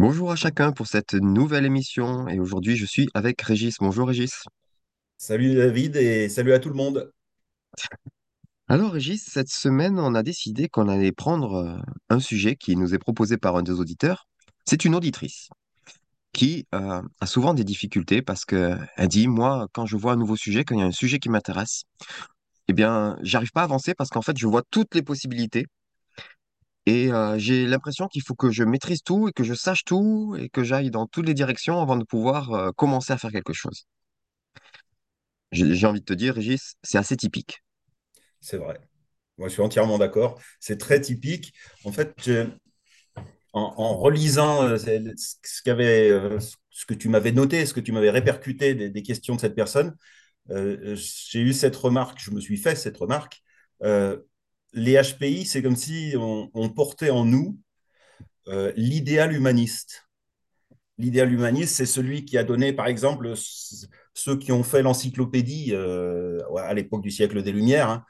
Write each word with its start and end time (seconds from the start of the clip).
Bonjour 0.00 0.32
à 0.32 0.34
chacun 0.34 0.72
pour 0.72 0.86
cette 0.86 1.12
nouvelle 1.12 1.66
émission 1.66 2.26
et 2.26 2.40
aujourd'hui 2.40 2.74
je 2.74 2.86
suis 2.86 3.10
avec 3.12 3.42
Régis. 3.42 3.76
Bonjour 3.80 4.08
Régis. 4.08 4.44
Salut 5.18 5.54
David 5.54 5.94
et 5.96 6.30
salut 6.30 6.54
à 6.54 6.58
tout 6.58 6.70
le 6.70 6.74
monde. 6.74 7.12
Alors 8.66 8.92
Régis, 8.92 9.22
cette 9.22 9.50
semaine 9.50 9.98
on 10.00 10.14
a 10.14 10.22
décidé 10.22 10.70
qu'on 10.70 10.88
allait 10.88 11.12
prendre 11.12 11.52
euh, 11.52 11.76
un 12.08 12.18
sujet 12.18 12.56
qui 12.56 12.76
nous 12.76 12.94
est 12.94 12.98
proposé 12.98 13.36
par 13.36 13.56
un 13.56 13.62
des 13.62 13.72
auditeurs. 13.72 14.26
C'est 14.64 14.86
une 14.86 14.94
auditrice 14.94 15.50
qui 16.32 16.66
euh, 16.74 17.02
a 17.20 17.26
souvent 17.26 17.52
des 17.52 17.64
difficultés 17.64 18.22
parce 18.22 18.46
que 18.46 18.78
elle 18.96 19.08
dit 19.08 19.28
moi 19.28 19.68
quand 19.74 19.84
je 19.84 19.98
vois 19.98 20.12
un 20.12 20.16
nouveau 20.16 20.36
sujet, 20.36 20.64
quand 20.64 20.76
il 20.76 20.80
y 20.80 20.82
a 20.82 20.86
un 20.86 20.92
sujet 20.92 21.18
qui 21.18 21.28
m'intéresse, 21.28 21.82
eh 22.68 22.72
bien 22.72 23.18
j'arrive 23.20 23.52
pas 23.52 23.60
à 23.60 23.64
avancer 23.64 23.92
parce 23.92 24.08
qu'en 24.08 24.22
fait 24.22 24.38
je 24.38 24.46
vois 24.46 24.62
toutes 24.70 24.94
les 24.94 25.02
possibilités 25.02 25.66
et 26.90 27.10
j'ai 27.36 27.66
l'impression 27.66 28.08
qu'il 28.08 28.22
faut 28.22 28.34
que 28.34 28.50
je 28.50 28.64
maîtrise 28.64 29.02
tout 29.02 29.28
et 29.28 29.32
que 29.32 29.44
je 29.44 29.54
sache 29.54 29.84
tout 29.84 30.36
et 30.38 30.48
que 30.48 30.64
j'aille 30.64 30.90
dans 30.90 31.06
toutes 31.06 31.26
les 31.26 31.34
directions 31.34 31.80
avant 31.80 31.96
de 31.96 32.04
pouvoir 32.04 32.72
commencer 32.74 33.12
à 33.12 33.18
faire 33.18 33.30
quelque 33.30 33.52
chose. 33.52 33.86
J'ai 35.52 35.86
envie 35.86 36.00
de 36.00 36.04
te 36.04 36.12
dire, 36.12 36.34
Régis, 36.34 36.74
c'est 36.82 36.98
assez 36.98 37.16
typique. 37.16 37.62
C'est 38.40 38.56
vrai. 38.56 38.80
Moi, 39.38 39.48
je 39.48 39.54
suis 39.54 39.62
entièrement 39.62 39.98
d'accord. 39.98 40.40
C'est 40.60 40.78
très 40.78 41.00
typique. 41.00 41.52
En 41.84 41.92
fait, 41.92 42.30
en, 43.52 43.96
relisant 43.96 44.76
ce 44.76 46.84
que 46.86 46.94
tu 46.94 47.08
m'avais 47.08 47.32
noté, 47.32 47.66
ce 47.66 47.74
que 47.74 47.80
tu 47.80 47.92
m'avais 47.92 48.10
répercuté 48.10 48.74
des, 48.74 49.02
questions 49.02 49.36
de 49.36 49.40
cette 49.40 49.54
personne, 49.54 49.96
j'ai 50.48 51.40
eu 51.40 51.52
cette 51.52 51.76
remarque, 51.76 52.18
je 52.20 52.30
me 52.30 52.40
suis 52.40 52.56
fait 52.56 52.76
cette 52.76 52.96
remarque. 52.96 53.42
Les 54.72 55.00
HPI, 55.00 55.44
c'est 55.46 55.62
comme 55.62 55.76
si 55.76 56.14
on, 56.16 56.68
portait 56.70 57.10
en 57.10 57.24
nous 57.24 57.58
euh, 58.48 58.72
l'idéal 58.76 59.32
humaniste. 59.32 60.08
L'idéal 60.98 61.32
humaniste, 61.32 61.76
c'est 61.76 61.86
celui 61.86 62.24
qui 62.24 62.36
a 62.36 62.44
donné, 62.44 62.72
par 62.72 62.86
exemple, 62.86 63.32
ceux 64.14 64.36
qui 64.36 64.52
ont 64.52 64.62
fait 64.62 64.82
l'encyclopédie 64.82 65.70
euh, 65.72 66.38
à 66.58 66.74
l'époque 66.74 67.02
du 67.02 67.10
siècle 67.10 67.42
des 67.42 67.52
Lumières. 67.52 67.88
hein, 67.88 68.04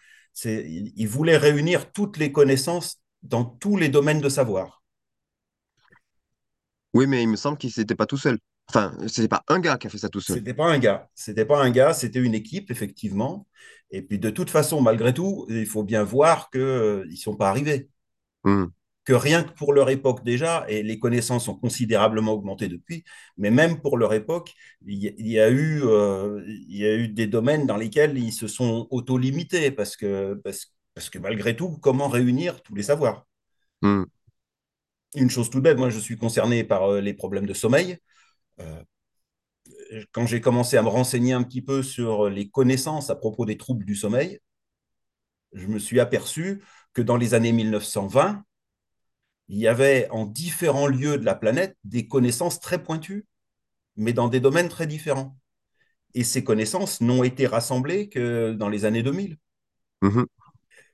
ils 0.44 1.08
voulaient 1.08 1.36
réunir 1.36 1.92
toutes 1.92 2.16
les 2.16 2.32
connaissances 2.32 3.00
dans 3.22 3.44
tous 3.44 3.76
les 3.76 3.88
domaines 3.88 4.20
de 4.20 4.28
savoir. 4.28 4.82
Oui, 6.94 7.06
mais 7.06 7.22
il 7.22 7.28
me 7.28 7.36
semble 7.36 7.58
qu'il 7.58 7.72
n'était 7.76 7.94
pas 7.94 8.06
tout 8.06 8.16
seul. 8.16 8.38
Enfin, 8.70 8.96
c'était 9.08 9.26
pas 9.26 9.42
un 9.48 9.58
gars 9.58 9.76
qui 9.78 9.88
a 9.88 9.90
fait 9.90 9.98
ça 9.98 10.08
tout 10.08 10.20
seul. 10.20 10.36
C'était 10.36 10.54
pas 10.54 10.66
un 10.66 10.78
gars, 10.78 11.08
c'était 11.16 11.44
pas 11.44 11.60
un 11.60 11.70
gars, 11.70 11.92
c'était 11.92 12.20
une 12.20 12.34
équipe 12.34 12.70
effectivement. 12.70 13.48
Et 13.90 14.00
puis 14.00 14.20
de 14.20 14.30
toute 14.30 14.48
façon, 14.48 14.80
malgré 14.80 15.12
tout, 15.12 15.44
il 15.48 15.66
faut 15.66 15.82
bien 15.82 16.04
voir 16.04 16.50
que 16.50 16.58
euh, 16.58 17.04
ils 17.10 17.16
sont 17.16 17.34
pas 17.34 17.48
arrivés. 17.50 17.88
Hmm. 18.44 18.66
que 19.04 19.12
rien 19.12 19.42
que 19.42 19.52
pour 19.52 19.72
leur 19.72 19.90
époque 19.90 20.24
déjà, 20.24 20.64
et 20.68 20.82
les 20.82 20.98
connaissances 20.98 21.48
ont 21.48 21.56
considérablement 21.56 22.32
augmenté 22.32 22.68
depuis, 22.68 23.04
mais 23.36 23.50
même 23.50 23.80
pour 23.82 23.98
leur 23.98 24.14
époque, 24.14 24.54
il 24.86 25.28
y, 25.28 25.40
a 25.40 25.50
eu, 25.50 25.82
euh, 25.84 26.42
y 26.46 26.86
a 26.86 26.94
eu 26.94 27.08
des 27.08 27.26
domaines 27.26 27.66
dans 27.66 27.76
lesquels 27.76 28.16
ils 28.16 28.32
se 28.32 28.46
sont 28.46 28.86
auto-limités, 28.90 29.72
parce 29.72 29.96
que, 29.96 30.40
parce, 30.44 30.74
parce 30.94 31.10
que 31.10 31.18
malgré 31.18 31.56
tout, 31.56 31.76
comment 31.82 32.08
réunir 32.08 32.62
tous 32.62 32.74
les 32.74 32.84
savoirs? 32.84 33.26
Hmm. 33.82 34.04
Une 35.16 35.30
chose 35.30 35.50
toute 35.50 35.62
bête, 35.62 35.78
moi 35.78 35.90
je 35.90 35.98
suis 35.98 36.16
concerné 36.16 36.64
par 36.64 36.84
euh, 36.84 37.00
les 37.00 37.14
problèmes 37.14 37.46
de 37.46 37.54
sommeil. 37.54 37.98
Euh, 38.60 38.82
quand 40.12 40.26
j'ai 40.26 40.40
commencé 40.40 40.76
à 40.76 40.82
me 40.82 40.88
renseigner 40.88 41.32
un 41.32 41.42
petit 41.42 41.62
peu 41.62 41.82
sur 41.82 42.28
les 42.28 42.48
connaissances 42.48 43.10
à 43.10 43.16
propos 43.16 43.44
des 43.44 43.56
troubles 43.56 43.84
du 43.84 43.94
sommeil, 43.94 44.40
je 45.52 45.66
me 45.66 45.78
suis 45.78 46.00
aperçu 46.00 46.62
que 46.92 47.02
dans 47.02 47.16
les 47.16 47.34
années 47.34 47.52
1920, 47.52 48.44
il 49.48 49.58
y 49.58 49.66
avait 49.66 50.08
en 50.10 50.26
différents 50.26 50.86
lieux 50.86 51.18
de 51.18 51.24
la 51.24 51.34
planète 51.34 51.76
des 51.84 52.06
connaissances 52.06 52.60
très 52.60 52.82
pointues, 52.82 53.26
mais 53.96 54.12
dans 54.12 54.28
des 54.28 54.40
domaines 54.40 54.68
très 54.68 54.86
différents. 54.86 55.36
Et 56.14 56.24
ces 56.24 56.44
connaissances 56.44 57.00
n'ont 57.00 57.24
été 57.24 57.46
rassemblées 57.46 58.08
que 58.08 58.52
dans 58.52 58.68
les 58.68 58.84
années 58.84 59.02
2000. 59.02 59.38
Mhm. 60.02 60.26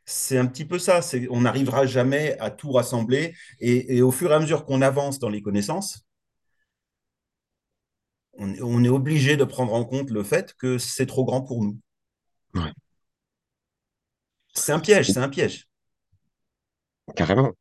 C'est 0.05 0.39
un 0.39 0.47
petit 0.47 0.65
peu 0.65 0.79
ça, 0.79 1.01
on 1.31 1.43
n'arrivera 1.43 1.85
jamais 1.85 2.39
à 2.39 2.51
tout 2.51 2.71
rassembler. 2.73 3.35
Et, 3.61 3.97
et 3.97 4.03
au 4.03 4.13
fur 4.13 4.31
et 4.31 4.35
à 4.35 4.39
mesure 4.39 4.65
qu'on 4.65 4.81
avance 4.81 5.19
dans 5.19 5.29
les 5.29 5.43
connaissances, 5.43 6.06
on, 8.39 8.55
on 8.61 8.85
est 8.85 8.89
obligé 8.89 9.37
de 9.37 9.45
prendre 9.45 9.73
en 9.75 9.85
compte 9.85 10.11
le 10.11 10.23
fait 10.23 10.55
que 10.55 10.79
c'est 10.79 11.07
trop 11.07 11.25
grand 11.25 11.43
pour 11.43 11.63
nous. 11.63 11.79
Ouais. 12.55 12.73
C'est 14.55 14.73
un 14.73 14.81
piège, 14.81 15.11
c'est 15.11 15.19
un 15.19 15.29
piège. 15.29 15.69
Carrément. 17.15 17.53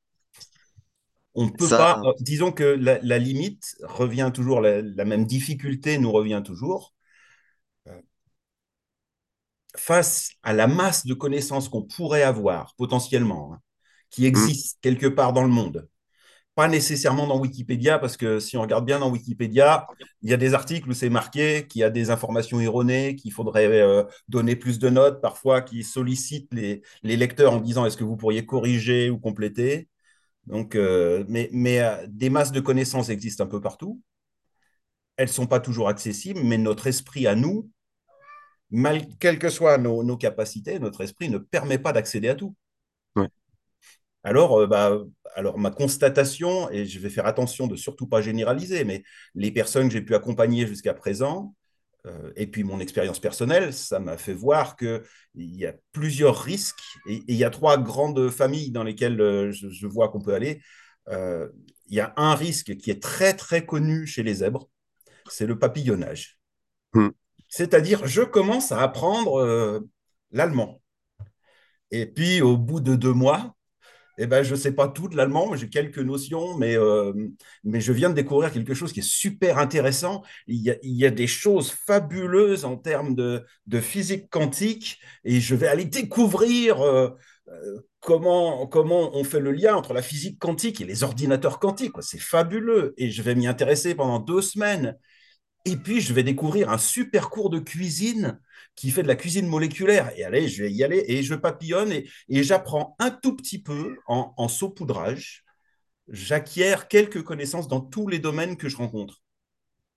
On 1.35 1.45
ne 1.45 1.51
peut 1.51 1.67
Ça, 1.67 1.77
pas, 1.77 2.01
euh, 2.05 2.13
disons 2.19 2.51
que 2.51 2.63
la, 2.63 2.99
la 3.01 3.19
limite 3.19 3.75
revient 3.83 4.31
toujours, 4.33 4.61
la, 4.61 4.81
la, 4.81 5.05
même 5.05 5.25
difficulté 5.25 5.97
nous 5.97 6.11
revient 6.11 6.41
toujours. 6.43 6.93
face 9.75 10.31
à 10.41 10.53
la 10.53 10.67
masse 10.67 11.05
de 11.05 11.13
connaissances 11.13 11.67
qu'on 11.67 11.83
pourrait 11.83 12.23
avoir 12.23 12.73
potentiellement, 12.77 13.53
hein, 13.53 13.59
qui 14.09 14.23
hmm. 14.23 14.27
existent 14.27 14.79
quelque 14.81 15.07
part 15.07 15.33
dans 15.33 15.43
le 15.43 15.49
monde. 15.49 15.87
Pas 16.55 16.67
nécessairement 16.69 17.27
dans 17.27 17.39
Wikipédia, 17.39 17.99
parce 17.99 18.15
que 18.15 18.39
si 18.39 18.57
on 18.57 18.61
regarde 18.61 18.85
bien 18.85 18.99
dans 18.99 19.11
Wikipédia, 19.11 19.87
il 20.21 20.29
y 20.29 20.33
a 20.33 20.37
des 20.37 20.53
articles 20.53 20.89
où 20.89 20.93
c'est 20.93 21.09
marqué 21.09 21.67
qu'il 21.67 21.81
y 21.81 21.83
a 21.83 21.89
des 21.89 22.09
informations 22.09 22.61
erronées, 22.61 23.15
qu'il 23.17 23.33
faudrait 23.33 23.67
euh, 23.67 24.03
donner 24.29 24.55
plus 24.55 24.79
de 24.79 24.89
notes, 24.89 25.21
parfois 25.21 25.61
qui 25.61 25.83
sollicitent 25.83 26.53
les, 26.53 26.81
lecteurs 27.03 27.53
en 27.53 27.59
disant 27.59 27.85
est-ce 27.85 27.97
que 27.97 28.05
vous 28.05 28.15
pourriez 28.17 28.45
corriger 28.45 29.09
ou 29.09 29.19
compléter? 29.19 29.89
Donc, 30.47 30.75
euh, 30.75 31.25
mais 31.27 31.49
euh, 31.81 32.05
des 32.07 32.29
masses 32.29 32.51
de 32.53 32.61
connaissances 32.61 33.09
existent 33.09 33.43
un 33.43 33.47
peu 33.47 33.61
partout. 33.61 34.01
Elles 35.17 35.27
ne 35.27 35.33
sont 35.33 35.47
pas 35.47 35.59
toujours 35.59 35.89
accessibles, 35.89 36.41
mais 36.43 36.57
notre 36.57 36.87
esprit 36.87 37.27
à 37.27 37.35
nous 37.35 37.69
quelles 39.19 39.39
que 39.39 39.49
soient 39.49 39.77
nos, 39.77 40.17
capacités, 40.17 40.79
notre 40.79 41.01
esprit 41.01 41.29
ne 41.29 41.37
permet 41.37 41.77
pas 41.77 41.93
d'accéder 41.93 42.29
à 42.29 42.35
tout. 42.35 42.55
Alors, 44.25 44.61
euh, 44.61 44.67
bah, 44.67 44.99
alors, 45.35 45.57
ma 45.57 45.71
constatation, 45.71 46.69
et 46.71 46.85
je 46.85 46.99
vais 46.99 47.09
faire 47.09 47.25
attention 47.25 47.67
de 47.67 47.75
surtout 47.75 48.07
pas 48.07 48.21
généraliser, 48.21 48.83
mais 48.83 49.03
les 49.35 49.51
personnes 49.51 49.87
que 49.87 49.93
j'ai 49.93 50.01
pu 50.01 50.15
accompagner 50.15 50.67
jusqu'à 50.67 50.93
présent, 50.93 51.55
euh, 52.05 52.31
et 52.35 52.47
puis 52.47 52.63
mon 52.63 52.79
expérience 52.79 53.19
personnelle, 53.19 53.73
ça 53.73 53.99
m'a 53.99 54.17
fait 54.17 54.33
voir 54.33 54.75
qu'il 54.75 55.01
y 55.35 55.65
a 55.65 55.73
plusieurs 55.91 56.41
risques, 56.41 56.83
et, 57.07 57.15
et, 57.15 57.23
il 57.27 57.35
y 57.35 57.43
a 57.43 57.49
trois 57.49 57.77
grandes 57.77 58.29
familles 58.29 58.71
dans 58.71 58.83
lesquelles 58.83 59.19
euh, 59.21 59.51
je, 59.51 59.69
je, 59.69 59.87
vois 59.87 60.09
qu'on 60.09 60.21
peut 60.21 60.33
aller. 60.33 60.61
Euh, 61.09 61.49
il 61.87 61.95
y 61.95 61.99
a 61.99 62.13
un 62.17 62.35
risque 62.35 62.75
qui 62.77 62.91
est 62.91 63.01
très, 63.01 63.33
très 63.33 63.65
connu 63.65 64.07
chez 64.07 64.23
les 64.23 64.35
zèbres, 64.35 64.69
c'est 65.29 65.45
le 65.45 65.57
papillonnage. 65.57 66.39
Hmm. 66.93 67.09
C'est-à-dire, 67.49 68.05
je 68.05 68.21
commence 68.21 68.71
à 68.71 68.81
apprendre 68.81 69.39
euh, 69.39 69.79
l'allemand. 70.31 70.81
Et 71.91 72.05
puis, 72.05 72.41
au 72.41 72.57
bout 72.57 72.79
de 72.79 72.95
deux 72.95 73.13
mois, 73.13 73.55
eh 74.17 74.27
ben, 74.27 74.43
je 74.43 74.51
ne 74.51 74.59
sais 74.59 74.71
pas 74.73 74.87
tout 74.87 75.07
de 75.07 75.17
l'allemand, 75.17 75.55
j'ai 75.55 75.69
quelques 75.69 75.99
notions, 75.99 76.57
mais, 76.57 76.77
euh, 76.77 77.13
mais 77.63 77.81
je 77.81 77.91
viens 77.91 78.09
de 78.09 78.15
découvrir 78.15 78.51
quelque 78.51 78.73
chose 78.73 78.93
qui 78.93 78.99
est 78.99 79.09
super 79.09 79.57
intéressant. 79.57 80.23
Il 80.47 80.61
y 80.61 80.71
a, 80.71 80.75
il 80.83 80.95
y 80.95 81.05
a 81.05 81.11
des 81.11 81.27
choses 81.27 81.71
fabuleuses 81.71 82.65
en 82.65 82.77
termes 82.77 83.15
de, 83.15 83.45
de, 83.67 83.79
physique 83.79 84.29
quantique, 84.29 84.99
et 85.23 85.39
je 85.39 85.55
vais 85.55 85.67
aller 85.67 85.85
découvrir 85.85 86.81
euh, 86.81 87.09
comment, 87.99 88.67
comment 88.67 89.15
on 89.15 89.23
fait 89.23 89.39
le 89.39 89.51
lien 89.51 89.75
entre 89.75 89.93
la 89.93 90.01
physique 90.01 90.39
quantique 90.39 90.81
et 90.81 90.85
les 90.85 91.03
ordinateurs 91.03 91.59
quantiques. 91.59 91.93
C'est 92.01 92.19
fabuleux, 92.19 92.93
et 92.97 93.11
je 93.11 93.21
vais 93.21 93.35
m'y 93.35 93.47
intéresser 93.47 93.95
pendant 93.95 94.19
deux 94.19 94.41
semaines. 94.41 94.97
Et 95.65 95.77
puis, 95.77 95.99
je 95.99 96.13
vais 96.13 96.23
découvrir 96.23 96.69
un 96.69 96.77
super 96.77 97.29
cours 97.29 97.49
de 97.49 97.59
cuisine 97.59 98.39
qui 98.75 98.91
fait 98.91 99.03
de 99.03 99.07
la 99.07 99.15
cuisine 99.15 99.47
moléculaire. 99.47 100.11
Et 100.15 100.23
allez, 100.23 100.47
je 100.47 100.63
vais 100.63 100.71
y 100.71 100.83
aller 100.83 101.03
et 101.07 101.23
je 101.23 101.33
papillonne 101.33 101.91
et, 101.91 102.43
j'apprends 102.43 102.95
un 102.99 103.09
tout 103.09 103.35
petit 103.35 103.61
peu 103.61 103.97
en, 104.05 104.33
en 104.37 104.47
saupoudrage. 104.47 105.43
J'acquiers 106.07 106.75
quelques 106.87 107.23
connaissances 107.23 107.67
dans 107.67 107.81
tous 107.81 108.07
les 108.07 108.19
domaines 108.19 108.57
que 108.57 108.69
je 108.69 108.77
rencontre. 108.77 109.21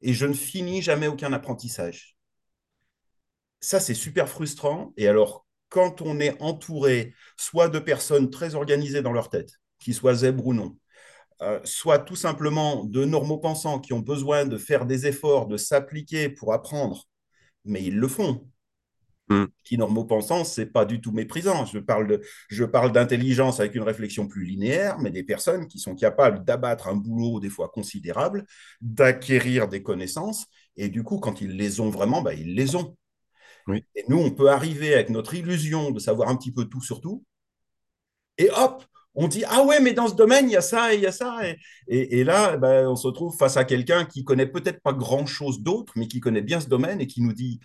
Et 0.00 0.14
je 0.14 0.26
ne 0.26 0.32
finis 0.32 0.80
jamais 0.80 1.06
aucun 1.06 1.32
apprentissage. 1.32 2.16
Ça, 3.60 3.80
c'est 3.80 3.94
super 3.94 4.28
frustrant. 4.28 4.92
Et 4.96 5.06
alors, 5.08 5.46
quand 5.68 6.00
on 6.00 6.20
est 6.20 6.40
entouré 6.40 7.14
soit 7.36 7.68
de 7.68 7.78
personnes 7.78 8.30
très 8.30 8.54
organisées 8.54 9.02
dans 9.02 9.12
leur 9.12 9.28
tête, 9.28 9.50
qu'ils 9.78 9.94
soient 9.94 10.14
zèbres 10.14 10.46
ou 10.46 10.54
non, 10.54 10.78
euh, 11.42 11.60
soit 11.64 12.00
tout 12.00 12.16
simplement 12.16 12.84
de 12.84 13.04
normaux 13.04 13.38
pensants 13.38 13.78
qui 13.78 13.92
ont 13.92 14.00
besoin 14.00 14.44
de 14.44 14.58
faire 14.58 14.86
des 14.86 15.06
efforts, 15.06 15.46
de 15.46 15.56
s'appliquer 15.56 16.28
pour 16.28 16.52
apprendre, 16.52 17.04
mais 17.64 17.82
ils 17.82 17.96
le 17.96 18.08
font. 18.08 18.48
Hmm. 19.28 19.44
Qui 19.62 19.76
normaux 19.76 20.06
pensants, 20.06 20.42
c'est 20.42 20.66
pas 20.66 20.86
du 20.86 21.02
tout 21.02 21.12
méprisant. 21.12 21.66
Je 21.66 21.78
parle 21.78 22.08
de, 22.08 22.20
je 22.48 22.64
parle 22.64 22.92
d'intelligence 22.92 23.60
avec 23.60 23.74
une 23.74 23.82
réflexion 23.82 24.26
plus 24.26 24.44
linéaire, 24.44 24.98
mais 24.98 25.10
des 25.10 25.22
personnes 25.22 25.68
qui 25.68 25.78
sont 25.78 25.94
capables 25.94 26.44
d'abattre 26.44 26.88
un 26.88 26.96
boulot 26.96 27.38
des 27.38 27.50
fois 27.50 27.68
considérable, 27.68 28.46
d'acquérir 28.80 29.68
des 29.68 29.82
connaissances, 29.82 30.46
et 30.76 30.88
du 30.88 31.02
coup, 31.02 31.18
quand 31.18 31.42
ils 31.42 31.56
les 31.56 31.80
ont 31.80 31.90
vraiment, 31.90 32.22
bah, 32.22 32.32
ils 32.32 32.54
les 32.54 32.74
ont. 32.74 32.96
Oui. 33.66 33.84
Et 33.94 34.04
nous, 34.08 34.18
on 34.18 34.30
peut 34.30 34.50
arriver 34.50 34.94
avec 34.94 35.10
notre 35.10 35.34
illusion 35.34 35.90
de 35.90 35.98
savoir 35.98 36.30
un 36.30 36.36
petit 36.36 36.52
peu 36.52 36.64
tout 36.64 36.80
sur 36.80 37.02
tout, 37.02 37.22
et 38.38 38.50
hop, 38.50 38.84
on 39.20 39.28
dit 39.28 39.44
ah 39.48 39.62
ouais 39.64 39.80
mais 39.80 39.92
dans 39.92 40.08
ce 40.08 40.14
domaine 40.14 40.48
il 40.48 40.52
y 40.52 40.56
a 40.56 40.60
ça 40.60 40.94
et 40.94 40.96
il 40.96 41.02
y 41.02 41.06
a 41.06 41.12
ça 41.12 41.38
et, 41.88 42.24
là 42.24 42.56
ben, 42.56 42.86
on 42.86 42.96
se 42.96 43.06
retrouve 43.06 43.36
face 43.36 43.56
à 43.56 43.64
quelqu'un 43.64 44.04
qui 44.04 44.24
connaît 44.24 44.46
peut-être 44.46 44.80
pas 44.80 44.92
grand 44.92 45.26
chose 45.26 45.60
d'autre 45.60 45.92
mais 45.96 46.06
qui 46.06 46.20
connaît 46.20 46.42
bien 46.42 46.60
ce 46.60 46.68
domaine 46.68 47.00
et 47.00 47.06
qui 47.06 47.20
nous 47.20 47.32
dit 47.32 47.60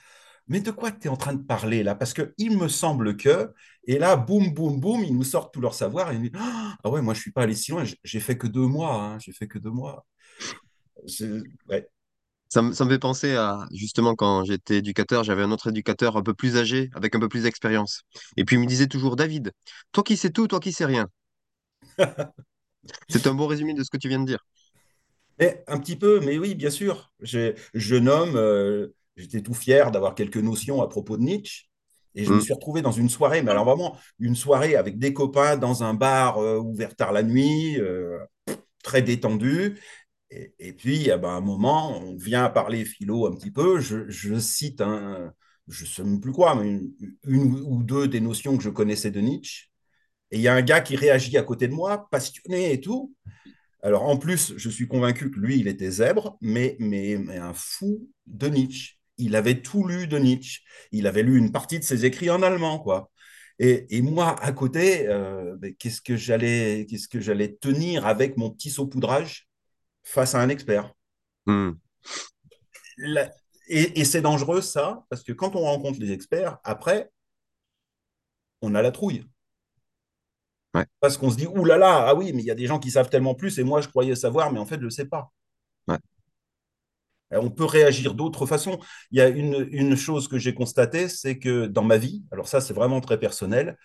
mais 0.48 0.60
de 0.60 0.72
quoi 0.72 0.92
tu 0.92 1.08
es 1.08 1.10
en 1.10 1.16
train 1.16 1.34
de 1.34 1.42
parler 1.42 1.84
là? 1.84 1.96
Parce 1.96 2.14
qu'il 2.14 2.58
me 2.58 2.68
semble 2.68 3.16
que, 3.16 3.54
et 3.88 3.98
là, 3.98 4.18
boum, 4.18 4.54
boum, 4.54 4.80
boum, 4.80 5.04
ils 5.04 5.16
nous 5.16 5.24
sortent 5.24 5.54
tout 5.54 5.62
leur 5.62 5.74
savoir 5.74 6.12
et 6.12 6.16
ils 6.16 6.22
nous 6.22 6.30
disent 6.30 6.42
Ah 6.84 6.90
ouais, 6.90 7.02
moi 7.02 7.14
je 7.14 7.22
suis 7.22 7.32
pas 7.32 7.44
allé 7.44 7.56
si 7.56 7.72
loin, 7.72 7.86
j'ai 8.04 8.20
fait 8.20 8.38
que 8.38 8.48
deux 8.48 8.68
mois, 8.68 9.02
hein, 9.02 9.20
j'ai 9.20 9.32
fait 9.32 9.48
que 9.48 9.58
deux 9.58 9.72
mois. 9.72 10.06
Ça 12.50 12.62
me, 12.62 12.72
ça 12.74 12.86
me 12.86 12.90
fait 12.92 13.00
penser 13.00 13.36
à, 13.36 13.66
justement, 13.74 14.16
quand 14.16 14.44
j'étais 14.44 14.78
éducateur, 14.78 15.24
j'avais 15.24 15.42
un 15.42 15.52
autre 15.52 15.70
éducateur 15.70 16.18
un 16.18 16.22
peu 16.22 16.34
plus 16.34 16.58
âgé, 16.58 16.90
avec 16.94 17.16
un 17.16 17.20
peu 17.20 17.30
plus 17.30 17.44
d'expérience. 17.44 18.04
Et 18.38 18.46
puis 18.46 18.58
il 18.58 18.60
me 18.60 18.68
disait 18.68 18.88
toujours, 18.88 19.16
David, 19.16 19.54
toi 19.92 20.04
qui 20.04 20.18
sais 20.18 20.30
tout, 20.30 20.48
toi 20.48 20.60
qui 20.60 20.72
sais 20.72 20.86
rien. 20.86 21.08
C'est 23.08 23.28
un 23.28 23.34
bon 23.34 23.48
résumé 23.48 23.74
de 23.74 23.84
ce 23.84 23.90
que 23.90 23.98
tu 23.98 24.10
viens 24.10 24.20
de 24.20 24.26
dire. 24.26 24.46
Mais 25.40 25.64
un 25.68 25.80
petit 25.80 25.96
peu, 25.96 26.20
mais 26.20 26.38
oui, 26.38 26.56
bien 26.56 26.70
sûr. 26.70 27.12
Je, 27.22 27.54
je 27.74 27.96
nomme, 27.96 28.36
euh, 28.36 28.90
j'étais 29.16 29.42
tout 29.42 29.54
fier 29.54 29.92
d'avoir 29.92 30.16
quelques 30.16 30.38
notions 30.38 30.82
à 30.82 30.88
propos 30.88 31.18
de 31.18 31.24
Nietzsche. 31.24 31.66
Et 32.16 32.26
je 32.26 32.34
me 32.34 32.40
Hmm. 32.40 32.42
suis 32.42 32.54
retrouvé 32.54 32.82
dans 32.84 32.92
une 32.92 33.10
soirée, 33.10 33.42
mais 33.42 33.50
alors 33.52 33.66
vraiment 33.66 33.98
une 34.20 34.36
soirée 34.36 34.76
avec 34.76 35.00
des 35.00 35.14
copains 35.14 35.58
dans 35.58 35.84
un 35.84 35.96
bar 35.96 36.38
euh, 36.38 36.60
ouvert 36.60 36.96
tard 36.96 37.12
la 37.12 37.24
nuit, 37.24 37.80
euh, 37.80 38.20
très 38.84 39.02
détendu. 39.04 39.80
Et, 40.32 40.54
et 40.60 40.74
puis, 40.74 41.10
eh 41.10 41.18
ben, 41.18 41.30
à 41.30 41.34
un 41.34 41.42
moment, 41.42 41.98
on 42.00 42.16
vient 42.18 42.50
parler 42.50 42.86
philo 42.86 43.28
un 43.28 43.36
petit 43.36 43.52
peu. 43.52 43.80
Je, 43.82 44.10
je 44.10 44.40
cite 44.40 44.82
un, 44.82 45.34
je 45.70 45.86
ne 45.86 45.90
sais 45.90 46.04
même 46.04 46.22
plus 46.22 46.34
quoi, 46.34 46.56
mais 46.56 46.70
une, 46.70 46.96
une 47.28 47.62
ou 47.66 47.84
deux 47.84 48.08
des 48.10 48.22
notions 48.22 48.58
que 48.58 48.64
je 48.64 48.70
connaissais 48.72 49.12
de 49.12 49.22
Nietzsche. 49.22 49.68
Et 50.34 50.38
il 50.38 50.42
y 50.42 50.48
a 50.48 50.56
un 50.56 50.64
gars 50.64 50.82
qui 50.82 50.96
réagit 50.96 51.38
à 51.38 51.44
côté 51.44 51.68
de 51.68 51.74
moi, 51.74 52.10
passionné 52.10 52.74
et 52.74 52.82
tout. 52.82 53.14
Alors, 53.84 54.04
en 54.04 54.18
plus, 54.18 54.54
je 54.58 54.68
suis 54.68 54.88
convaincu 54.88 55.30
que 55.30 55.40
lui, 55.40 55.60
il 55.60 55.68
était 55.68 55.92
zèbre, 55.92 56.38
mais, 56.42 56.76
mais, 56.80 57.18
mais 57.20 57.38
un 57.38 57.54
fou 57.54 58.10
de 58.26 58.48
Nietzsche. 58.48 58.96
Il 59.20 59.36
avait 59.36 59.62
tout 59.62 59.86
lu 59.88 60.08
de 60.08 60.18
Nietzsche. 60.18 60.62
Il 60.92 61.06
avait 61.06 61.22
lu 61.22 61.38
une 61.38 61.52
partie 61.52 61.78
de 61.78 61.84
ses 61.84 62.04
écrits 62.04 62.32
en 62.32 62.42
allemand, 62.42 62.80
quoi. 62.80 63.12
Et, 63.60 63.86
et 63.96 64.02
moi, 64.02 64.36
à 64.42 64.52
côté, 64.54 65.08
euh, 65.08 65.56
ben, 65.58 65.76
qu'est-ce 65.76 66.02
que 66.02 66.18
j'allais, 66.18 66.88
qu'est-ce 66.90 67.08
que 67.08 67.20
j'allais 67.20 67.54
tenir 67.54 68.08
avec 68.08 68.36
mon 68.36 68.50
petit 68.50 68.72
saupoudrage 68.72 69.48
face 70.02 70.34
à 70.34 70.42
un 70.42 70.50
expert? 70.50 70.92
Hmm. 71.46 71.74
La- 72.98 73.32
Et, 73.68 74.00
et 74.00 74.06
c'est 74.06 74.22
dangereux, 74.22 74.62
ça, 74.62 75.06
parce 75.10 75.24
que 75.24 75.32
quand 75.32 75.56
on 75.56 75.62
rencontre 75.62 76.00
les 76.00 76.12
experts, 76.12 76.58
après, 76.64 77.12
on 78.62 78.74
a 78.74 78.82
la 78.82 78.92
trouille. 78.92 79.26
Ouais, 80.74 80.86
Parce 81.00 81.18
qu'on 81.18 81.30
se 81.32 81.38
dit, 81.38 81.48
ouh 81.48 81.66
là 81.66 81.78
là, 81.78 82.06
ah 82.08 82.16
oui, 82.16 82.32
mais 82.34 82.42
il 82.44 82.46
y 82.48 82.52
a 82.52 82.56
des 82.56 82.68
gens 82.68 82.80
qui 82.80 82.92
savent 82.92 83.10
tellement 83.10 83.36
plus, 83.36 83.60
et 83.60 83.64
moi, 83.64 83.82
je 83.82 83.90
croyais 83.90 84.16
savoir, 84.16 84.52
mais 84.52 84.60
en 84.60 84.66
fait, 84.66 84.80
je 84.80 84.86
ne 84.86 84.90
sais 84.90 85.06
pas. 85.06 85.32
ouais. 85.88 86.00
Euh, 87.34 87.40
On 87.42 87.50
peut 87.50 87.66
réagir 87.66 88.14
d'autres 88.14 88.46
façons. 88.46 88.80
Il 89.12 89.18
y 89.18 89.22
a 89.22 89.28
une, 89.30 89.68
une 89.72 89.96
chose 89.96 90.28
que 90.28 90.38
j'ai 90.38 90.54
constatée, 90.54 91.08
c'est 91.10 91.40
que 91.40 91.66
dans 91.68 91.84
ma 91.84 91.98
vie, 91.98 92.24
alors 92.32 92.48
ça, 92.48 92.62
c'est 92.62 92.74
vraiment 92.74 93.02
très 93.02 93.20
personnel, 93.20 93.78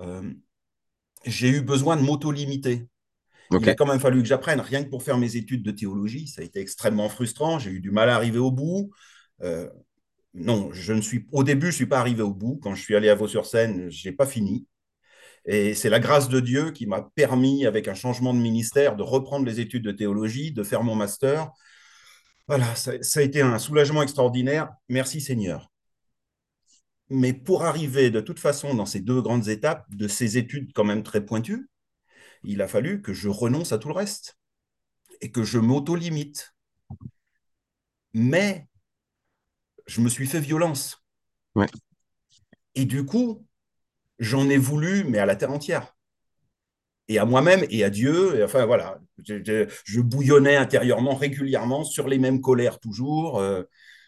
euh, 0.00 0.22
j'ai 1.26 1.48
eu 1.50 1.60
besoin 1.62 1.96
de 1.96 2.02
m'auto-limiter. 2.02 2.88
Il 3.58 3.68
a 3.68 3.74
quand 3.74 3.86
même 3.86 4.00
fallu 4.00 4.22
que 4.22 4.28
j'apprenne, 4.28 4.60
rien 4.60 4.84
que 4.84 4.90
pour 4.90 5.02
faire 5.04 5.18
mes 5.18 5.36
études 5.36 5.62
de 5.64 5.70
théologie. 5.72 6.28
Ça 6.28 6.42
a 6.42 6.44
été 6.44 6.60
extrêmement 6.60 7.08
frustrant. 7.08 7.58
J'ai 7.58 7.70
eu 7.70 7.80
du 7.80 7.90
mal 7.92 8.10
à 8.10 8.16
arriver 8.16 8.38
au 8.38 8.50
bout. 8.52 8.90
Euh, 9.42 9.68
non, 10.34 10.70
je 10.72 10.92
ne 10.92 11.00
suis, 11.02 11.26
au 11.32 11.44
début, 11.44 11.66
je 11.66 11.72
ne 11.72 11.76
suis 11.76 11.86
pas 11.86 12.00
arrivé 12.00 12.22
au 12.22 12.34
bout. 12.34 12.60
Quand 12.62 12.74
je 12.74 12.82
suis 12.82 12.96
allé 12.96 13.08
à 13.10 13.14
Vaux-sur-Seine, 13.16 13.90
je 13.90 14.08
n'ai 14.08 14.14
pas 14.16 14.26
fini. 14.26 14.66
Et 15.46 15.74
c'est 15.74 15.90
la 15.90 16.00
grâce 16.00 16.28
de 16.28 16.40
Dieu 16.40 16.70
qui 16.70 16.86
m'a 16.86 17.02
permis, 17.14 17.66
avec 17.66 17.88
un 17.88 17.94
changement 17.94 18.34
de 18.34 18.38
ministère, 18.38 18.96
de 18.96 19.02
reprendre 19.02 19.46
les 19.46 19.60
études 19.60 19.84
de 19.84 19.92
théologie, 19.92 20.52
de 20.52 20.62
faire 20.62 20.82
mon 20.82 20.94
master. 20.94 21.50
Voilà, 22.46 22.74
ça, 22.74 22.92
ça 23.02 23.20
a 23.20 23.22
été 23.22 23.40
un 23.40 23.58
soulagement 23.58 24.02
extraordinaire. 24.02 24.70
Merci 24.88 25.20
Seigneur. 25.20 25.70
Mais 27.08 27.32
pour 27.32 27.64
arriver 27.64 28.10
de 28.10 28.20
toute 28.20 28.38
façon 28.38 28.74
dans 28.74 28.86
ces 28.86 29.00
deux 29.00 29.20
grandes 29.20 29.48
étapes 29.48 29.84
de 29.90 30.06
ces 30.06 30.38
études 30.38 30.72
quand 30.74 30.84
même 30.84 31.02
très 31.02 31.24
pointues, 31.24 31.68
il 32.44 32.62
a 32.62 32.68
fallu 32.68 33.02
que 33.02 33.12
je 33.12 33.28
renonce 33.28 33.72
à 33.72 33.78
tout 33.78 33.88
le 33.88 33.94
reste 33.94 34.38
et 35.20 35.30
que 35.30 35.42
je 35.42 35.58
m'auto-limite. 35.58 36.54
Mais 38.14 38.68
je 39.86 40.00
me 40.00 40.08
suis 40.08 40.26
fait 40.26 40.40
violence. 40.40 41.04
Ouais. 41.54 41.66
Et 42.74 42.84
du 42.84 43.04
coup, 43.04 43.44
j'en 44.20 44.48
ai 44.48 44.56
voulu, 44.56 45.04
mais 45.04 45.18
à 45.18 45.26
la 45.26 45.34
terre 45.34 45.50
entière. 45.50 45.96
Et 47.08 47.18
à 47.18 47.24
moi-même 47.24 47.64
et 47.70 47.82
à 47.82 47.90
Dieu. 47.90 48.38
Et 48.38 48.44
enfin, 48.44 48.66
voilà. 48.66 49.00
Je, 49.18 50.00
bouillonnais 50.00 50.56
intérieurement 50.56 51.14
régulièrement 51.16 51.82
sur 51.84 52.06
les 52.06 52.18
mêmes 52.18 52.40
colères 52.40 52.78
toujours. 52.78 53.40
Euh, 53.40 53.64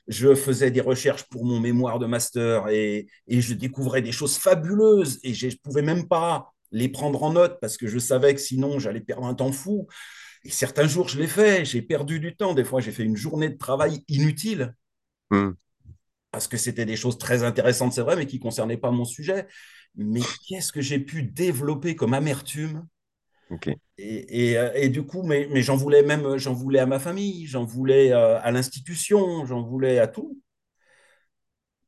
je 0.07 0.35
faisais 0.35 0.71
des 0.71 0.81
recherches 0.81 1.25
pour 1.25 1.45
mon 1.45 1.59
mémoire 1.59 1.99
de 1.99 2.07
master 2.07 2.69
et, 2.69 3.09
et 3.27 3.41
je 3.41 3.55
découvrais 3.55 4.03
des 4.03 4.13
choses 4.13 4.37
fabuleuses 4.37 5.19
et 5.25 5.35
je 5.35 5.49
ne 5.49 5.53
pouvais 5.63 5.83
même 5.83 6.07
pas 6.07 6.53
les 6.71 6.89
prendre 6.89 7.23
en 7.23 7.33
note 7.33 7.59
parce 7.61 7.77
que 7.77 7.87
je 7.89 7.99
savais 7.99 8.35
que 8.35 8.41
sinon 8.41 8.79
j'allais 8.79 9.01
perdre 9.01 9.27
un 9.27 9.35
temps 9.35 9.53
fou. 9.53 9.89
Et 10.45 10.51
certains 10.51 10.87
jours, 10.87 11.09
je 11.09 11.19
l'ai 11.19 11.29
fait, 11.29 11.65
j'ai 11.65 11.83
perdu 11.83 12.21
du 12.21 12.37
temps. 12.37 12.55
Des 12.55 12.65
fois, 12.65 12.81
j'ai 12.81 12.93
fait 12.93 13.05
une 13.05 13.17
journée 13.17 13.49
de 13.49 13.59
travail 13.59 14.05
inutile 14.09 14.75
Hmm. 15.33 15.53
parce 16.31 16.47
que 16.47 16.59
c'était 16.59 16.85
des 16.85 16.97
choses 16.97 17.17
très 17.17 17.43
intéressantes, 17.43 17.95
c'est 17.95 18.03
vrai, 18.03 18.17
mais 18.17 18.27
qui 18.27 18.37
ne 18.37 18.43
concernaient 18.43 18.77
pas 18.77 18.91
mon 18.91 19.07
sujet. 19.07 19.47
Mais 19.97 20.23
qu'est-ce 20.47 20.73
que 20.73 20.81
j'ai 20.81 20.99
pu 20.99 21.23
développer 21.23 21.97
comme 21.97 22.15
amertume? 22.15 22.87
Ok. 23.49 23.69
et, 23.99 24.53
et, 24.53 24.59
et, 24.75 24.89
du 24.89 25.03
coup, 25.05 25.23
mais, 25.23 25.49
mais 25.51 25.63
j'en 25.63 25.77
voulais 25.77 26.03
même, 26.03 26.37
j'en 26.39 26.55
voulais 26.55 26.79
à 26.81 26.87
ma 26.87 26.99
famille, 26.99 27.47
j'en 27.47 27.65
voulais 27.65 28.13
euh, 28.13 28.41
à 28.41 28.51
l'institution, 28.51 29.45
j'en 29.47 29.63
voulais 29.63 29.99
à 29.99 30.09
tout, 30.09 30.41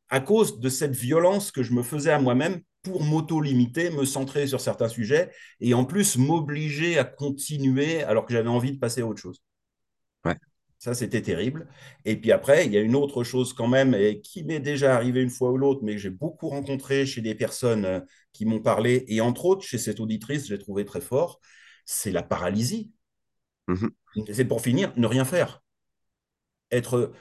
à 0.08 0.20
cause 0.20 0.60
de 0.60 0.68
cette 0.70 0.94
violence 0.94 1.50
que 1.50 1.62
je 1.62 1.72
me 1.74 1.82
faisais 1.82 2.10
à 2.10 2.18
moi-même 2.18 2.60
pour 2.82 3.02
m'auto-limiter, 3.02 3.90
me 3.90 4.04
centrer 4.06 4.46
sur 4.46 4.60
certains 4.60 4.88
sujets, 4.88 5.30
et 5.60 5.74
en 5.74 5.84
plus 5.84 6.16
m'obliger 6.18 6.98
à 6.98 7.04
continuer 7.04 8.02
alors 8.02 8.24
que 8.26 8.32
j'avais 8.32 8.48
envie 8.48 8.72
de 8.72 8.78
passer 8.78 9.00
à 9.02 9.06
autre 9.06 9.20
chose. 9.20 9.42
Ça, 10.84 10.92
c'était 10.92 11.22
terrible. 11.22 11.66
Et 12.04 12.14
puis 12.14 12.30
après, 12.30 12.66
il 12.66 12.72
y 12.72 12.76
a 12.76 12.82
une 12.82 12.94
autre 12.94 13.24
chose 13.24 13.54
quand 13.54 13.68
même, 13.68 13.94
et 13.94 14.20
qui 14.20 14.44
m'est 14.44 14.60
déjà 14.60 14.94
arrivé 14.94 15.22
une 15.22 15.30
fois 15.30 15.50
ou 15.50 15.56
l'autre, 15.56 15.80
mais 15.82 15.92
que 15.94 15.98
j'ai 15.98 16.10
beaucoup 16.10 16.50
rencontré 16.50 17.06
chez 17.06 17.22
des 17.22 17.34
personnes 17.34 17.86
euh, 17.86 18.00
qui 18.34 18.44
m'ont 18.44 18.60
parlé, 18.60 19.02
et 19.08 19.22
entre 19.22 19.46
autres, 19.46 19.62
chez 19.64 19.78
cette 19.78 19.98
auditrice, 19.98 20.46
j'ai 20.46 20.58
trouvé 20.58 20.84
très 20.84 21.00
fort, 21.00 21.40
c'est 21.86 22.10
la 22.10 22.22
paralysie. 22.22 22.92
Mhm. 23.66 23.92
C'est 24.30 24.44
pour 24.44 24.60
finir, 24.60 24.92
ne 24.98 25.06
rien 25.06 25.24
faire. 25.24 25.62
Être 26.70 27.12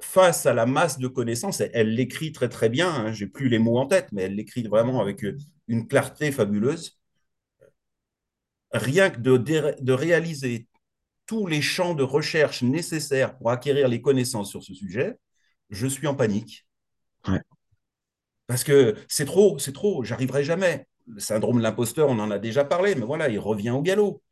face 0.00 0.46
à 0.46 0.54
la 0.54 0.64
masse 0.64 1.00
de 1.00 1.08
connaissances, 1.08 1.60
elle 1.60 1.96
l'écrit 1.96 2.30
très 2.30 2.48
très 2.48 2.68
bien, 2.68 2.88
hein, 2.88 3.12
j'ai 3.12 3.26
plus 3.26 3.48
les 3.48 3.58
mots 3.58 3.78
en 3.78 3.86
tête, 3.86 4.10
mais 4.12 4.22
elle 4.22 4.36
l'écrit 4.36 4.62
vraiment 4.62 5.00
avec 5.00 5.26
une 5.66 5.88
clarté 5.88 6.30
fabuleuse. 6.30 7.00
Rien 8.70 9.10
que 9.10 9.18
de, 9.18 9.38
de 9.80 9.92
réaliser 9.92 10.68
tous 11.28 11.46
les 11.46 11.62
champs 11.62 11.94
de 11.94 12.02
recherche 12.02 12.62
nécessaires 12.64 13.38
pour 13.38 13.52
acquérir 13.52 13.88
les 13.88 14.02
connaissances 14.02 14.50
sur 14.50 14.64
ce 14.64 14.74
sujet, 14.74 15.18
je 15.70 15.86
suis 15.86 16.08
en 16.08 16.16
panique. 16.16 16.66
Ouais. 17.28 17.40
Parce 18.46 18.64
que 18.64 18.96
c'est 19.08 19.26
trop, 19.26 19.58
c'est 19.58 19.72
trop, 19.72 20.04
j'arriverai 20.04 20.42
jamais. 20.44 20.86
Le 21.06 21.20
syndrome 21.20 21.58
de 21.58 21.62
l'imposteur, 21.62 22.08
on 22.08 22.18
en 22.18 22.30
a 22.30 22.38
déjà 22.38 22.64
parlé, 22.64 22.94
mais 22.94 23.04
voilà, 23.04 23.28
il 23.28 23.38
revient 23.38 23.70
au 23.70 23.82
galop. 23.82 24.22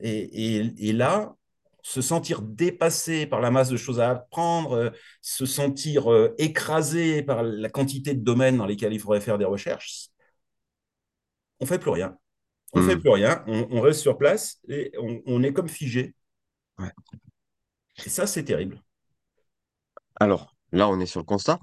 Et, 0.00 0.56
et, 0.58 0.88
et, 0.90 0.92
là, 0.92 1.36
se 1.82 2.02
sentir 2.02 2.42
dépassé 2.42 3.26
par 3.26 3.40
la 3.40 3.50
masse 3.52 3.70
de 3.70 3.76
choses 3.78 4.00
à 4.00 4.10
apprendre, 4.10 4.72
euh, 4.74 4.90
se 5.22 5.46
sentir 5.46 6.12
euh, 6.12 6.34
écrasé 6.38 7.22
par 7.22 7.42
la 7.44 7.70
quantité 7.70 8.14
de 8.14 8.22
domaines 8.24 8.58
dans 8.58 8.66
lesquels 8.66 8.92
il 8.94 9.00
faudrait 9.00 9.20
faire 9.20 9.38
des 9.38 9.44
recherches, 9.46 10.08
on 11.60 11.64
ne 11.64 11.68
fait 11.68 11.78
plus 11.78 11.90
rien. 11.90 12.16
On 12.72 12.80
ne 12.80 12.84
Hmm. 12.84 12.88
fait 12.88 12.96
plus 12.98 13.10
rien, 13.10 13.44
on, 13.46 13.68
on, 13.70 13.80
reste 13.80 14.00
sur 14.00 14.18
place 14.18 14.60
et 14.68 14.92
on, 14.98 15.22
on 15.26 15.42
est 15.42 15.52
comme 15.52 15.68
figé. 15.68 16.14
Ouais. 16.78 16.90
Et 18.04 18.08
ça, 18.08 18.26
c'est 18.26 18.44
terrible. 18.44 18.82
Alors, 20.16 20.54
là, 20.72 20.88
on 20.88 21.00
est 21.00 21.06
sur 21.06 21.20
le 21.20 21.24
constat. 21.26 21.58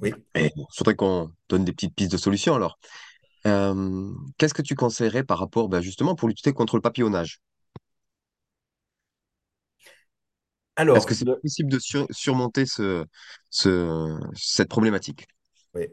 Oui. 0.00 0.12
Et 0.34 0.52
il 0.54 0.64
faudrait 0.74 0.96
qu'on 0.96 1.32
donne 1.48 1.64
des 1.64 1.72
petites 1.72 1.94
pistes 1.94 2.12
de 2.12 2.16
solutions 2.16 2.54
alors. 2.54 2.78
Euh, 3.46 4.12
Qu'est-ce 4.38 4.54
que 4.54 4.62
tu 4.62 4.74
conseillerais 4.74 5.24
par 5.24 5.38
rapport, 5.38 5.68
ben, 5.68 5.80
justement, 5.80 6.14
pour 6.14 6.28
lutter 6.28 6.52
contre 6.52 6.76
le 6.76 6.82
papillonnage? 6.82 7.40
Alors, 10.76 10.96
Est-ce 10.96 11.06
que 11.06 11.14
c'est 11.14 11.24
le... 11.24 11.38
possible 11.40 11.70
de 11.70 11.78
sur 11.78 12.06
surmonter 12.10 12.66
ce, 12.66 13.04
ce, 13.48 14.18
cette 14.34 14.68
problématique? 14.68 15.26
Oui. 15.74 15.86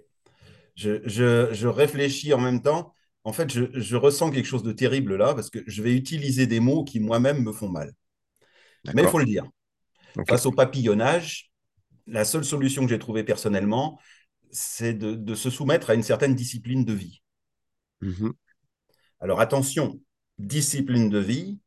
Je, 0.76 1.02
je, 1.06 1.54
je, 1.54 1.68
réfléchis 1.68 2.34
en 2.34 2.40
même 2.40 2.62
temps. 2.62 2.94
En 3.24 3.32
fait, 3.32 3.50
je, 3.52 3.66
je, 3.74 3.96
ressens 3.96 4.32
quelque 4.32 4.46
chose 4.46 4.64
de 4.64 4.74
terrible 4.74 5.16
là 5.16 5.34
parce 5.34 5.50
que 5.50 5.60
je 5.68 5.82
vais 5.82 5.96
utiliser 5.96 6.48
des 6.48 6.60
mots 6.60 6.84
qui 6.84 7.00
moi-même 7.00 7.42
me 7.44 7.54
font 7.54 7.70
mal. 7.70 7.94
Mais 8.94 9.04
il 9.04 9.08
faut 9.08 9.20
le 9.20 9.26
dire. 9.26 9.46
Okay. 10.16 10.32
Face 10.32 10.46
au 10.46 10.52
papillonnage, 10.52 11.52
la 12.08 12.26
seule 12.26 12.46
solution 12.46 12.84
que 12.84 12.90
j'ai 12.90 13.00
trouvée 13.00 13.24
personnellement, 13.24 14.00
c'est 14.52 14.94
de, 14.94 15.16
de, 15.16 15.36
se 15.36 15.50
soumettre 15.50 15.90
à 15.90 15.96
une 15.96 16.04
certaine 16.04 16.36
discipline 16.36 16.86
de 16.86 16.94
vie. 16.94 17.22
Mm 18.02 18.12
-hmm. 18.12 18.32
Alors 19.20 19.40
attention, 19.40 20.00
discipline 20.38 21.10
de 21.10 21.20
vie, 21.20 21.60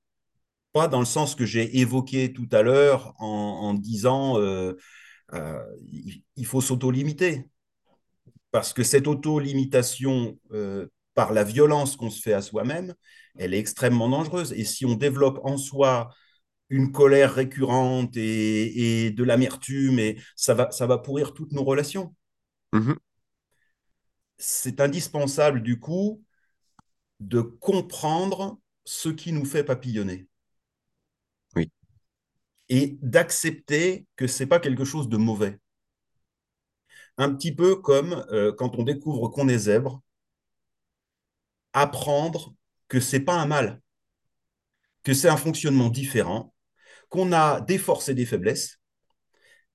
pas 0.73 0.89
dans 0.89 1.01
le 1.01 1.07
sens 1.07 1.35
que 1.35 1.47
j'ai 1.47 1.79
évoqué 1.79 2.33
tout 2.33 2.49
à 2.53 2.63
l'heure 2.63 3.15
en, 3.19 3.69
en 3.69 3.75
disant 3.75 4.39
euh, 4.39 4.75
euh, 5.33 5.65
il 6.37 6.47
faut 6.47 6.61
s'auto-limiter. 6.61 7.49
Parce 8.51 8.73
que 8.73 8.85
cette 8.85 9.07
auto-limitation 9.07 10.39
euh, 10.53 10.87
par 11.15 11.33
la 11.33 11.45
violence 11.45 11.97
qu'on 11.97 12.11
se 12.11 12.21
fait 12.21 12.35
à 12.35 12.43
soi-même, 12.43 12.95
elle 13.39 13.55
est 13.55 13.59
extrêmement 13.59 14.09
dangereuse. 14.09 14.53
Et 14.53 14.65
si 14.65 14.85
on 14.87 14.95
développe 14.95 15.41
en 15.43 15.57
soi 15.57 16.11
une 16.69 16.93
colère 16.93 17.35
récurrente 17.35 18.17
et, 18.17 19.07
et 19.07 19.11
de 19.11 19.25
l'amertume, 19.25 19.99
et 19.99 20.21
ça 20.35 20.55
va, 20.55 20.71
ça 20.71 20.87
va 20.87 20.99
pourrir 20.99 21.33
toutes 21.35 21.53
nos 21.53 21.65
relations. 21.65 22.15
Mhm. 22.73 22.97
C'est 24.39 24.81
indispensable, 24.81 25.63
du 25.63 25.79
coup, 25.81 26.23
de 27.21 27.41
comprendre 27.41 28.59
ce 28.85 29.09
qui 29.09 29.33
nous 29.33 29.45
fait 29.45 29.65
papillonner. 29.65 30.29
Oui. 31.55 31.71
Et 32.69 32.99
d'accepter 33.03 34.07
que 34.17 34.27
ce 34.27 34.43
n'est 34.43 34.49
pas 34.49 34.61
quelque 34.61 34.85
chose 34.85 35.09
de 35.09 35.17
mauvais. 35.17 35.59
Un 37.19 37.35
petit 37.35 37.55
peu 37.55 37.77
comme 37.77 38.27
euh, 38.31 38.53
quand 38.53 38.77
on 38.77 38.83
découvre 38.83 39.29
qu'on 39.29 39.49
est 39.49 39.59
zèbre, 39.59 40.03
apprendre 41.73 42.55
que 42.89 43.01
ce 43.01 43.17
n'est 43.17 43.25
pas 43.25 43.35
un 43.35 43.47
mal, 43.47 43.81
que 45.03 45.15
c'est 45.15 45.29
un 45.29 45.37
fonctionnement 45.37 45.89
différent, 45.89 46.55
qu'on 47.09 47.33
a 47.33 47.61
des 47.61 47.79
forces 47.79 48.09
et 48.09 48.15
des 48.15 48.27
faiblesses. 48.27 48.81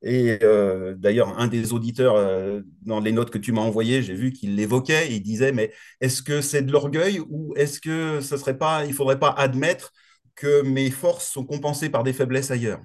Et 0.04 0.40
euh, 0.44 0.96
d'ailleurs, 0.98 1.38
un 1.40 1.48
des 1.48 1.74
auditeurs, 1.74 2.16
euh, 2.16 2.62
dans 2.82 3.00
les 3.00 3.12
notes 3.12 3.30
que 3.30 3.38
tu 3.38 3.52
m'as 3.52 3.62
envoyées, 3.62 4.02
j'ai 4.02 4.16
vu 4.16 4.32
qu'il 4.34 4.56
l'évoquait. 4.56 5.14
Il 5.14 5.22
disait, 5.22 5.52
mais 5.52 5.72
est-ce 6.02 6.24
que 6.24 6.42
c'est 6.42 6.64
de 6.64 6.72
l'orgueil 6.72 7.20
ou 7.30 7.54
est-ce 7.56 7.80
que 7.80 8.20
ce 8.22 8.36
serait 8.38 8.58
pas, 8.58 8.86
il 8.86 8.94
faudrait 8.94 9.20
pas 9.20 9.30
admettre 9.32 9.92
que 10.36 10.62
mes 10.64 10.90
forces 10.90 11.28
sont 11.32 11.46
compensées 11.46 11.90
par 11.90 12.04
des 12.04 12.14
faiblesses 12.14 12.50
ailleurs? 12.52 12.82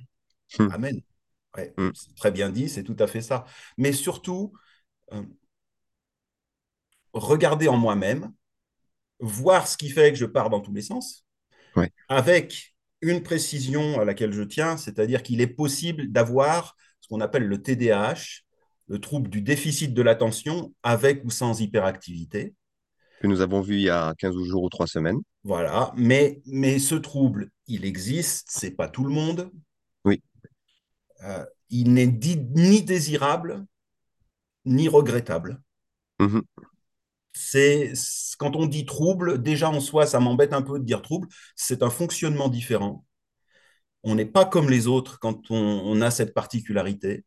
Mhm. 0.59 0.71
Amen. 0.71 1.00
Ouais, 1.57 1.76
Mhm. 1.79 1.93
c'est 1.93 2.15
très 2.17 2.33
bien 2.33 2.50
dit, 2.50 2.69
c'est 2.69 2.85
tout 2.85 2.97
à 3.00 3.07
fait 3.09 3.23
ça. 3.23 3.47
Mais 3.79 3.93
surtout, 3.93 4.53
euh, 5.15 5.23
regarder 7.12 7.69
en 7.69 7.76
moi-même, 7.76 8.33
voir 9.21 9.69
ce 9.69 9.76
qui 9.79 9.91
fait 9.91 10.12
que 10.12 10.19
je 10.19 10.26
pars 10.26 10.50
dans 10.50 10.61
tous 10.61 10.73
les 10.75 10.83
sens, 10.83 11.26
Ouais. 11.76 11.93
avec 12.09 12.75
une 13.00 13.23
précision 13.23 14.00
à 14.00 14.05
laquelle 14.05 14.33
je 14.33 14.43
tiens, 14.43 14.76
c'est-à-dire 14.76 15.23
qu'il 15.23 15.41
est 15.41 15.47
possible 15.47 16.11
d'avoir 16.11 16.76
ce 17.00 17.09
qu'on 17.09 17.21
appelle 17.21 17.47
le 17.47 17.62
TDAH, 17.62 18.43
le 18.88 19.00
trouble 19.00 19.29
du 19.29 19.41
déficit 19.41 19.95
de 19.95 20.03
l'attention, 20.03 20.73
avec 20.83 21.25
ou 21.25 21.31
sans 21.31 21.61
hyperactivité. 21.61 22.55
Que 23.21 23.26
nous 23.26 23.41
avons 23.41 23.61
vu 23.61 23.76
il 23.76 23.83
y 23.83 23.91
a 23.91 24.15
15 24.19 24.35
jours 24.45 24.62
ou 24.62 24.69
3 24.69 24.87
semaines. 24.87 25.19
Voilà, 25.45 25.93
mais, 25.97 26.41
mais 26.47 26.79
ce 26.79 26.95
trouble, 26.95 27.50
il 27.67 27.85
existe, 27.85 28.49
c'est 28.50 28.73
pas 28.73 28.88
tout 28.88 29.05
le 29.05 29.11
monde. 29.11 29.50
Oui. 30.05 30.23
Euh, 31.23 31.45
il 31.71 31.93
n'est 31.93 32.07
ni 32.07 32.83
désirable, 32.83 33.65
ni 34.65 34.88
regrettable. 34.88 35.61
Mhm. 36.21 36.43
C'est 37.37 37.93
quand 38.38 38.57
on 38.57 38.66
dit 38.66 38.87
trouble, 38.87 39.43
déjà 39.43 39.71
en 39.71 39.81
soi, 39.81 40.07
ça 40.07 40.21
m'embête 40.21 40.52
un 40.52 40.62
peu 40.62 40.78
de 40.78 40.85
dire 40.85 41.02
trouble. 41.02 41.28
C'est 41.55 41.83
un 41.83 41.90
fonctionnement 41.90 42.49
différent. 42.49 43.05
On 44.02 44.14
n'est 44.14 44.26
pas 44.26 44.45
comme 44.45 44.71
les 44.71 44.87
autres 44.87 45.19
quand 45.19 45.50
on, 45.50 45.57
on 45.57 46.00
a 46.00 46.11
cette 46.11 46.35
particularité. 46.35 47.25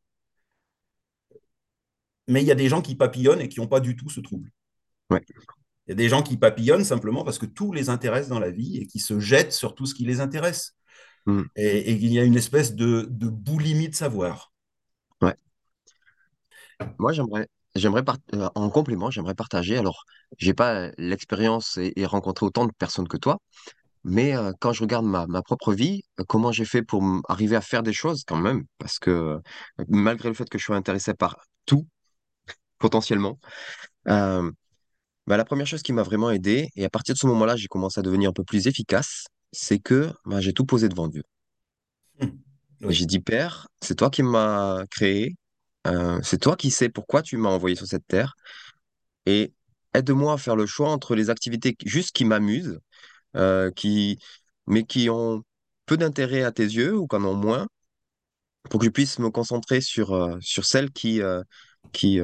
Mais 2.28 2.42
il 2.42 2.48
y 2.48 2.52
a 2.52 2.56
des 2.56 2.70
gens 2.70 2.82
qui 2.82 2.96
papillonnent 2.96 3.42
et 3.42 3.50
qui 3.50 3.60
n'ont 3.60 3.68
pas 3.68 3.80
du 3.80 3.96
tout 3.96 4.10
ce 4.10 4.20
trouble. 4.20 4.52
Ouais. 5.10 5.22
Il 5.88 5.90
y 5.90 5.92
a 5.92 5.96
des 5.96 6.10
gens 6.10 6.22
qui 6.22 6.38
papillonnent 6.38 6.86
simplement 6.86 7.24
parce 7.24 7.40
que 7.40 7.48
tout 7.48 7.72
les 7.72 7.90
intéresse 7.90 8.28
dans 8.28 8.40
la 8.40 8.52
vie 8.52 8.78
et 8.78 8.88
qui 8.88 9.00
se 9.00 9.20
jettent 9.20 9.54
sur 9.54 9.74
tout 9.76 9.86
ce 9.86 9.96
qui 9.96 10.06
les 10.06 10.20
intéresse. 10.20 10.76
Et, 11.56 11.92
et 11.92 11.92
il 11.92 12.12
y 12.12 12.20
a 12.20 12.24
une 12.24 12.38
espèce 12.38 12.74
de, 12.74 13.08
de 13.10 13.28
boulimie 13.28 13.90
de 13.90 13.96
savoir. 13.96 14.52
Moi, 16.98 17.12
j'aimerais, 17.12 17.50
j'aimerais 17.76 18.04
part- 18.04 18.18
euh, 18.34 18.50
en 18.56 18.70
complément, 18.70 19.12
j'aimerais 19.12 19.36
partager. 19.36 19.78
Alors, 19.78 20.04
j'ai 20.38 20.54
pas 20.54 20.90
l'expérience 20.98 21.78
et, 21.78 21.94
et 21.96 22.06
rencontré 22.06 22.46
autant 22.46 22.66
de 22.66 22.72
personnes 22.78 23.08
que 23.08 23.18
toi, 23.18 23.40
mais 24.04 24.36
euh, 24.36 24.54
quand 24.60 24.74
je 24.74 24.82
regarde 24.84 25.06
ma, 25.06 25.28
ma 25.28 25.42
propre 25.44 25.74
vie, 25.74 26.04
euh, 26.20 26.24
comment 26.28 26.52
j'ai 26.52 26.66
fait 26.66 26.84
pour 26.84 27.04
m- 27.04 27.22
arriver 27.30 27.56
à 27.56 27.62
faire 27.62 27.84
des 27.84 27.94
choses 27.94 28.24
quand 28.28 28.38
même, 28.38 28.66
parce 28.80 29.00
que 29.00 29.12
euh, 29.12 29.40
malgré 29.90 30.30
le 30.30 30.36
fait 30.36 30.50
que 30.50 30.58
je 30.60 30.66
sois 30.66 30.76
intéressé 30.78 31.14
par 31.14 31.38
tout, 31.66 31.88
potentiellement, 32.80 33.40
euh, 34.10 34.52
bah, 35.28 35.38
la 35.38 35.46
première 35.46 35.68
chose 35.68 35.84
qui 35.84 35.94
m'a 35.94 36.04
vraiment 36.04 36.32
aidé, 36.32 36.70
et 36.76 36.86
à 36.86 36.90
partir 36.90 37.16
de 37.16 37.20
ce 37.20 37.28
moment-là, 37.28 37.56
j'ai 37.58 37.68
commencé 37.68 38.00
à 38.00 38.04
devenir 38.04 38.32
un 38.32 38.34
peu 38.34 38.44
plus 38.46 38.68
efficace, 38.68 39.26
c'est 39.54 39.80
que 39.80 40.12
bah, 40.26 40.42
j'ai 40.42 40.54
tout 40.54 40.66
posé 40.66 40.90
devant 40.90 41.08
Dieu. 41.10 41.24
Et 42.82 42.86
Oui. 42.88 42.96
J'ai 42.96 43.06
dit, 43.06 43.20
Père, 43.20 43.68
c'est 43.82 43.96
toi 43.96 44.10
qui 44.10 44.24
m'as 44.24 44.86
créé, 44.92 45.36
euh, 45.88 46.20
c'est 46.24 46.40
toi 46.40 46.56
qui 46.56 46.72
sais 46.72 46.90
pourquoi 46.90 47.22
tu 47.22 47.38
m'as 47.38 47.50
envoyé 47.50 47.76
sur 47.76 47.88
cette 47.88 48.08
terre. 48.08 48.36
Et 49.26 49.54
aide-moi 49.94 50.34
à 50.34 50.38
faire 50.38 50.56
le 50.56 50.66
choix 50.66 50.90
entre 50.90 51.16
les 51.16 51.30
activités 51.30 51.76
juste 51.86 52.12
qui 52.12 52.26
m'amusent, 52.26 52.80
euh, 53.36 53.72
qui, 53.72 54.20
mais 54.68 54.84
qui 54.84 55.10
ont 55.10 55.44
peu 55.86 55.98
d'intérêt 55.98 56.44
à 56.44 56.52
tes 56.52 56.64
yeux 56.64 56.96
ou 56.98 57.08
qui 57.08 57.16
en 57.16 57.24
ont 57.24 57.36
moins, 57.36 57.68
pour 58.70 58.80
que 58.80 58.86
je 58.86 58.92
puisse 58.92 59.20
me 59.20 59.30
concentrer 59.30 59.82
sur, 59.82 60.14
euh, 60.14 60.38
sur 60.42 60.66
celles 60.66 60.92
qui, 60.92 61.22
qui, 61.94 62.20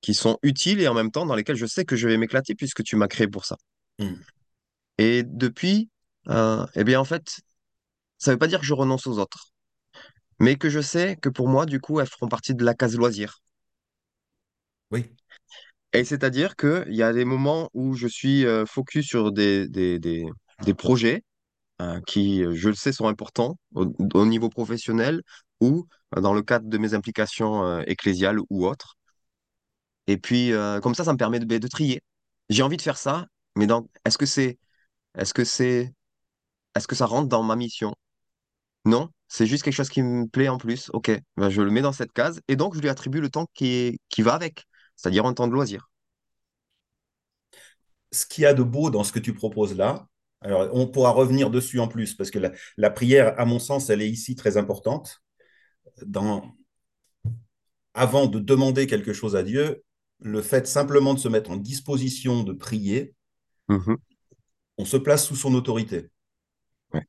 qui 0.00 0.14
sont 0.14 0.38
utiles 0.42 0.80
et 0.80 0.88
en 0.88 0.94
même 0.94 1.10
temps 1.10 1.26
dans 1.26 1.34
lesquelles 1.34 1.56
je 1.56 1.66
sais 1.66 1.84
que 1.84 1.96
je 1.96 2.08
vais 2.08 2.16
m'éclater 2.16 2.54
puisque 2.54 2.82
tu 2.82 2.96
m'as 2.96 3.08
créé 3.08 3.28
pour 3.28 3.44
ça. 3.44 3.56
Hum. 3.98 4.18
Et 4.98 5.22
depuis, 5.24 5.90
eh 6.28 6.84
bien 6.84 7.00
en 7.00 7.04
fait, 7.04 7.40
ça 8.18 8.30
ne 8.30 8.34
veut 8.34 8.38
pas 8.38 8.46
dire 8.46 8.60
que 8.60 8.66
je 8.66 8.74
renonce 8.74 9.06
aux 9.06 9.18
autres, 9.18 9.52
mais 10.38 10.56
que 10.56 10.68
je 10.70 10.80
sais 10.80 11.16
que 11.16 11.28
pour 11.28 11.48
moi, 11.48 11.66
du 11.66 11.80
coup, 11.80 12.00
elles 12.00 12.08
feront 12.08 12.28
partie 12.28 12.54
de 12.54 12.64
la 12.64 12.74
case 12.74 12.96
loisir. 12.96 13.40
Oui. 14.90 15.04
Et 15.92 16.04
c'est-à-dire 16.04 16.56
qu'il 16.56 16.94
y 16.94 17.02
a 17.02 17.12
des 17.12 17.24
moments 17.24 17.70
où 17.74 17.94
je 17.94 18.06
suis 18.08 18.46
euh, 18.46 18.66
focus 18.66 19.06
sur 19.06 19.32
des, 19.32 19.68
des, 19.68 19.98
des, 19.98 20.26
des 20.64 20.74
projets 20.74 21.24
euh, 21.82 22.00
qui, 22.06 22.44
euh, 22.44 22.54
je 22.54 22.68
le 22.70 22.76
sais, 22.76 22.92
sont 22.92 23.08
importants 23.08 23.58
au, 23.74 23.86
au 24.14 24.26
niveau 24.26 24.50
professionnel 24.50 25.22
ou 25.60 25.86
euh, 26.16 26.22
dans 26.22 26.34
le 26.34 26.42
cadre 26.42 26.68
de 26.68 26.78
mes 26.78 26.94
implications 26.94 27.64
euh, 27.64 27.82
ecclésiales 27.86 28.38
ou 28.50 28.66
autres. 28.66 28.96
Et 30.06 30.16
puis, 30.18 30.52
euh, 30.52 30.80
comme 30.80 30.94
ça, 30.94 31.04
ça 31.04 31.12
me 31.12 31.18
permet 31.18 31.38
de, 31.40 31.44
ben, 31.44 31.58
de 31.58 31.68
trier. 31.68 32.02
J'ai 32.48 32.62
envie 32.62 32.76
de 32.76 32.82
faire 32.82 32.98
ça, 32.98 33.26
mais 33.56 33.66
est-ce 34.04 34.18
que 34.18 34.26
c'est, 34.26 34.58
est-ce 35.18 35.34
que 35.34 35.44
c'est, 35.44 35.92
est-ce 36.76 36.88
que 36.88 36.94
ça 36.96 37.06
rentre 37.06 37.28
dans 37.28 37.42
ma 37.42 37.56
mission? 37.56 37.94
Non, 38.86 39.10
c'est 39.28 39.46
juste 39.46 39.64
quelque 39.64 39.74
chose 39.74 39.90
qui 39.90 40.02
me 40.02 40.26
plaît 40.26 40.48
en 40.48 40.56
plus. 40.58 40.90
Ok, 40.94 41.10
ben, 41.36 41.50
je 41.50 41.60
le 41.62 41.70
mets 41.70 41.82
dans 41.82 41.92
cette 41.92 42.12
case 42.12 42.40
et 42.48 42.56
donc 42.56 42.74
je 42.74 42.80
lui 42.80 42.88
attribue 42.88 43.20
le 43.20 43.28
temps 43.30 43.46
qui 43.54 43.66
est, 43.68 43.98
qui 44.08 44.22
va 44.22 44.34
avec, 44.34 44.64
c'est-à-dire 44.96 45.26
un 45.26 45.34
temps 45.34 45.48
de 45.48 45.52
loisir. 45.52 45.90
ce 48.12 48.26
qu'il 48.26 48.42
y 48.42 48.46
a 48.46 48.54
de 48.54 48.62
beau 48.62 48.90
dans 48.90 49.04
ce 49.04 49.12
que 49.12 49.18
tu 49.18 49.34
proposes 49.34 49.76
là, 49.76 50.06
alors 50.40 50.68
on 50.72 50.86
pourra 50.86 51.10
revenir 51.10 51.50
dessus 51.50 51.80
en 51.80 51.88
plus, 51.88 52.14
parce 52.14 52.30
que 52.30 52.38
la, 52.38 52.52
la 52.76 52.90
prière, 52.90 53.38
à 53.38 53.44
mon 53.44 53.58
sens, 53.58 53.90
elle 53.90 54.02
est 54.02 54.08
ici 54.10 54.36
très 54.36 54.56
importante. 54.56 55.22
Dans, 56.06 56.54
avant 57.94 58.26
de 58.26 58.38
demander 58.38 58.86
quelque 58.86 59.12
chose 59.12 59.34
à 59.36 59.42
Dieu, 59.42 59.82
le 60.20 60.40
fait 60.42 60.66
simplement 60.68 61.14
de 61.14 61.18
se 61.18 61.28
mettre 61.28 61.50
en 61.50 61.56
disposition 61.56 62.42
de 62.44 62.52
prier, 62.52 63.14
Mhm. 63.68 63.96
on 64.78 64.86
se 64.86 64.96
place 64.96 65.26
sous 65.26 65.36
son 65.36 65.52
autorité. 65.54 66.08
Ouais. 66.92 67.06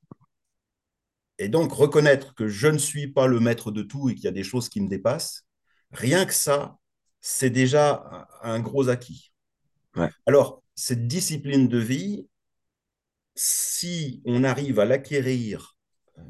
Et 1.39 1.49
donc 1.49 1.71
reconnaître 1.71 2.33
que 2.33 2.47
je 2.47 2.67
ne 2.67 2.77
suis 2.77 3.07
pas 3.07 3.27
le 3.27 3.39
maître 3.39 3.71
de 3.71 3.83
tout 3.83 4.09
et 4.09 4.15
qu'il 4.15 4.25
y 4.25 4.29
a 4.29 4.31
des 4.31 4.43
choses 4.43 4.69
qui 4.69 4.81
me 4.81 4.89
dépassent, 4.89 5.45
rien 5.91 6.25
que 6.25 6.33
ça, 6.33 6.77
c'est 7.21 7.49
déjà 7.49 8.27
un, 8.41 8.59
gros 8.59 8.89
acquis. 8.89 9.31
Ouais. 9.95 10.09
Alors, 10.25 10.63
cette 10.75 11.07
discipline 11.07 11.67
de 11.67 11.77
vie, 11.77 12.27
si 13.35 14.21
on 14.25 14.43
arrive 14.43 14.79
à 14.79 14.85
l'acquérir 14.85 15.77
euh, 16.17 16.21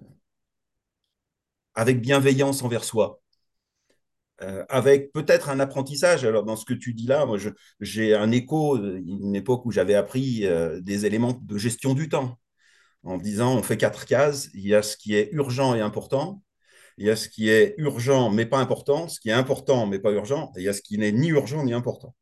avec 1.75 2.01
bienveillance 2.01 2.63
envers 2.63 2.83
soi, 2.83 3.21
euh, 4.43 4.63
avec 4.69 5.11
peut-être 5.13 5.49
un 5.49 5.59
apprentissage. 5.59 6.23
Alors, 6.23 6.43
dans 6.43 6.55
ce 6.55 6.65
que 6.65 6.75
tu 6.75 6.93
dis 6.93 7.07
là, 7.07 7.25
moi, 7.25 7.37
j'ai 7.79 8.13
un 8.13 8.31
écho 8.31 8.77
d'une 8.77 9.35
époque 9.35 9.65
où 9.65 9.71
j'avais 9.71 9.95
appris 9.95 10.45
euh, 10.45 10.79
des 10.79 11.07
éléments 11.07 11.39
de 11.41 11.57
gestion 11.57 11.95
du 11.95 12.07
temps, 12.07 12.37
en 13.03 13.17
disant 13.17 13.55
on 13.57 13.63
fait 13.63 13.77
quatre 13.77 14.05
cases, 14.05 14.49
il 14.53 14.67
y 14.67 14.75
a 14.75 14.83
ce 14.83 14.97
qui 14.97 15.15
est 15.15 15.29
urgent 15.33 15.75
et 15.75 15.81
important, 15.81 16.43
il 16.97 17.05
y 17.07 17.09
a 17.11 17.15
ce 17.15 17.29
qui 17.29 17.49
est 17.49 17.75
urgent 17.77 18.31
mais 18.31 18.45
pas 18.45 18.59
important, 18.59 19.07
ce 19.09 19.19
qui 19.19 19.29
est 19.29 19.33
important 19.33 19.87
mais 19.87 19.99
pas 19.99 20.11
urgent, 20.11 20.51
et 20.57 20.61
il 20.61 20.63
y 20.65 20.69
a 20.69 20.73
ce 20.73 20.81
qui 20.81 20.97
n'est 20.97 21.11
ni 21.11 21.29
urgent 21.29 21.63
ni 21.63 21.73
important. 21.73 22.15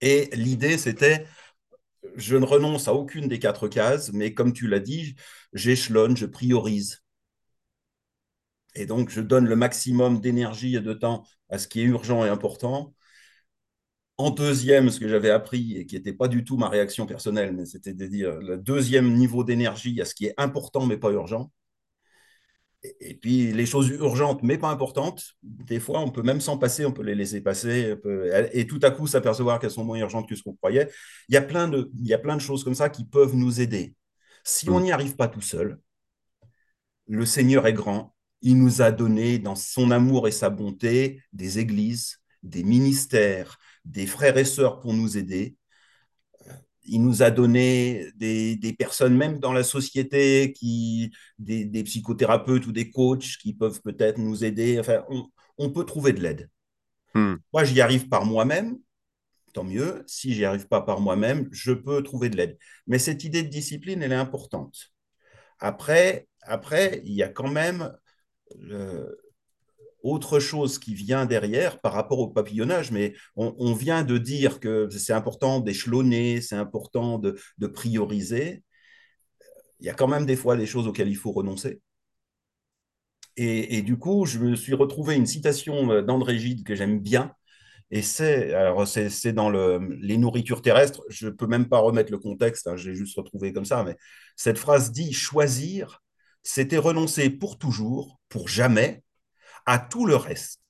Et 0.00 0.28
l'idée, 0.32 0.78
c'était 0.78 1.26
je 2.16 2.36
ne 2.36 2.44
renonce 2.44 2.88
à 2.88 2.94
aucune 2.94 3.28
des 3.28 3.38
quatre 3.38 3.68
cases, 3.68 4.12
mais 4.12 4.34
comme 4.34 4.52
tu 4.52 4.68
l'as 4.68 4.80
dit, 4.80 5.16
j'échelonne, 5.52 6.16
je 6.16 6.26
priorise. 6.26 7.02
Et 8.74 8.86
donc, 8.86 9.10
je 9.10 9.20
donne 9.20 9.46
le 9.46 9.56
maximum 9.56 10.20
d'énergie 10.20 10.76
et 10.76 10.80
de 10.80 10.92
temps 10.92 11.24
à 11.48 11.58
ce 11.58 11.68
qui 11.68 11.80
est 11.80 11.84
urgent 11.84 12.24
et 12.24 12.28
important, 12.28 12.94
En 14.20 14.28
deuxième, 14.28 14.90
ce 14.90 15.00
que 15.00 15.08
j'avais 15.08 15.30
appris 15.30 15.78
et 15.78 15.86
qui 15.86 15.94
n'était 15.94 16.12
pas 16.12 16.28
du 16.28 16.44
tout 16.44 16.58
ma 16.58 16.68
réaction 16.68 17.06
personnelle, 17.06 17.54
mais 17.54 17.64
c'était 17.64 17.94
de 17.94 18.06
dire 18.06 18.38
le 18.38 18.58
deuxième 18.58 19.14
niveau 19.14 19.44
d'énergie 19.44 19.98
à 19.98 20.04
ce 20.04 20.14
qui 20.14 20.26
est 20.26 20.34
important 20.36 20.84
mais 20.84 20.98
pas 20.98 21.10
urgent. 21.10 21.50
Et, 22.82 23.14
puis 23.14 23.50
les 23.54 23.64
choses 23.64 23.88
urgentes 23.88 24.42
mais 24.42 24.58
pas 24.58 24.68
importantes, 24.68 25.36
des 25.42 25.80
fois 25.80 26.00
on 26.00 26.10
peut 26.10 26.20
même 26.20 26.42
s'en 26.42 26.58
passer, 26.58 26.84
on 26.84 26.92
peut 26.92 27.02
les 27.02 27.14
laisser 27.14 27.40
passer 27.40 27.96
peut, 27.96 28.30
et 28.52 28.66
tout 28.66 28.80
à 28.82 28.90
coup 28.90 29.06
s'apercevoir 29.06 29.58
qu'elles 29.58 29.70
sont 29.70 29.84
moins 29.84 29.98
urgentes 29.98 30.28
que 30.28 30.34
ce 30.34 30.42
qu'on 30.42 30.54
croyait. 30.54 30.90
Il 31.30 31.34
y, 31.34 31.38
a 31.38 31.42
plein 31.42 31.66
de, 31.66 31.90
il 31.98 32.06
y 32.06 32.12
a 32.12 32.18
plein 32.18 32.36
de 32.36 32.42
choses 32.42 32.62
comme 32.62 32.74
ça 32.74 32.90
qui 32.90 33.06
peuvent 33.06 33.34
nous 33.34 33.62
aider. 33.62 33.94
Si 34.44 34.68
on 34.68 34.80
mm, 34.80 34.82
n'y 34.82 34.92
arrive 34.92 35.16
pas 35.16 35.28
tout 35.28 35.40
seul, 35.40 35.80
le 37.08 37.24
Seigneur 37.24 37.66
est 37.66 37.72
grand. 37.72 38.14
Il 38.42 38.58
nous 38.58 38.82
a 38.82 38.92
donné 38.92 39.38
dans 39.38 39.56
son 39.56 39.90
amour 39.90 40.28
et 40.28 40.30
sa 40.30 40.50
bonté 40.50 41.22
des 41.32 41.58
églises, 41.58 42.18
des 42.42 42.64
ministères, 42.64 43.58
des 43.84 44.06
frères 44.06 44.36
et 44.38 44.44
sœurs 44.44 44.80
pour 44.80 44.94
nous 44.94 45.16
aider. 45.18 45.56
Il 46.84 47.02
nous 47.04 47.22
a 47.22 47.30
donné 47.30 48.06
des, 48.16 48.56
des 48.56 48.72
personnes, 48.72 49.16
même 49.16 49.38
dans 49.38 49.52
la 49.52 49.62
société, 49.62 50.52
qui, 50.52 51.12
des, 51.38 51.64
des, 51.64 51.84
psychothérapeutes 51.84 52.66
ou 52.66 52.72
des 52.72 52.90
coachs 52.90 53.36
qui 53.40 53.52
peuvent 53.54 53.80
peut-être 53.82 54.18
nous 54.18 54.44
aider. 54.44 54.78
Enfin, 54.80 55.04
on, 55.10 55.26
on 55.58 55.70
peut 55.70 55.84
trouver 55.84 56.12
de 56.12 56.20
l'aide. 56.22 56.48
mm, 57.14 57.40
Moi, 57.52 57.64
j'y 57.64 57.80
arrive 57.80 58.08
par 58.08 58.24
moi-même, 58.24 58.78
tant 59.54 59.64
mieux. 59.64 60.04
Si 60.06 60.34
j'y 60.34 60.44
arrive 60.44 60.68
pas 60.68 60.82
par 60.82 61.00
moi-même, 61.00 61.48
je 61.52 61.72
peux 61.72 62.02
trouver 62.02 62.30
de 62.30 62.36
l'aide. 62.38 62.58
Mais 62.86 62.98
cette 62.98 63.24
idée 63.24 63.42
de 63.42 63.48
discipline, 63.48 64.02
elle 64.02 64.12
est 64.12 64.16
importante. 64.16 64.92
Après, 65.60 66.28
après 66.42 67.02
il 67.04 67.12
y 67.14 67.22
a 67.22 67.28
quand 67.28 67.50
même 67.50 67.96
le, 68.58 69.18
autre 70.02 70.40
chose 70.40 70.78
qui 70.78 70.94
vient 70.94 71.26
derrière 71.26 71.80
par 71.80 71.92
rapport 71.92 72.18
au 72.18 72.28
papillonnage, 72.28 72.90
mais 72.90 73.14
on, 73.36 73.74
vient 73.74 74.02
de 74.04 74.18
dire 74.18 74.60
que 74.60 74.88
c'est 74.90 75.12
important 75.12 75.60
d'échelonner, 75.60 76.40
c'est 76.40 76.56
important 76.56 77.18
de, 77.18 77.36
prioriser. 77.66 78.62
Il 79.80 79.86
y 79.86 79.90
a 79.90 79.94
quand 79.94 80.08
même 80.08 80.26
des 80.26 80.36
fois 80.36 80.56
des 80.56 80.66
choses 80.66 80.86
auxquelles 80.86 81.08
il 81.08 81.16
faut 81.16 81.32
renoncer. 81.32 81.80
Et, 83.36 83.80
du 83.82 83.96
coup, 83.96 84.26
je 84.26 84.38
me 84.38 84.54
suis 84.54 84.74
retrouvé 84.74 85.14
une 85.16 85.26
citation 85.26 86.02
d'André 86.02 86.38
Gide 86.38 86.64
que 86.64 86.74
j'aime 86.74 87.00
bien. 87.00 87.34
Et 87.90 88.02
c'est, 88.02 88.52
alors 88.54 88.86
c'est, 88.86 89.32
dans 89.32 89.48
le, 89.50 89.78
les 90.00 90.18
nourritures 90.18 90.62
terrestres, 90.62 91.02
je 91.08 91.26
ne 91.26 91.30
peux 91.30 91.46
même 91.46 91.68
pas 91.68 91.78
remettre 91.78 92.12
le 92.12 92.18
contexte, 92.18 92.68
hein, 92.68 92.76
j'ai 92.76 92.94
juste 92.94 93.16
retrouvé 93.16 93.52
comme 93.52 93.64
ça, 93.64 93.82
mais 93.82 93.96
cette 94.36 94.58
phrase 94.58 94.92
dit 94.92 95.12
choisir, 95.12 96.00
c'était 96.42 96.78
renoncer 96.78 97.30
pour 97.30 97.58
toujours, 97.58 98.20
pour 98.28 98.48
jamais, 98.48 99.02
à 99.66 99.78
tout 99.78 100.06
le 100.06 100.16
reste. 100.16 100.60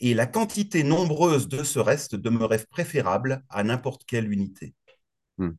Et 0.00 0.14
la 0.14 0.26
quantité 0.26 0.84
nombreuse 0.84 1.48
de 1.48 1.62
ce 1.62 1.78
reste 1.78 2.14
demeurait 2.14 2.64
préférable 2.70 3.44
à 3.48 3.64
n'importe 3.64 4.04
quelle 4.04 4.30
unité. 4.32 4.74
mm. 5.38 5.50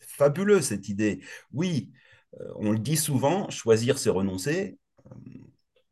Fabuleux 0.00 0.60
cette 0.62 0.88
idée. 0.88 1.22
Oui, 1.52 1.90
euh, 2.40 2.52
on 2.56 2.72
le 2.72 2.78
dit 2.78 2.96
souvent, 2.96 3.48
choisir 3.50 3.98
c'est 3.98 4.10
renoncer. 4.10 4.78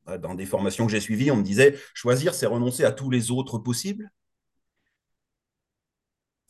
Euh, 0.09 0.19
dans 0.19 0.35
des 0.35 0.47
formations 0.47 0.87
que 0.87 0.93
j'ai 0.93 1.01
suivies, 1.01 1.31
on 1.31 1.37
me 1.37 1.43
disait 1.43 1.77
choisir 1.95 2.35
c'est 2.35 2.47
renoncer 2.47 2.85
à 2.85 2.93
tous 2.93 3.11
les 3.11 3.31
autres 3.31 3.59
possibles. 3.59 4.11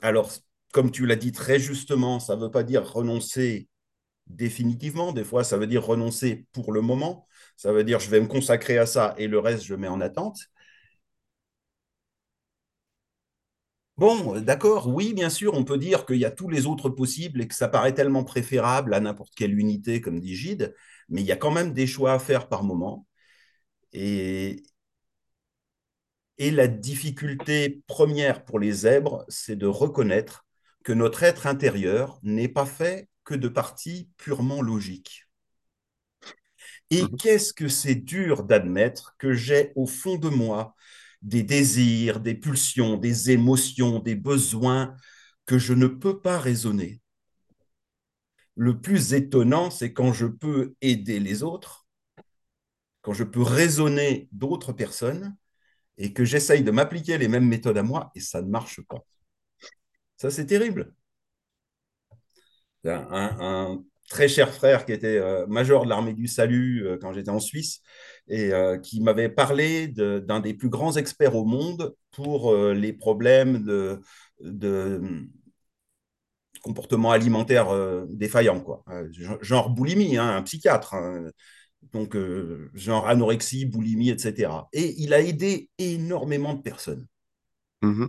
Alors, 0.03 0.31
comme 0.73 0.91
tu 0.91 1.07
l'as 1.07 1.17
dit 1.17 1.33
très 1.33 1.59
justement, 1.59 2.21
ça 2.21 2.37
ne 2.37 2.43
veut 2.43 2.51
pas 2.51 2.63
dire 2.63 2.87
renoncer 2.93 3.69
définitivement. 4.27 5.13
Des 5.13 5.25
fois, 5.25 5.45
ça 5.45 5.57
veut 5.57 5.67
dire 5.67 5.85
renoncer 5.85 6.47
pour 6.53 6.73
le 6.73 6.81
moment. 6.83 7.27
Ça 7.57 7.73
veut 7.73 7.85
dire 7.85 8.01
je 8.01 8.11
vais 8.11 8.21
me 8.21 8.27
consacrer 8.29 8.79
à 8.79 8.87
ça 8.87 9.15
et 9.19 9.27
le 9.29 9.39
reste, 9.39 9.65
je 9.65 9.75
mets 9.75 9.89
en 9.89 10.01
attente. 10.01 10.39
Bon, 13.97 14.39
d'accord, 14.43 14.89
oui, 14.89 15.15
bien 15.15 15.31
sûr, 15.31 15.55
on 15.55 15.65
peut 15.65 15.79
dire 15.79 16.05
qu'il 16.05 16.17
y 16.19 16.27
a 16.27 16.31
tous 16.31 16.51
les 16.51 16.67
autres 16.67 16.91
possibles 16.91 17.41
et 17.41 17.49
que 17.49 17.55
ça 17.55 17.67
paraît 17.69 17.95
tellement 17.95 18.25
préférable 18.25 18.93
à 18.93 19.01
n'importe 19.01 19.35
quelle 19.35 19.59
unité, 19.59 20.03
comme 20.03 20.21
dit 20.21 20.35
Gide, 20.37 20.75
mais 21.09 21.23
il 21.23 21.27
y 21.27 21.33
a 21.33 21.37
quand 21.37 21.51
même 21.51 21.73
des 21.73 21.87
choix 21.87 22.13
à 22.13 22.19
faire 22.19 22.49
par 22.49 22.63
moment. 22.63 23.07
Et, 23.93 24.63
et 26.39 26.51
la 26.51 26.67
difficulté 26.69 27.83
première 27.87 28.45
pour 28.47 28.59
les 28.59 28.73
zèbres, 28.73 29.25
c'est 29.29 29.57
de 29.57 29.67
reconnaître 29.67 30.47
que 30.85 30.93
notre 30.95 31.23
être 31.23 31.47
intérieur 31.47 32.19
n'est 32.23 32.49
pas 32.49 32.65
fait 32.67 33.09
que 33.25 33.35
de 33.35 33.49
parties 33.49 34.09
purement 34.17 34.63
logiques. 34.63 35.26
Et 36.91 37.03
mm, 37.03 37.17
qu'est-ce 37.17 37.53
que 37.53 37.69
c'est 37.69 37.95
dur 37.97 38.45
d'admettre 38.45 39.15
que 39.19 39.33
j'ai 39.35 39.73
au 39.77 39.87
fond 39.87 40.17
de 40.19 40.29
moi 40.29 40.75
des 41.23 41.43
désirs, 41.43 42.21
des 42.21 42.35
pulsions, 42.35 42.97
des 42.97 43.31
émotions, 43.31 43.99
des 44.01 44.15
besoins 44.15 44.95
que 45.47 45.59
je 45.59 45.73
ne 45.75 45.87
peux 45.89 46.21
pas 46.21 46.39
raisonner? 46.39 47.01
Le 48.57 48.79
plus 48.81 49.15
étonnant, 49.15 49.71
c'est 49.71 49.95
quand 49.95 50.13
je 50.13 50.27
peux 50.27 50.75
aider 50.83 51.21
les 51.21 51.43
autres, 51.43 51.87
quand 53.03 53.13
je 53.15 53.25
peux 53.25 53.43
raisonner 53.43 54.29
d'autres 54.33 54.73
personnes 54.73 55.37
et 55.99 56.13
que 56.15 56.25
j'essaye 56.25 56.65
de 56.65 56.71
m'appliquer 56.73 57.19
les 57.19 57.29
mêmes 57.29 57.47
méthodes 57.49 57.79
à 57.79 57.83
moi 57.85 58.11
et 58.17 58.21
ça 58.21 58.43
ne 58.43 58.49
marche 58.51 58.83
pas. 58.83 59.05
Ça, 60.17 60.31
c'est 60.31 60.47
terrible. 60.47 60.95
Un, 62.85 63.07
un, 63.41 63.85
très 64.09 64.29
cher 64.29 64.53
frère 64.53 64.85
qui 64.85 64.93
était 64.93 65.19
euh, 65.19 65.47
major 65.47 65.85
de 65.85 65.89
l'armée 65.89 66.15
du 66.15 66.29
salut 66.29 66.87
euh, 66.87 66.99
quand 67.01 67.13
j'étais 67.13 67.31
en 67.31 67.41
Suisse 67.41 67.81
et 68.29 68.53
euh, 68.53 68.79
qui 68.79 69.01
m'avait 69.01 69.29
parlé 69.29 69.89
d'un 69.89 70.21
de, 70.21 70.43
des 70.43 70.55
plus 70.55 70.69
grands 70.69 70.97
experts 70.97 71.37
au 71.37 71.45
monde 71.45 71.95
pour 72.13 72.55
les 72.55 72.93
problèmes 72.93 73.63
de, 73.63 74.01
de 74.41 75.03
comportement 76.63 77.13
alimentaire 77.13 77.69
défaillant, 78.09 78.61
quoi. 78.61 78.83
genre 79.43 79.69
boulimie, 79.69 80.17
hein, 80.17 80.37
un 80.37 80.43
psychiatre. 80.43 80.95
Hein. 80.95 81.27
donc, 81.93 82.17
genre 82.73 83.07
anorexie, 83.07 83.67
boulimie, 83.67 84.09
etc. 84.09 84.51
Et 84.73 84.95
il 84.99 85.13
a 85.13 85.21
aidé 85.21 85.69
énormément 85.79 86.55
de 86.55 86.63
personnes. 86.63 87.07
Mm, 87.83 88.07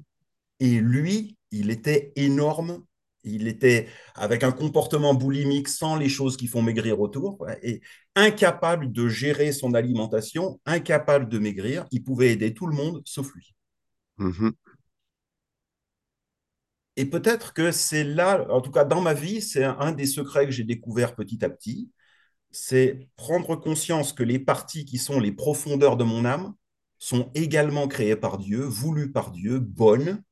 et 0.62 0.80
lui, 0.80 1.38
il 1.52 1.70
était 1.70 2.14
énorme 2.16 2.84
il 3.30 3.48
était 3.48 3.88
avec 4.16 4.44
un 4.44 4.52
comportement 4.52 5.14
boulimique 5.14 5.68
sans 5.68 5.96
les 5.96 6.10
choses 6.10 6.38
qui 6.38 6.48
font 6.48 6.62
maigrir 6.62 7.00
autour 7.02 7.46
et 7.64 7.82
incapable 8.16 8.92
de 8.92 9.08
gérer 9.08 9.52
son 9.52 9.74
alimentation, 9.74 10.60
incapable 10.66 11.30
de 11.30 11.40
maigrir. 11.40 11.86
Il 11.92 12.04
pouvait 12.04 12.32
aider 12.32 12.54
tout 12.54 12.68
le 12.68 12.76
monde 12.76 13.02
sauf 13.06 13.34
lui. 13.36 13.54
mm, 14.18 14.52
Et 16.96 17.06
peut-être 17.06 17.54
que 17.54 17.72
c'est 17.72 18.04
là, 18.04 18.46
en 18.50 18.62
tout 18.62 18.72
cas 18.72 18.84
dans 18.86 19.02
ma 19.02 19.14
vie, 19.14 19.42
c'est 19.42 19.64
un, 19.64 19.78
un 19.80 19.92
des 19.92 20.06
secrets 20.08 20.46
que 20.46 20.52
j'ai 20.52 20.64
découvert 20.64 21.16
petit 21.16 21.44
à 21.46 21.50
petit, 21.50 21.92
c'est 22.52 23.10
prendre 23.18 23.56
conscience 23.58 24.14
que 24.14 24.24
les 24.24 24.40
parties 24.40 24.86
qui 24.86 24.98
sont 25.00 25.20
les 25.20 25.32
profondeurs 25.34 25.98
de 25.98 26.04
mon 26.06 26.26
âme 26.26 26.56
sont 27.00 27.32
également 27.36 27.88
créées 27.88 28.16
par 28.18 28.38
Dieu, 28.40 28.62
voulues 28.64 29.12
par 29.12 29.32
Dieu, 29.32 29.60
bonnes, 29.60 30.24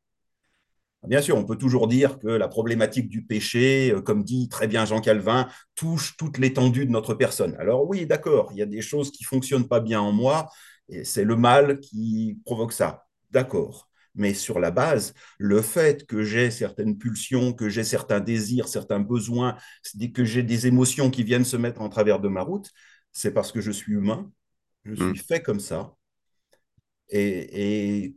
Bien 1.07 1.21
sûr, 1.21 1.37
on 1.37 1.45
peut 1.45 1.57
toujours 1.57 1.87
dire 1.87 2.19
que 2.19 2.27
la 2.27 2.47
problématique 2.47 3.09
du 3.09 3.23
péché, 3.23 3.91
euh, 3.91 4.01
comme 4.01 4.23
dit 4.23 4.49
très 4.49 4.67
bien 4.67 4.85
Jean 4.85 5.01
Calvin, 5.01 5.47
touche 5.75 6.17
toute 6.17 6.37
l'étendue 6.37 6.85
de 6.85 6.91
notre 6.91 7.13
personne. 7.13 7.55
Alors 7.59 7.87
oui, 7.87 8.05
d'accord, 8.05 8.49
il 8.51 8.57
y 8.57 8.61
a 8.61 8.65
des 8.65 8.81
choses 8.81 9.11
qui 9.11 9.23
fonctionnent 9.23 9.67
pas 9.67 9.79
bien 9.79 10.01
en 10.01 10.11
moi, 10.11 10.49
et 10.89 11.03
c'est 11.03 11.23
le 11.23 11.35
mal 11.35 11.79
qui 11.79 12.39
provoque 12.45 12.73
ça. 12.73 13.05
D'accord. 13.31 13.89
Mais 14.15 14.33
sur 14.33 14.59
la 14.59 14.71
base, 14.71 15.13
le 15.37 15.61
fait 15.61 16.05
que 16.05 16.23
j'ai 16.23 16.49
certaines 16.49 16.97
pulsions, 16.97 17.51
que 17.51 17.67
j'ai 17.67 17.83
certains 17.83 18.21
désirs, 18.21 18.69
certains 18.69 19.01
besoins, 19.01 19.57
que 20.13 20.23
j'ai 20.23 20.41
des 20.41 20.67
émotions 20.67 21.09
qui 21.11 21.23
viennent 21.23 21.43
se 21.43 21.57
mettre 21.57 21.81
en 21.81 21.89
travers 21.89 22.21
de 22.21 22.29
ma 22.29 22.41
route, 22.41 22.71
c'est 23.11 23.33
parce 23.33 23.51
que 23.51 23.59
je 23.59 23.71
suis 23.71 23.93
humain, 23.93 24.31
je 24.85 24.91
mm, 24.91 25.15
suis 25.15 25.25
fait 25.25 25.41
comme 25.41 25.59
ça. 25.59 25.93
Et, 27.09 28.03
et 28.03 28.15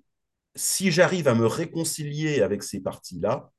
si 0.58 0.90
j'arrive 0.92 1.28
à 1.28 1.34
me 1.34 1.46
réconcilier 1.46 2.42
avec 2.42 2.62
ces 2.62 2.80
parties-là, 2.80 3.50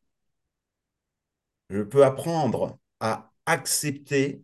je 1.69 1.81
peux 1.81 2.03
apprendre 2.05 2.77
à 2.99 3.31
accepter. 3.45 4.43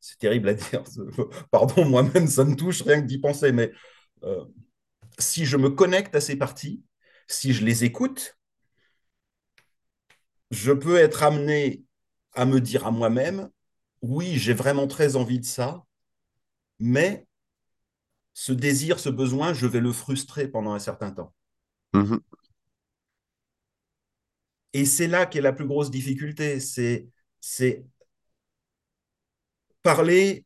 C'est 0.00 0.18
terrible 0.18 0.48
à 0.50 0.54
dire, 0.54 0.82
pardon, 1.50 1.84
moi-même, 1.84 2.26
ça 2.28 2.44
me 2.44 2.54
touche 2.56 2.82
rien 2.82 3.00
que 3.02 3.06
d'y 3.06 3.18
penser, 3.18 3.52
mais 3.52 3.72
euh, 4.24 4.44
si 5.18 5.46
je 5.46 5.56
me 5.56 5.70
connecte 5.70 6.14
à 6.16 6.22
ces 6.22 6.36
parties, 6.36 6.82
si 7.28 7.54
je 7.54 7.64
les 7.64 7.84
écoute, 7.84 8.36
je 10.50 10.72
peux 10.72 10.96
être 10.98 11.22
amené 11.22 11.84
à 12.34 12.44
me 12.46 12.60
dire 12.60 12.86
à 12.86 12.90
moi-même, 12.90 13.48
oui, 14.02 14.36
j'ai 14.38 14.54
vraiment 14.54 14.86
très 14.86 15.16
envie 15.16 15.40
de 15.40 15.44
ça, 15.44 15.84
mais 16.80 17.25
ce 18.36 18.52
désir, 18.52 19.00
ce 19.00 19.08
besoin, 19.08 19.52
je 19.52 19.66
vais 19.66 19.80
le 19.80 19.92
frustrer 19.92 20.46
pendant 20.46 20.74
un 20.74 20.78
certain 20.78 21.10
temps. 21.10 21.34
mm, 21.92 22.20
Et 24.72 24.84
c'est 24.84 25.08
là 25.08 25.26
qu'est 25.26 25.40
la 25.40 25.52
plus 25.52 25.66
grosse 25.66 25.90
difficulté, 25.90 26.60
c'est, 26.60 27.08
c'est 27.40 27.84
parler 29.82 30.44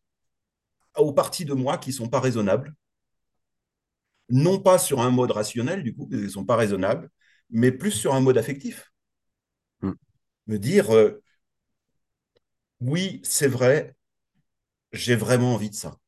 aux 0.96 1.12
parties 1.12 1.44
de 1.46 1.55
moi 1.55 1.79
qui 1.79 1.90
ne 1.90 1.94
sont 1.96 2.09
pas 2.09 2.20
raisonnables, 2.20 2.74
non 4.31 4.59
pas 4.61 4.79
sur 4.79 5.00
un 5.00 5.11
mode 5.11 5.31
rationnel, 5.33 5.83
du 5.83 5.94
coup, 5.94 6.07
parce 6.07 6.16
qu'ils 6.18 6.24
ne 6.26 6.29
sont 6.33 6.44
pas 6.46 6.57
raisonnables, 6.57 7.11
mais 7.50 7.70
plus 7.72 7.90
sur 7.92 8.14
un 8.14 8.20
mode 8.20 8.38
affectif. 8.38 8.90
Mm. 9.83 9.92
Me 10.46 10.59
dire, 10.59 10.90
euh, 10.94 11.22
oui, 12.81 13.20
c'est 13.24 13.46
vrai, 13.48 13.96
j'ai 14.92 15.16
vraiment 15.16 15.55
envie 15.55 15.70
de 15.70 15.76
ça. 15.76 16.00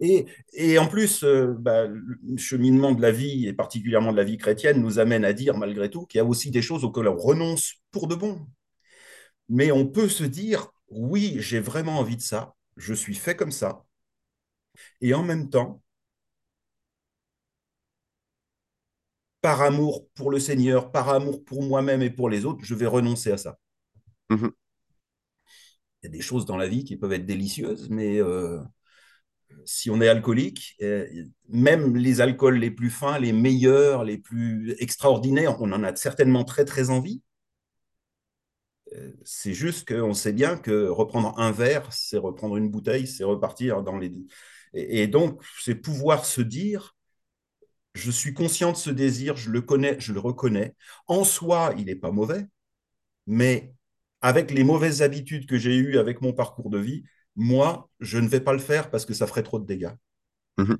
Et, 0.00 0.26
et 0.54 0.78
en 0.78 0.86
plus, 0.88 1.22
euh, 1.24 1.54
bah, 1.58 1.86
le 1.86 2.36
cheminement 2.38 2.92
de 2.92 3.02
la 3.02 3.12
vie, 3.12 3.46
et 3.46 3.52
particulièrement 3.52 4.12
de 4.12 4.16
la 4.16 4.24
vie 4.24 4.38
chrétienne, 4.38 4.80
nous 4.80 4.98
amène 4.98 5.24
à 5.24 5.32
dire, 5.34 5.56
malgré 5.58 5.90
tout, 5.90 6.06
qu'il 6.06 6.18
y 6.18 6.22
a 6.22 6.24
aussi 6.24 6.50
des 6.50 6.62
choses 6.62 6.84
auxquelles 6.84 7.08
on 7.08 7.16
renonce 7.18 7.74
pour 7.90 8.06
de 8.08 8.14
bon. 8.14 8.40
Mais 9.48 9.70
on 9.72 9.86
peut 9.86 10.08
se 10.08 10.24
dire, 10.24 10.70
oui, 10.88 11.36
j'ai 11.40 11.60
vraiment 11.60 11.98
envie 11.98 12.16
de 12.16 12.22
ça, 12.22 12.54
je 12.76 12.94
suis 12.94 13.14
fait 13.14 13.36
comme 13.36 13.50
ça. 13.52 13.84
Et 15.00 15.12
en 15.14 15.22
même 15.22 15.50
temps, 15.50 15.82
par 19.42 19.60
amour 19.62 20.06
pour 20.14 20.30
le 20.30 20.38
Seigneur, 20.38 20.90
par 20.92 21.08
amour 21.10 21.44
pour 21.44 21.62
moi-même 21.62 22.02
et 22.02 22.10
pour 22.10 22.28
les 22.30 22.44
autres, 22.46 22.60
je 22.64 22.74
vais 22.74 22.86
renoncer 22.86 23.32
à 23.32 23.36
ça. 23.38 23.58
Mhm. 24.30 24.50
Il 26.02 26.06
y 26.06 26.08
a 26.08 26.10
des 26.12 26.20
choses 26.22 26.46
dans 26.46 26.56
la 26.56 26.68
vie 26.68 26.84
qui 26.84 26.96
peuvent 26.96 27.12
être 27.12 27.26
délicieuses, 27.26 27.88
mais 27.90 28.20
euh, 28.20 28.60
si 29.64 29.90
on 29.90 30.00
est 30.00 30.08
alcoolique, 30.08 30.76
euh, 30.82 31.06
même 31.48 31.96
les 31.96 32.20
alcools 32.20 32.58
les 32.58 32.70
plus 32.70 32.90
fins, 32.90 33.18
les 33.18 33.32
meilleurs, 33.32 34.04
les 34.04 34.18
plus 34.18 34.74
extraordinaires, 34.78 35.60
on 35.60 35.72
en 35.72 35.84
a 35.84 35.94
certainement 35.96 36.44
très 36.44 36.64
très 36.64 36.90
envie. 36.90 37.22
Euh, 38.94 39.12
c'est 39.24 39.54
juste 39.54 39.88
qu'on 39.88 40.14
sait 40.14 40.32
bien 40.32 40.56
que 40.56 40.88
reprendre 40.88 41.38
un 41.38 41.52
verre, 41.52 41.92
c'est 41.92 42.18
reprendre 42.18 42.56
une 42.56 42.70
bouteille, 42.70 43.06
c'est 43.06 43.24
repartir 43.24 43.82
dans 43.82 43.98
les... 43.98 44.12
Et, 44.74 45.02
et 45.02 45.06
donc, 45.06 45.42
c'est 45.60 45.74
pouvoir 45.74 46.24
se 46.24 46.40
dire, 46.40 46.96
je 47.94 48.10
suis 48.10 48.34
conscient 48.34 48.72
de 48.72 48.76
ce 48.76 48.90
désir, 48.90 49.36
je 49.36 49.50
le 49.50 49.60
connais, 49.62 49.98
je 50.00 50.12
le 50.12 50.20
reconnais. 50.20 50.74
En 51.06 51.24
soi, 51.24 51.74
il 51.78 51.86
n'est 51.86 51.96
pas 51.96 52.10
mauvais, 52.10 52.46
mais 53.26 53.74
avec 54.20 54.50
les 54.50 54.64
mauvaises 54.64 55.02
habitudes 55.02 55.46
que 55.46 55.58
j'ai 55.58 55.76
eues 55.76 55.98
avec 55.98 56.20
mon 56.20 56.32
parcours 56.32 56.70
de 56.70 56.78
vie, 56.78 57.04
moi, 57.36 57.88
je 58.00 58.18
ne 58.18 58.28
vais 58.28 58.40
pas 58.40 58.52
le 58.52 58.58
faire 58.58 58.90
parce 58.90 59.06
que 59.06 59.14
ça 59.14 59.26
ferait 59.26 59.42
trop 59.42 59.58
de 59.58 59.66
dégâts. 59.66 59.94
Mhm. 60.58 60.76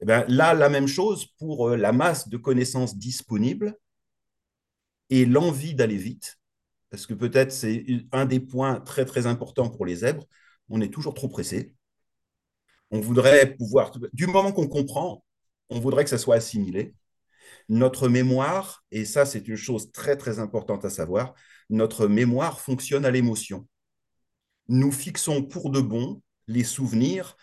Eh 0.00 0.04
ben, 0.04 0.24
là, 0.28 0.54
la 0.54 0.68
même 0.68 0.88
chose 0.88 1.26
pour 1.38 1.70
euh, 1.70 1.76
la 1.76 1.92
masse 1.92 2.28
de 2.28 2.36
connaissances 2.36 2.96
disponibles 2.96 3.76
et 5.10 5.24
l'envie 5.26 5.74
d'aller 5.74 5.96
vite, 5.96 6.38
parce 6.90 7.06
que 7.06 7.14
peut-être 7.14 7.52
c'est 7.52 7.84
un 8.10 8.26
des 8.26 8.40
points 8.40 8.80
très 8.80 9.04
très 9.04 9.26
importants 9.26 9.70
pour 9.70 9.86
les 9.86 9.96
zèbres, 9.96 10.24
on 10.68 10.80
est 10.80 10.92
toujours 10.92 11.14
trop 11.14 11.28
pressé. 11.28 11.74
On 12.90 13.00
voudrait 13.00 13.54
pouvoir, 13.54 13.92
du 14.12 14.26
moment 14.26 14.52
qu'on 14.52 14.68
comprend, 14.68 15.24
on 15.70 15.80
voudrait 15.80 16.04
que 16.04 16.10
ça 16.10 16.18
soit 16.18 16.36
assimilé. 16.36 16.94
Notre 17.68 18.08
mémoire, 18.08 18.84
et 18.90 19.04
ça 19.04 19.24
c'est 19.24 19.46
une 19.48 19.56
chose 19.56 19.92
très 19.92 20.16
très 20.16 20.38
importante 20.38 20.84
à 20.84 20.90
savoir, 20.90 21.34
notre 21.70 22.06
mémoire 22.08 22.60
fonctionne 22.60 23.04
à 23.04 23.10
l'émotion. 23.10 23.66
Nous 24.68 24.92
fixons 24.92 25.42
pour 25.42 25.70
de 25.70 25.80
bon 25.80 26.22
les 26.46 26.64
souvenirs 26.64 27.36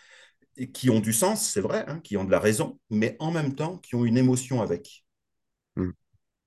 qui 0.72 0.90
ont 0.90 1.00
du 1.00 1.12
sens, 1.12 1.48
c'est 1.48 1.60
vrai, 1.60 1.84
hein, 1.88 2.00
qui 2.00 2.16
ont 2.16 2.24
de 2.24 2.30
la 2.30 2.40
raison, 2.40 2.78
mais 2.90 3.16
en 3.18 3.30
même 3.30 3.54
temps 3.54 3.78
qui 3.78 3.94
ont 3.94 4.04
une 4.04 4.18
émotion 4.18 4.60
avec. 4.60 5.04
Mm. 5.76 5.90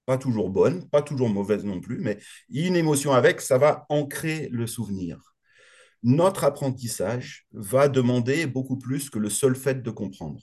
Pas 0.05 0.17
toujours 0.17 0.49
bonne, 0.49 0.89
pas 0.89 1.01
toujours 1.01 1.29
mauvaise 1.29 1.63
non 1.63 1.79
plus, 1.79 1.99
mais 1.99 2.19
une 2.49 2.75
émotion 2.75 3.13
avec, 3.13 3.41
ça 3.41 3.57
va 3.57 3.85
ancrer 3.89 4.49
le 4.51 4.67
souvenir. 4.67 5.35
Notre 6.03 6.43
apprentissage 6.43 7.47
va 7.53 7.87
demander 7.87 8.45
beaucoup 8.45 8.77
plus 8.77 9.09
que 9.09 9.19
le 9.19 9.29
seul 9.29 9.55
fait 9.55 9.81
de 9.81 9.91
comprendre. 9.91 10.41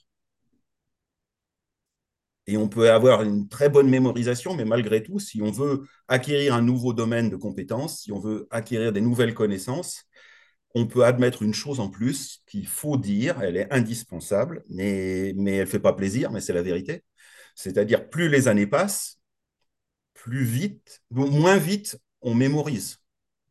Et 2.47 2.57
on 2.57 2.69
peut 2.69 2.90
avoir 2.90 3.23
une 3.23 3.49
très 3.49 3.69
bonne 3.69 3.88
mémorisation, 3.88 4.55
mais 4.57 4.64
malgré 4.64 5.03
tout, 5.03 5.21
si 5.21 5.43
on 5.43 5.53
veut 5.53 5.87
acquérir 6.09 6.55
un 6.55 6.62
nouveau 6.62 6.95
domaine 6.95 7.29
de 7.31 7.37
compétences, 7.37 8.01
si 8.01 8.12
on 8.12 8.19
veut 8.19 8.49
acquérir 8.51 8.93
des 8.93 9.03
nouvelles 9.03 9.35
connaissances, 9.35 10.07
on 10.74 10.87
peut 10.87 11.04
admettre 11.04 11.42
une 11.42 11.54
chose 11.54 11.80
en 11.80 11.88
plus 11.88 12.42
qu'il 12.46 12.66
faut 12.66 12.96
dire, 12.96 13.42
elle 13.42 13.56
est 13.56 13.72
indispensable, 13.72 14.62
mais, 14.68 15.33
mais 15.37 15.56
elle 15.56 15.64
ne 15.64 15.70
fait 15.70 15.80
pas 15.80 15.92
plaisir, 15.92 16.30
mais 16.30 16.40
c'est 16.40 16.52
la 16.52 16.62
vérité. 16.62 17.04
C'est-à-dire, 17.54 18.09
plus 18.09 18.28
les 18.28 18.48
années 18.48 18.66
passent, 18.66 19.18
plus 20.14 20.44
vite, 20.44 21.02
moins 21.11 21.56
vite 21.56 21.98
on 22.22 22.35
mémorise. 22.35 22.98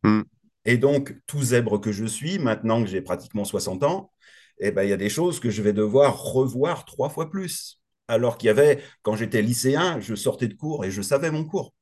Mm. 0.03 0.21
Et 0.65 0.77
donc, 0.77 1.15
tout 1.25 1.41
zèbre 1.41 1.79
que 1.79 1.91
je 1.91 2.05
suis, 2.05 2.39
maintenant 2.39 2.84
que 2.84 2.89
j'ai 2.89 3.01
pratiquement 3.01 3.45
60 3.45 3.84
ans, 3.84 4.12
eh 4.60 4.71
ben, 4.71 4.84
il 4.84 4.89
y 4.89 4.93
a 4.93 4.97
des 4.97 5.10
choses 5.10 5.39
que 5.39 5.49
je 5.49 5.62
vais 5.62 5.73
devoir 5.73 6.21
revoir 6.21 6.86
trois 6.86 7.10
fois 7.10 7.29
plus. 7.29 7.82
Alors 8.08 8.38
qu'il 8.38 8.47
y 8.47 8.49
avait, 8.49 8.84
quand 9.01 9.15
j'étais 9.15 9.41
lycéen, 9.41 9.99
je 9.99 10.15
sortais 10.15 10.47
de 10.47 10.53
cours 10.53 10.86
et 10.86 10.91
je 10.91 11.01
savais 11.01 11.32
mon 11.32 11.45
cours. 11.45 11.73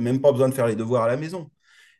Même 0.00 0.20
pas 0.20 0.32
besoin 0.32 0.48
de 0.48 0.54
faire 0.54 0.66
les 0.66 0.76
devoirs 0.76 1.04
à 1.04 1.08
la 1.08 1.16
maison. 1.16 1.50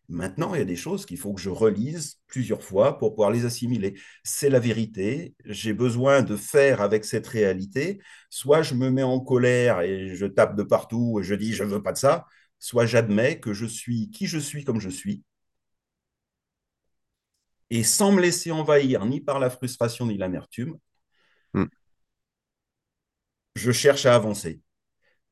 Maintenant, 0.09 0.55
il 0.55 0.59
y 0.59 0.62
a 0.62 0.64
des 0.64 0.77
choses 0.77 1.05
qu'il 1.07 1.19
faut 1.19 1.35
que 1.35 1.40
je 1.40 1.51
relise 1.51 2.21
plusieurs 2.29 2.62
fois 2.62 2.99
pour 2.99 3.14
pouvoir 3.14 3.31
les 3.33 3.45
assimiler. 3.45 3.99
C'est 4.25 4.51
la 4.51 4.61
vérité. 4.61 5.35
J'ai 5.45 5.73
besoin 5.73 6.23
de 6.23 6.37
faire 6.37 6.81
avec 6.81 7.05
cette 7.05 7.27
réalité. 7.27 8.01
Soit 8.31 8.62
je 8.62 8.75
me 8.75 8.90
mets 8.90 9.03
en 9.03 9.19
colère 9.21 9.81
et 9.81 10.14
je 10.14 10.27
tape 10.27 10.57
de 10.57 10.62
partout 10.62 11.19
et 11.21 11.25
je 11.25 11.35
dis 11.35 11.53
je 11.55 11.64
ne 11.64 11.71
veux 11.71 11.83
pas 11.83 11.92
de 11.92 11.99
ça. 11.99 12.27
Soit 12.61 12.87
j'admets 12.87 13.40
que 13.40 13.53
je 13.53 13.66
suis 13.66 14.11
qui 14.11 14.27
je 14.27 14.38
suis 14.38 14.64
comme 14.64 14.81
je 14.81 14.90
suis. 14.90 15.25
Et 17.71 17.85
sans 17.85 18.11
me 18.11 18.21
laisser 18.21 18.51
envahir 18.51 19.05
ni 19.07 19.21
par 19.21 19.38
la 19.38 19.51
frustration 19.51 20.07
ni 20.07 20.16
l'amertume, 20.19 20.79
Mm. 21.55 21.66
je 23.57 23.73
cherche 23.73 24.07
à 24.07 24.14
avancer. 24.14 24.61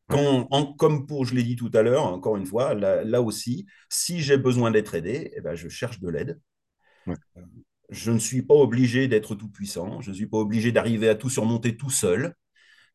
Quand, 0.09 0.49
en, 0.51 0.73
comme 0.75 1.07
pour, 1.07 1.25
je 1.25 1.35
l'ai 1.35 1.43
dit 1.43 1.57
tout 1.57 1.71
à 1.73 1.83
l'heure, 1.83 2.05
encore 2.05 2.37
une 2.37 2.47
fois, 2.47 2.75
là, 2.75 3.05
là 3.05 3.23
aussi, 3.23 3.67
si 3.89 4.21
j'ai 4.21 4.37
besoin 4.37 4.71
d'être 4.71 4.95
aidé, 4.95 5.33
eh 5.35 5.41
ben, 5.41 5.55
je 5.55 5.69
cherche 5.69 6.01
de 6.01 6.09
l'aide. 6.09 6.41
Ouais. 7.07 7.17
Je 7.91 8.11
ne 8.11 8.19
suis 8.19 8.43
pas 8.43 8.55
obligé 8.55 9.09
d'être 9.09 9.35
tout 9.35 9.49
puissant, 9.49 10.01
je 10.01 10.11
ne 10.11 10.15
suis 10.15 10.27
pas 10.27 10.39
obligé 10.39 10.73
d'arriver 10.73 11.09
à 11.09 11.15
tout 11.15 11.31
surmonter 11.31 11.77
tout 11.77 11.91
seul. 11.91 12.35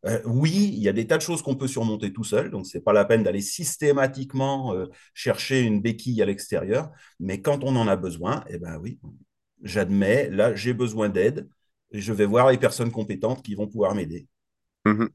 Euh, 0.05 0.21
oui, 0.25 0.71
il 0.73 0.79
y 0.81 0.87
a 0.87 0.93
des 0.93 1.07
tas 1.07 1.17
de 1.17 1.21
choses 1.21 1.41
qu'on 1.41 1.55
peut 1.55 1.67
surmonter 1.67 2.13
tout 2.13 2.23
seul, 2.23 2.51
donc 2.51 2.65
ce 2.65 2.77
n'est 2.77 2.83
pas 2.83 2.93
la 2.93 3.03
peine 3.05 3.23
d'aller 3.23 3.41
systématiquement 3.41 4.73
euh, 4.73 4.85
chercher 5.13 5.61
une 5.61 5.81
béquille 5.81 6.21
à 6.21 6.25
l'extérieur, 6.25 6.89
mais 7.19 7.41
quand 7.41 7.63
on 7.63 7.75
en 7.75 7.87
a 7.87 7.97
besoin, 7.97 8.43
eh 8.49 8.57
ben 8.57 8.77
oui, 8.77 8.99
j'admets, 9.61 10.29
là 10.29 10.55
j'ai 10.55 10.73
besoin 10.73 11.09
d'aide, 11.09 11.49
et 11.91 11.99
je 11.99 12.13
vais 12.13 12.25
voir 12.25 12.49
les 12.49 12.57
personnes 12.57 12.91
compétentes 12.91 13.43
qui 13.43 13.55
vont 13.55 13.67
pouvoir 13.67 13.93
m'aider. 13.93 14.27
Mhm. 14.85 15.09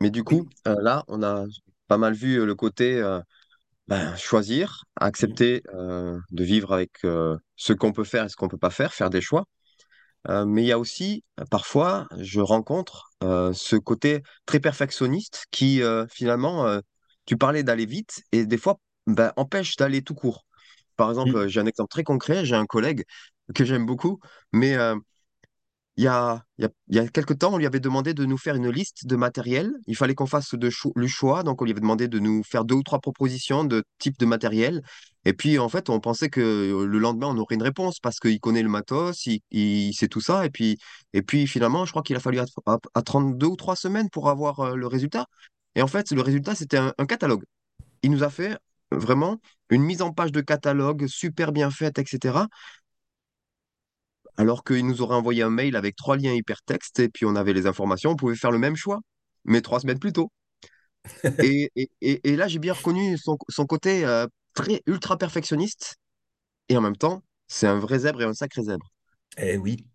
Mais 0.00 0.10
du 0.10 0.24
coup, 0.24 0.48
euh, 0.68 0.76
là, 0.82 1.04
on 1.08 1.22
a 1.22 1.44
pas 1.88 1.98
mal 1.98 2.14
vu 2.14 2.40
euh, 2.40 2.46
le 2.46 2.54
côté 2.54 2.96
euh, 3.00 3.20
ben, 3.88 4.16
choisir, 4.16 4.84
accepter 4.96 5.62
euh, 5.74 6.18
de 6.32 6.44
vivre 6.44 6.72
avec 6.74 6.92
ce 7.02 7.72
qu'on 7.74 7.92
peut 7.92 8.04
faire 8.04 8.26
et 8.26 8.28
ce 8.30 8.36
qu'on 8.36 8.48
peut 8.48 8.58
pas 8.58 8.70
faire, 8.70 8.94
faire 8.94 9.10
des 9.10 9.22
choix. 9.22 9.46
Mais 10.28 10.62
il 10.64 10.66
y 10.66 10.72
a 10.72 10.78
aussi, 10.78 11.22
parfois, 11.50 12.08
je 12.18 12.40
rencontre 12.40 13.10
ce 13.22 13.76
côté 13.76 14.22
très 14.44 14.60
perfectionniste 14.60 15.46
qui, 15.52 15.80
finalement, 16.10 16.80
tu 17.26 17.36
parlais 17.36 17.62
d'aller 17.62 17.86
vite 17.86 18.22
et 18.32 18.46
des 18.46 18.58
fois, 18.58 18.78
ben, 19.06 19.32
empêche 19.36 19.76
d'aller 19.76 20.02
tout 20.02 20.14
court. 20.14 20.44
Par 20.96 21.10
exemple, 21.10 21.36
euh, 21.36 21.44
Mm. 21.44 21.48
j'ai 21.48 21.60
un 21.60 21.66
exemple 21.66 21.90
très 21.90 22.04
concret, 22.04 22.44
j'ai 22.44 22.56
un 22.56 22.66
collègue 22.66 23.04
que 23.54 23.64
j'aime 23.64 23.86
beaucoup, 23.86 24.20
mais 24.52 24.76
il 25.96 26.04
y 26.04 26.08
a, 26.08 26.42
il 26.58 26.62
y 26.62 26.66
a, 26.66 26.70
il 26.88 26.96
y 26.96 26.98
a 26.98 27.08
quelque 27.08 27.32
temps, 27.32 27.54
on 27.54 27.58
lui 27.58 27.66
avait 27.66 27.80
demandé 27.80 28.12
de 28.12 28.24
nous 28.26 28.36
faire 28.36 28.54
une 28.56 28.68
liste 28.68 29.06
de 29.06 29.16
matériel. 29.16 29.72
Il 29.86 29.96
fallait 29.96 30.14
qu'on 30.14 30.26
fasse 30.26 30.52
le 30.52 31.06
choix, 31.08 31.42
donc 31.42 31.62
on 31.62 31.64
lui 31.64 31.72
avait 31.72 31.80
demandé 31.80 32.06
de 32.08 32.18
nous 32.18 32.42
faire 32.44 32.64
deux 32.66 32.74
ou 32.74 32.82
trois 32.82 33.00
propositions 33.00 33.64
de 33.64 33.82
type 33.98 34.18
de 34.18 34.26
matériel. 34.26 34.82
Et 35.24 35.32
puis, 35.32 35.58
en 35.58 35.68
fait, 35.68 35.88
on 35.90 35.98
pensait 36.00 36.28
que 36.28 36.40
euh, 36.40 36.86
le 36.86 36.98
lendemain, 36.98 37.28
on 37.28 37.38
aurait 37.38 37.54
une 37.56 37.62
réponse 37.62 37.98
parce 37.98 38.20
qu'il 38.20 38.38
connaît 38.40 38.62
le 38.62 38.68
matos, 38.68 39.26
il, 39.50 39.92
sait 39.94 40.08
tout 40.08 40.20
ça. 40.20 40.44
Et 40.46 40.50
puis, 40.50 40.78
et 41.14 41.22
puis 41.22 41.46
finalement, 41.46 41.84
je 41.86 41.90
crois 41.92 42.02
qu'il 42.02 42.14
a 42.16 42.20
fallu 42.20 42.38
att- 42.40 42.48
att- 42.66 42.86
attendre 42.94 43.34
deux 43.34 43.46
ou 43.48 43.56
trois 43.56 43.74
semaines 43.76 44.10
pour 44.10 44.28
avoir 44.28 44.60
euh, 44.60 44.76
le 44.76 44.86
résultat. 44.86 45.26
Et 45.74 45.82
en 45.82 45.88
fait, 45.88 46.10
le 46.12 46.20
résultat, 46.22 46.54
c'était 46.54 46.76
un, 46.78 46.92
un 46.98 47.06
catalogue. 47.06 47.42
Il 48.02 48.10
nous 48.10 48.22
a 48.22 48.30
fait 48.30 48.58
vraiment 48.90 49.40
une 49.70 49.82
mise 49.82 50.02
en 50.02 50.12
page 50.12 50.32
de 50.32 50.40
catalogue 50.40 51.06
super 51.08 51.52
bien 51.52 51.70
faite, 51.70 51.98
etc. 51.98 52.48
Alors 54.38 54.64
qu'il 54.64 54.86
nous 54.86 55.02
aurait 55.02 55.16
envoyé 55.16 55.42
un 55.42 55.50
mail 55.50 55.76
avec 55.76 55.94
trois 55.96 56.16
liens 56.16 56.32
hypertextes 56.32 57.00
et 57.00 57.08
puis 57.10 57.26
on 57.26 57.36
avait 57.36 57.52
les 57.52 57.66
informations, 57.66 58.12
on 58.12 58.16
pouvait 58.16 58.34
faire 58.36 58.50
le 58.50 58.58
même 58.58 58.76
choix, 58.76 59.00
mais 59.44 59.60
trois 59.60 59.80
semaines 59.80 59.98
plus 59.98 60.12
tôt. 60.14 60.30
Et, 61.40 61.70
et, 61.76 61.90
et- 62.00 62.28
et 62.30 62.36
là, 62.36 62.48
j'ai 62.48 62.58
bien 62.58 62.72
reconnu 62.72 63.18
son, 63.18 63.36
son 63.48 63.66
côté 63.66 64.04
euh, 64.04 64.26
très 64.54 64.82
ultra 64.86 65.18
perfectionniste 65.18 65.96
et 66.70 66.76
en 66.78 66.82
même 66.82 66.96
temps, 66.98 67.22
c'est 67.48 67.68
un 67.68 67.78
vrai 67.80 68.00
zèbre 68.00 68.22
et 68.22 68.26
un 68.26 68.34
sacré 68.34 68.62
zèbre. 68.64 68.88
Eh 69.38 69.56
oui. 69.56 69.86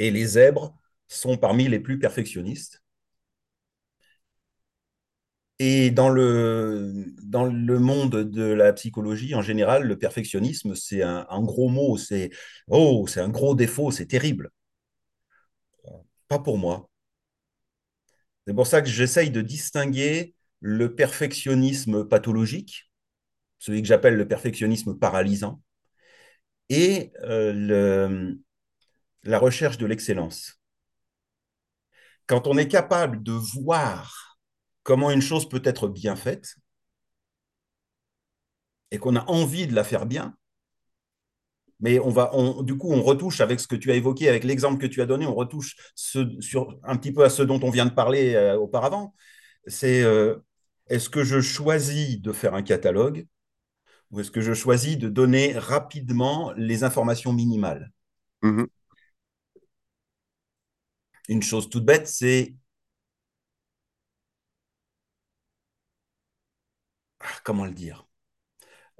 Et 0.00 0.12
les 0.12 0.26
zèbres 0.26 0.76
sont 1.08 1.38
parmi 1.38 1.68
les 1.68 1.80
plus 1.80 1.98
perfectionnistes. 2.00 2.83
Et 5.66 5.90
dans 5.90 6.10
le, 6.10 6.92
dans 7.22 7.44
le 7.46 7.78
monde 7.78 8.16
de 8.30 8.44
la 8.44 8.74
psychologie, 8.74 9.34
en 9.34 9.40
général, 9.40 9.84
le 9.84 9.98
perfectionnisme, 9.98 10.74
c'est 10.74 11.00
un, 11.02 11.24
gros 11.42 11.70
mot, 11.70 11.96
c'est 11.96 12.28
oh, 12.68 13.06
c'est 13.08 13.20
un 13.20 13.30
gros 13.30 13.54
défaut, 13.54 13.90
c'est 13.90 14.04
terrible. 14.04 14.50
pas 16.28 16.38
pour 16.38 16.58
moi. 16.58 16.90
C'est 18.46 18.52
pour 18.54 18.66
ça 18.66 18.82
que 18.82 18.88
j'essaye 18.88 19.30
de 19.30 19.40
distinguer 19.40 20.34
le 20.60 20.94
perfectionnisme 20.94 22.06
pathologique, 22.06 22.90
celui 23.58 23.80
que 23.80 23.88
j'appelle 23.88 24.16
le 24.16 24.28
perfectionnisme 24.28 24.98
paralysant, 24.98 25.62
et 26.68 27.10
euh, 27.22 27.54
le, 27.54 28.38
la 29.22 29.38
recherche 29.38 29.78
de 29.78 29.86
l'excellence. 29.86 30.60
Quand 32.26 32.46
on 32.46 32.58
est 32.58 32.68
capable 32.68 33.22
de 33.22 33.32
voir 33.32 34.33
comment 34.84 35.10
une 35.10 35.22
chose 35.22 35.48
peut 35.48 35.62
être 35.64 35.88
bien 35.88 36.14
faite 36.14 36.56
et 38.92 38.98
qu'on 38.98 39.16
a 39.16 39.24
envie 39.28 39.66
de 39.66 39.74
la 39.74 39.82
faire 39.82 40.06
bien, 40.06 40.36
mais 41.80 41.98
on 41.98 42.10
va, 42.10 42.30
on, 42.34 42.62
du 42.62 42.76
coup, 42.76 42.92
on 42.92 43.02
retouche 43.02 43.40
avec 43.40 43.58
ce 43.58 43.66
que 43.66 43.76
tu 43.76 43.90
as 43.90 43.94
évoqué, 43.94 44.28
avec 44.28 44.44
l'exemple 44.44 44.80
que 44.80 44.86
tu 44.86 45.02
as 45.02 45.06
donné, 45.06 45.26
on 45.26 45.34
retouche 45.34 45.76
ce, 45.96 46.40
sur, 46.40 46.78
un 46.84 46.96
petit 46.96 47.12
peu 47.12 47.24
à 47.24 47.30
ce 47.30 47.42
dont 47.42 47.60
on 47.62 47.70
vient 47.70 47.86
de 47.86 47.90
parler 47.90 48.34
euh, 48.34 48.56
auparavant. 48.56 49.14
C'est 49.66 50.02
euh, 50.02 50.36
est-ce 50.86 51.08
que 51.08 51.24
je 51.24 51.40
choisis 51.40 52.20
de 52.20 52.32
faire 52.32 52.54
un 52.54 52.62
catalogue 52.62 53.26
ou 54.10 54.20
est-ce 54.20 54.30
que 54.30 54.40
je 54.40 54.54
choisis 54.54 54.96
de 54.96 55.08
donner 55.08 55.58
rapidement 55.58 56.52
les 56.56 56.84
informations 56.84 57.32
minimales? 57.32 57.90
Mhm. 58.42 58.68
Une 61.28 61.42
chose 61.42 61.68
toute 61.68 61.84
bête, 61.84 62.06
c'est 62.06 62.54
comment 67.44 67.64
le 67.66 67.72
dire 67.72 68.06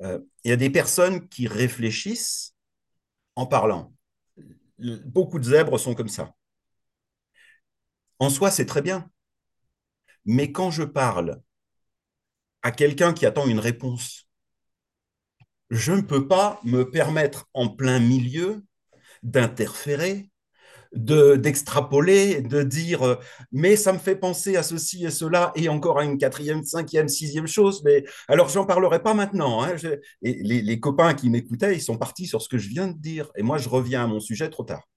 Euh, 0.03 0.21
Il 0.45 0.51
y 0.51 0.53
a 0.53 0.57
des 0.57 0.71
personnes 0.71 1.29
qui 1.29 1.47
réfléchissent 1.49 2.55
en 3.37 3.47
parlant. 3.47 3.95
Beaucoup 5.07 5.39
de 5.41 5.45
zèbres 5.45 5.79
sont 5.79 5.95
comme 5.95 6.09
ça. 6.09 6.35
En 8.19 8.29
soi, 8.29 8.51
c'est 8.51 8.67
très 8.67 8.83
bien. 8.83 9.09
Mais 10.27 10.53
quand 10.53 10.71
je 10.71 10.83
parle 10.83 11.41
à 12.63 12.73
quelqu'un 12.73 13.13
qui 13.13 13.27
attend 13.27 13.47
une 13.47 13.61
réponse, 13.61 14.29
je 15.71 15.93
ne 15.93 16.01
peux 16.01 16.27
pas 16.27 16.61
me 16.65 16.91
permettre 16.91 17.49
en 17.55 17.69
plein 17.69 17.99
milieu 17.99 18.65
d'interférer, 19.23 20.31
d'extrapoler, 20.95 22.41
de 22.43 22.63
dire 22.63 23.03
euh, 23.03 23.17
mais 23.53 23.77
ça 23.77 23.93
me 23.93 23.99
fait 23.99 24.17
penser 24.17 24.57
à 24.57 24.63
ceci 24.63 25.05
et 25.05 25.11
cela 25.11 25.53
et 25.57 25.69
encore 25.69 25.99
à 25.99 26.05
une 26.05 26.19
quatrième, 26.19 26.65
cinquième, 26.65 27.09
sixième 27.09 27.47
chose. 27.47 27.83
Mais 27.85 28.05
alors 28.29 28.49
j'en 28.49 28.65
parlerai 28.65 29.03
pas 29.03 29.15
maintenant. 29.15 29.63
Hein. 29.63 29.75
Les, 30.23 30.63
les 30.63 30.81
copains 30.81 31.15
qui 31.15 31.31
m'écoutaient, 31.31 31.75
ils 31.75 31.83
sont 31.83 31.99
partis 31.99 32.27
sur 32.27 32.43
ce 32.43 32.49
que 32.49 32.59
je 32.59 32.69
viens 32.69 32.89
de 32.89 32.99
dire 32.99 33.31
et 33.37 33.43
moi 33.43 33.59
je 33.59 33.69
reviens 33.69 34.05
à 34.05 34.07
mon 34.07 34.21
sujet 34.21 34.49
trop 34.51 34.65
tard. 34.65 34.89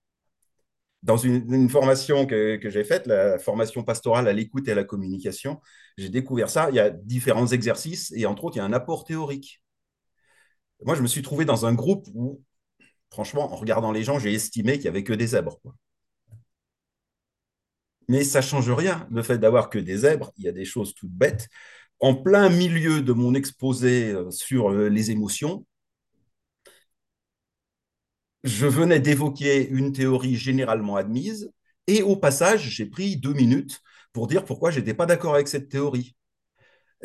Dans 1.04 1.18
une, 1.18 1.70
formation 1.70 2.26
que, 2.26 2.58
que 2.58 2.70
j'ai 2.70 2.84
faite, 2.84 3.08
la 3.08 3.40
formation 3.40 3.84
pastorale 3.84 4.28
à 4.28 4.34
l'écoute 4.34 4.68
et 4.68 4.72
à 4.72 4.76
la 4.76 4.84
communication, 4.84 5.62
j'ai 5.98 6.10
découvert 6.10 6.50
ça. 6.50 6.70
Il 6.70 6.76
y 6.76 6.80
a 6.80 6.90
différents 6.90 7.48
exercices 7.48 8.12
et 8.16 8.26
entre 8.26 8.46
autres, 8.46 8.58
il 8.58 8.60
y 8.60 8.62
a 8.62 8.66
un 8.66 8.74
apport 8.74 9.06
théorique. 9.06 9.62
Moi, 10.84 10.96
je 10.96 11.02
me 11.02 11.08
suis 11.08 11.22
trouvé 11.22 11.46
dans 11.46 11.66
un 11.66 11.74
groupe 11.74 12.08
où, 12.14 12.44
franchement, 13.12 13.52
en 13.54 13.56
regardant 13.56 13.92
les 13.92 14.04
gens, 14.04 14.20
j'ai 14.20 14.34
estimé 14.34 14.74
qu'il 14.74 14.84
n'y 14.84 14.90
avait 14.90 15.04
que 15.04 15.14
des 15.14 15.28
zèbres. 15.28 15.60
Mais 18.08 18.24
ça 18.24 18.42
change 18.42 18.70
rien, 18.72 19.08
le 19.12 19.22
fait 19.24 19.38
d'avoir 19.38 19.70
que 19.70 19.80
des 19.80 19.98
zèbres. 19.98 20.32
Il 20.38 20.46
y 20.46 20.48
a 20.48 20.52
des 20.52 20.66
choses 20.66 20.94
toutes 20.96 21.12
bêtes. 21.12 21.50
En 22.00 22.16
plein 22.16 22.50
milieu 22.50 23.02
de 23.02 23.14
mon 23.14 23.34
exposé 23.36 24.12
euh, 24.12 24.32
sur 24.32 24.72
euh, 24.72 24.90
les 24.90 25.12
émotions, 25.12 25.66
je 28.44 28.66
venais 28.68 29.00
d'évoquer 29.00 29.68
une 29.70 29.92
théorie 29.94 30.36
généralement 30.36 30.96
admise 30.96 31.52
et 31.88 32.02
au 32.04 32.16
passage, 32.16 32.70
j'ai 32.70 32.86
pris 32.86 33.18
deux 33.18 33.34
minutes 33.34 33.82
pour 34.14 34.28
dire 34.28 34.46
pourquoi 34.46 34.72
je 34.72 34.80
n'étais 34.80 34.94
pas 34.94 35.06
d'accord 35.06 35.36
avec 35.36 35.48
cette 35.48 35.70
théorie. 35.70 36.16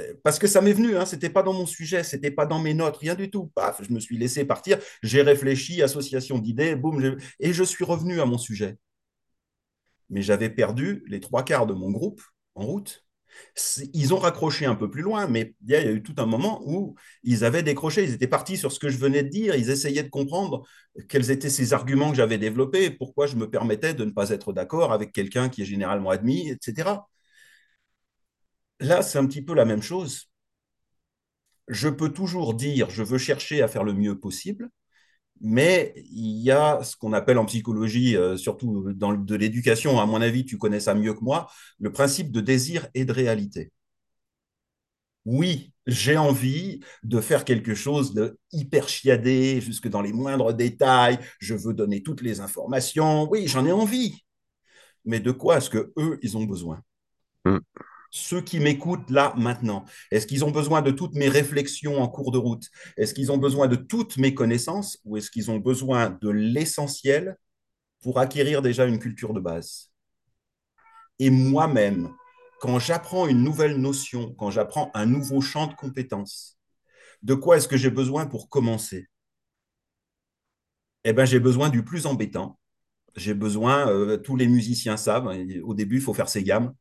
Euh, 0.01 0.15
Parce 0.25 0.39
que 0.39 0.47
ça 0.47 0.61
m'est 0.63 0.73
venu, 0.73 0.97
hein, 0.97 1.07
c'était 1.07 1.31
pas 1.31 1.43
dans 1.43 1.53
mon 1.55 1.67
sujet, 1.67 2.05
c'était 2.05 2.31
pas 2.31 2.47
dans 2.47 2.61
mes 2.61 2.75
notes, 2.75 2.97
rien 2.99 3.15
du 3.15 3.31
tout. 3.31 3.53
Paf, 3.55 3.83
je 3.83 3.93
me 3.93 4.01
suis 4.01 4.19
laissé 4.19 4.45
partir, 4.45 4.79
j'ai 5.03 5.23
réfléchi, 5.23 5.83
association 5.83 6.39
d'idées, 6.39 6.77
boum, 6.77 7.17
et 7.41 7.53
je 7.53 7.65
suis 7.65 7.85
revenu 7.85 8.21
à 8.21 8.27
mon 8.27 8.39
sujet. 8.39 8.77
Mais 10.13 10.23
j'avais 10.23 10.51
perdu 10.51 11.05
les 11.09 11.21
trois 11.21 11.45
quarts 11.45 11.67
de 11.67 11.75
mon 11.75 11.91
groupe 11.91 12.23
en 12.55 12.67
route. 12.67 13.05
Ils 13.95 14.15
ont 14.15 14.19
raccroché 14.19 14.67
un 14.67 14.75
peu 14.75 14.91
plus 14.91 15.03
loin, 15.03 15.27
mais 15.27 15.55
il 15.63 15.71
y 15.71 15.75
a 15.75 15.91
eu 15.91 16.03
tout 16.03 16.15
un 16.19 16.27
moment 16.27 16.63
où 16.67 16.95
ils 17.23 17.45
avaient 17.45 17.63
décroché, 17.63 18.05
ils 18.05 18.13
étaient 18.13 18.29
partis 18.29 18.59
sur 18.59 18.73
ce 18.73 18.79
que 18.79 18.91
je 18.91 18.99
venais 18.99 19.23
de 19.23 19.29
dire, 19.29 19.57
ils 19.57 19.71
essayaient 19.71 20.03
de 20.03 20.11
comprendre 20.11 20.65
quels 21.09 21.31
étaient 21.31 21.51
ces 21.51 21.73
arguments 21.73 22.11
que 22.11 22.17
j'avais 22.17 22.39
développés, 22.39 22.91
pourquoi 22.91 23.27
je 23.27 23.37
me 23.37 23.49
permettais 23.51 23.95
de 23.95 24.05
ne 24.05 24.11
pas 24.11 24.31
être 24.31 24.53
d'accord 24.53 24.93
avec 24.93 25.13
quelqu'un 25.13 25.49
qui 25.49 25.63
est 25.63 25.65
généralement 25.65 26.11
admis, 26.11 26.51
etc. 26.51 27.09
Là, 28.81 29.03
c'est 29.03 29.19
un 29.19 29.27
petit 29.27 29.41
peu 29.43 29.55
la 29.55 29.65
même 29.65 29.81
chose. 29.83 30.31
Je 31.67 31.89
peux 31.89 32.13
toujours 32.13 32.55
dire, 32.55 32.89
je 32.91 33.03
veux 33.03 33.19
chercher 33.19 33.63
à 33.63 33.69
faire 33.69 33.83
le 33.83 33.93
mieux 33.95 34.17
possible, 34.19 34.71
mais 35.43 35.93
il 35.97 36.41
y 36.43 36.51
a 36.51 36.83
ce 36.83 36.97
qu'on 36.97 37.13
appelle 37.13 37.39
en 37.39 37.45
psychologie, 37.47 38.17
euh, 38.17 38.37
surtout 38.37 38.93
dans 38.95 39.13
de 39.13 39.35
l'éducation, 39.35 40.01
à 40.01 40.07
mon 40.07 40.23
avis, 40.23 40.45
tu 40.45 40.57
connais 40.57 40.81
ça 40.81 40.95
mieux 40.95 41.15
que 41.15 41.23
moi, 41.23 41.49
le 41.81 41.93
principe 41.93 42.31
de 42.33 42.41
désir 42.41 42.89
et 42.95 43.05
de 43.05 43.13
réalité. 43.13 43.73
Oui, 45.25 45.73
j'ai 45.87 46.17
envie 46.17 46.81
de 47.05 47.21
faire 47.21 47.45
quelque 47.45 47.75
chose 47.75 48.13
de 48.15 48.39
hyper 48.53 48.89
chiadé, 48.89 49.61
jusque 49.61 49.89
dans 49.89 50.03
les 50.03 50.13
moindres 50.13 50.53
détails. 50.55 51.19
Je 51.39 51.55
veux 51.55 51.75
donner 51.75 52.03
toutes 52.03 52.23
les 52.23 52.41
informations. 52.41 53.29
Oui, 53.31 53.47
j'en 53.47 53.65
ai 53.67 53.73
envie. 53.73 54.25
Mais 55.05 55.21
de 55.21 55.31
quoi 55.33 55.59
est-ce 55.59 55.71
que 55.71 55.93
eux, 55.97 56.19
ils 56.23 56.37
ont 56.37 56.45
besoin? 56.45 56.81
Mhm. 57.45 57.61
Ceux 58.15 58.43
qui 58.43 58.61
m'écoutent 58.61 59.11
là 59.11 59.33
maintenant, 59.39 59.87
est-ce 60.11 60.27
qu'ils 60.27 60.45
ont 60.45 60.51
besoin 60.51 60.83
de 60.83 60.91
toutes 60.91 61.15
mes 61.15 61.29
réflexions 61.31 62.01
en 62.03 62.09
cours 62.09 62.31
de 62.31 62.37
route? 62.39 62.69
Est-ce 62.99 63.15
qu'ils 63.15 63.33
ont 63.33 63.39
besoin 63.39 63.69
de 63.69 63.77
toutes 63.77 64.19
mes 64.19 64.35
connaissances 64.35 64.99
ou 65.05 65.17
est-ce 65.17 65.31
qu'ils 65.31 65.51
ont 65.51 65.59
besoin 65.59 66.11
de 66.21 66.29
l'essentiel 66.29 67.37
pour 68.03 68.21
acquérir 68.21 68.63
déjà 68.63 68.85
une 68.87 68.99
culture 68.99 69.33
de 69.33 69.41
base? 69.41 69.91
Et 71.19 71.31
moi-même, 71.31 72.11
quand 72.61 72.79
j'apprends 72.79 73.27
une 73.27 73.43
nouvelle 73.43 73.79
notion, 73.79 74.35
quand 74.35 74.51
j'apprends 74.51 74.91
un 74.95 75.07
nouveau 75.07 75.41
champ 75.41 75.67
de 75.67 75.75
compétences, 75.75 76.59
de 77.23 77.35
quoi 77.35 77.57
est-ce 77.57 77.69
que 77.69 77.79
j'ai 77.79 77.91
besoin 77.91 78.27
pour 78.27 78.49
commencer? 78.51 79.07
Eh 81.05 81.13
bien, 81.13 81.25
j'ai 81.25 81.41
besoin 81.41 81.69
du 81.69 81.85
plus 81.85 82.07
embêtant. 82.07 82.59
J'ai 83.17 83.35
besoin, 83.35 83.89
euh, 83.89 84.17
tous 84.19 84.37
les 84.37 84.49
musiciens 84.49 84.97
savent, 84.97 85.29
hein, 85.29 85.47
au 85.65 85.75
début, 85.75 85.97
il 85.97 86.03
faut 86.03 86.15
faire 86.15 86.29
ses 86.29 86.45
gammes. 86.45 86.75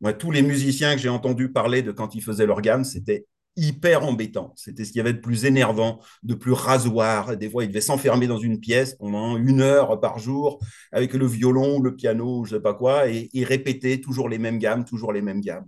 Moi, 0.00 0.12
tous 0.12 0.30
les 0.30 0.42
musiciens 0.42 0.94
que 0.94 1.00
j'ai 1.00 1.08
entendu 1.08 1.50
parler 1.52 1.82
de 1.82 1.92
quand 1.92 2.14
ils 2.14 2.22
faisaient 2.22 2.46
leur 2.46 2.60
gamme, 2.60 2.84
c'était 2.84 3.26
hyper 3.56 4.04
embêtant. 4.04 4.52
C'était 4.56 4.84
ce 4.84 4.90
qu'il 4.90 4.98
y 4.98 5.00
avait 5.00 5.12
de 5.12 5.20
plus 5.20 5.44
énervant, 5.44 6.00
de 6.24 6.34
plus 6.34 6.52
rasoir. 6.52 7.36
Des 7.36 7.48
fois, 7.48 7.64
ils 7.64 7.68
devaient 7.68 7.80
s'enfermer 7.80 8.26
dans 8.26 8.38
une 8.38 8.58
pièce 8.60 8.94
pendant 8.96 9.36
une 9.36 9.60
heure 9.60 10.00
par 10.00 10.18
jour 10.18 10.58
avec 10.92 11.14
le 11.14 11.26
violon, 11.26 11.80
le 11.80 11.94
piano, 11.94 12.44
je 12.44 12.54
ne 12.54 12.58
sais 12.58 12.62
pas 12.62 12.74
quoi, 12.74 13.08
et, 13.08 13.30
et 13.32 13.44
répéter 13.44 14.00
toujours 14.00 14.28
les 14.28 14.38
mêmes 14.38 14.58
gammes, 14.58 14.84
toujours 14.84 15.12
les 15.12 15.22
mêmes 15.22 15.40
gammes. 15.40 15.66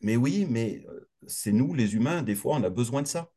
Mais 0.00 0.16
oui, 0.16 0.46
mais 0.48 0.82
euh, 0.88 1.08
c'est 1.26 1.52
nous, 1.52 1.74
les 1.74 1.94
humains, 1.94 2.22
des 2.22 2.34
fois, 2.34 2.56
on 2.56 2.62
a 2.62 2.70
besoin 2.70 3.02
de 3.02 3.06
ça. 3.06 3.30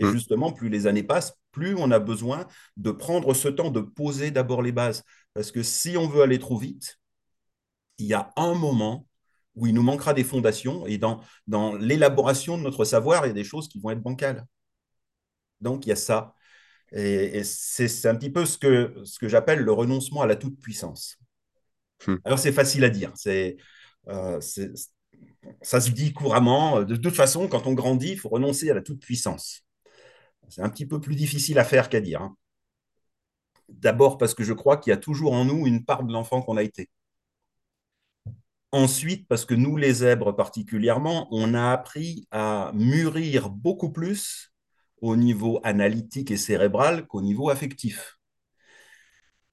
Et 0.00 0.06
Mhm. 0.06 0.08
justement, 0.08 0.52
plus 0.52 0.68
les 0.70 0.86
années 0.88 1.04
passent, 1.04 1.34
plus 1.52 1.74
on 1.76 1.90
a 1.92 2.00
besoin 2.00 2.46
de 2.78 2.90
prendre 2.92 3.34
ce 3.34 3.48
temps 3.48 3.70
de 3.70 3.80
poser 3.80 4.30
d'abord 4.32 4.62
les 4.62 4.72
bases. 4.72 5.04
Parce 5.34 5.52
que 5.52 5.62
si 5.62 5.96
on 5.98 6.08
veut 6.08 6.22
aller 6.22 6.38
trop 6.40 6.58
vite, 6.58 6.98
il 7.98 8.06
y 8.06 8.14
a 8.14 8.32
un 8.36 8.54
moment 8.54 9.06
où 9.54 9.66
il 9.66 9.74
nous 9.74 9.82
manquera 9.82 10.14
des 10.14 10.24
fondations 10.24 10.86
et 10.86 10.98
dans, 10.98 11.20
dans 11.46 11.74
l'élaboration 11.76 12.58
de 12.58 12.62
notre 12.62 12.84
savoir, 12.84 13.26
il 13.26 13.28
y 13.28 13.32
a 13.32 13.34
des 13.34 13.44
choses 13.44 13.68
qui 13.68 13.80
vont 13.80 13.90
être 13.90 14.02
bancales. 14.02 14.46
Donc, 15.60 15.86
il 15.86 15.90
y 15.90 15.92
a 15.92 15.96
ça. 15.96 16.34
Et, 16.92 17.38
et 17.38 17.44
c'est 17.44 18.08
un 18.08 18.16
petit 18.16 18.30
peu 18.30 18.46
ce 18.46 18.58
que, 18.58 18.94
ce 19.04 19.18
que 19.18 19.28
j'appelle 19.28 19.60
le 19.60 19.72
renoncement 19.72 20.22
à 20.22 20.26
la 20.26 20.36
toute-puissance. 20.36 21.18
Mhm. 22.06 22.22
Alors, 22.24 22.38
c'est 22.38 22.52
facile 22.52 22.84
à 22.84 22.90
dire. 22.90 23.12
C'est, 23.14 23.56
euh, 24.08 24.40
c'est- 24.40 24.72
ça 25.62 25.80
se 25.80 25.90
dit 25.90 26.12
couramment. 26.12 26.82
De 26.84 26.96
toute 26.96 27.16
façon, 27.16 27.48
quand 27.48 27.66
on 27.66 27.74
grandit, 27.74 28.12
il 28.12 28.18
faut 28.20 28.28
renoncer 28.30 28.70
à 28.70 28.74
la 28.74 28.82
toute-puissance. 28.82 29.62
C'est 30.50 30.62
un 30.62 30.70
petit 30.70 30.86
peu 30.86 31.00
plus 31.00 31.16
difficile 31.16 31.58
à 31.60 31.64
faire 31.64 31.88
qu'à 31.90 32.00
dire. 32.00 32.22
hein. 32.22 32.36
D'abord 33.70 34.18
parce 34.18 34.34
que 34.34 34.44
je 34.44 34.52
crois 34.52 34.76
qu'il 34.76 34.92
y 34.92 34.94
a 34.94 34.96
toujours 34.96 35.32
en 35.32 35.44
nous 35.44 35.66
une 35.66 35.84
part 35.84 36.04
de 36.04 36.12
l'enfant 36.12 36.42
qu'on 36.42 36.56
a 36.56 36.62
été. 36.62 36.88
Ensuite, 38.72 39.28
parce 39.28 39.44
que 39.44 39.54
nous, 39.54 39.76
les 39.76 39.92
zèbres 39.94 40.34
particulièrement, 40.34 41.28
on 41.30 41.54
a 41.54 41.72
appris 41.72 42.26
à 42.30 42.72
mûrir 42.74 43.50
beaucoup 43.50 43.92
plus 43.92 44.52
au 45.02 45.16
niveau 45.16 45.60
analytique 45.62 46.30
et 46.30 46.36
cérébral 46.38 47.06
qu'au 47.06 47.20
niveau 47.20 47.50
affectif. 47.50 48.18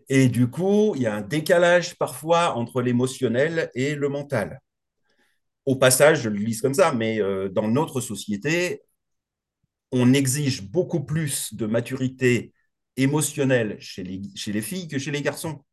Et 0.09 0.27
du 0.27 0.47
coup, 0.49 0.93
il 0.95 1.03
y 1.03 1.05
a 1.07 1.15
un 1.15 1.21
décalage 1.21 1.95
parfois 1.97 2.55
entre 2.55 2.81
l'émotionnel 2.81 3.69
et 3.75 3.95
le 3.95 4.09
mental. 4.09 4.59
Au 5.65 5.75
passage, 5.75 6.21
je 6.23 6.29
le 6.29 6.37
lis 6.37 6.59
comme 6.61 6.73
ça, 6.73 6.91
mais 6.93 7.21
euh, 7.21 7.49
dans 7.49 7.67
notre 7.67 8.01
société, 8.01 8.81
on 9.91 10.13
exige 10.13 10.63
beaucoup 10.63 11.03
plus 11.03 11.53
de 11.53 11.65
maturité 11.65 12.53
émotionnelle 12.97 13.77
chez 13.79 14.03
les 14.03 14.61
filles 14.61 14.87
que 14.87 14.99
chez 14.99 15.11
les 15.11 15.21
garçons. 15.21 15.63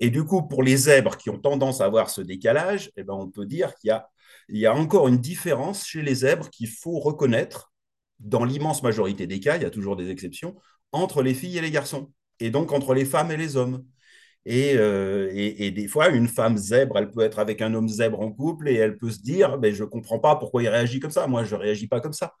Et 0.00 0.10
du 0.10 0.24
coup, 0.24 0.42
pour 0.42 0.62
les 0.62 0.76
zèbres 0.76 1.16
qui 1.16 1.30
ont 1.30 1.38
tendance 1.38 1.80
à 1.80 1.86
avoir 1.86 2.10
ce 2.10 2.20
décalage, 2.20 2.90
eh 2.96 3.02
ben, 3.02 3.14
on 3.14 3.28
peut 3.30 3.46
dire 3.46 3.74
qu'il 3.76 3.98
y 4.48 4.66
a, 4.66 4.74
encore 4.74 5.08
une 5.08 5.18
différence 5.18 5.86
chez 5.86 6.02
les 6.02 6.16
zèbres 6.16 6.50
qu'il 6.50 6.68
faut 6.68 6.98
reconnaître, 6.98 7.72
dans 8.20 8.44
l'immense 8.44 8.82
majorité 8.82 9.26
des 9.26 9.40
cas, 9.40 9.56
il 9.56 9.62
y 9.62 9.66
a 9.66 9.70
toujours 9.70 9.96
des 9.96 10.10
exceptions, 10.10 10.56
entre 10.92 11.22
les 11.22 11.34
filles 11.34 11.58
et 11.58 11.60
les 11.62 11.70
garçons, 11.70 12.12
et 12.40 12.50
donc 12.50 12.72
entre 12.72 12.94
les 12.94 13.04
femmes 13.04 13.30
et 13.30 13.36
les 13.36 13.56
hommes. 13.56 13.84
Et, 14.46 14.74
euh, 14.76 15.30
des 15.70 15.88
fois, 15.88 16.08
une 16.10 16.28
femme 16.28 16.56
zèbre, 16.56 16.98
elle 16.98 17.10
peut 17.10 17.22
être 17.22 17.38
avec 17.38 17.62
un 17.62 17.74
homme 17.74 17.88
zèbre 17.88 18.20
en 18.20 18.32
couple 18.32 18.68
et 18.68 18.74
elle 18.74 18.96
peut 18.98 19.10
se 19.10 19.20
dire, 19.20 19.58
ben, 19.58 19.74
je 19.74 19.84
ne 19.84 19.88
comprends 19.88 20.20
pas 20.20 20.36
pourquoi 20.36 20.62
il 20.62 20.68
réagit 20.68 21.00
comme 21.00 21.10
ça, 21.10 21.26
moi 21.26 21.44
je 21.44 21.54
ne 21.56 21.60
réagis 21.60 21.88
pas 21.88 22.00
comme 22.00 22.12
ça. 22.12 22.34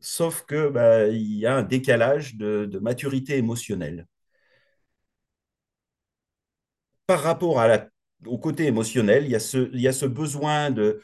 Sauf 0.00 0.44
que 0.46 0.68
ben, 0.70 1.10
y 1.14 1.46
a 1.46 1.56
un 1.56 1.62
décalage 1.62 2.36
de 2.36 2.78
maturité 2.80 3.36
émotionnelle. 3.38 4.06
Par 7.06 7.22
rapport 7.22 7.60
à 7.60 7.68
au 8.26 8.38
côté 8.38 8.66
émotionnel, 8.66 9.24
il 9.24 9.30
y 9.30 9.36
a 9.36 9.40
ce, 9.92 10.06
besoin 10.06 10.70
de, 10.70 11.00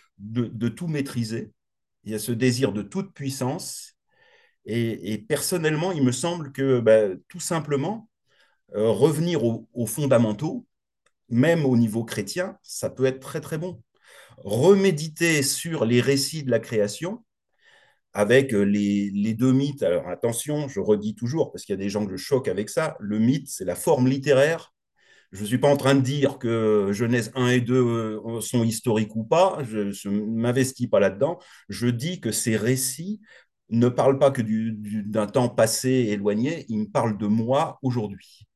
tout 0.69 0.87
maîtriser, 0.87 1.53
il 2.05 2.13
y 2.13 2.15
a 2.15 2.19
ce 2.19 2.33
désir 2.33 2.73
de 2.73 2.83
toute 2.83 3.13
puissance. 3.13 3.95
Et, 4.67 5.19
personnellement, 5.29 5.93
il 5.93 6.03
me 6.03 6.13
semble 6.13 6.53
que 6.53 6.81
ben, 6.81 7.21
tout 7.29 7.41
simplement, 7.41 8.09
euh, 8.75 8.91
revenir 8.91 9.45
aux, 9.45 9.69
aux, 9.75 9.87
fondamentaux, 9.87 10.67
même 11.29 11.65
au 11.67 11.77
niveau 11.77 12.05
chrétien, 12.05 12.59
ça 12.63 12.91
peut 12.91 13.07
être 13.07 13.21
très 13.21 13.41
très 13.41 13.59
bon. 13.59 13.83
Reméditer 14.39 15.43
sur 15.43 15.85
les 15.85 16.01
récits 16.01 16.45
de 16.45 16.51
la 16.51 16.61
création 16.61 17.25
avec 18.13 18.53
les, 18.53 19.11
les 19.11 19.35
deux 19.35 19.53
mythes. 19.53 19.83
Alors 19.83 20.09
attention, 20.09 20.69
je 20.69 20.81
redis 20.81 21.15
toujours, 21.15 21.53
parce 21.53 21.65
qu'il 21.65 21.75
y 21.75 21.79
a 21.79 21.83
des 21.83 21.91
gens 21.91 22.07
que 22.07 22.17
je 22.17 22.23
choque 22.23 22.49
avec 22.49 22.69
ça, 22.69 22.97
le 23.01 23.19
mythe, 23.19 23.49
c'est 23.49 23.65
la 23.65 23.77
forme 23.77 24.09
littéraire. 24.09 24.73
Je 25.33 25.43
ne 25.43 25.47
suis 25.47 25.59
pas 25.59 25.69
en 25.69 25.77
train 25.77 25.95
de 25.95 26.01
dire 26.01 26.39
que 26.39 26.91
Genèse 26.93 27.31
1 27.37 27.49
et 27.49 27.61
2 27.61 27.75
euh, 27.75 28.41
sont 28.41 28.65
historiques 28.65 29.15
ou 29.15 29.25
pas, 29.25 29.59
je 29.63 30.09
ne 30.09 30.21
m'investis 30.21 30.89
pas 30.89 30.99
là-dedans. 30.99 31.39
Je 31.69 31.87
dis 31.87 32.21
que 32.21 32.33
ces 32.33 32.57
récits 32.57 33.21
ne 33.71 33.89
parlent 33.89 34.19
pas 34.19 34.33
que 34.33 34.43
d'un 34.43 35.27
temps 35.27 35.49
passé 35.49 35.91
éloigné, 35.91 36.67
ils 36.69 36.81
me 36.81 36.87
parlent 36.87 37.17
de 37.17 37.27
moi 37.29 37.79
aujourd'hui 37.83 38.49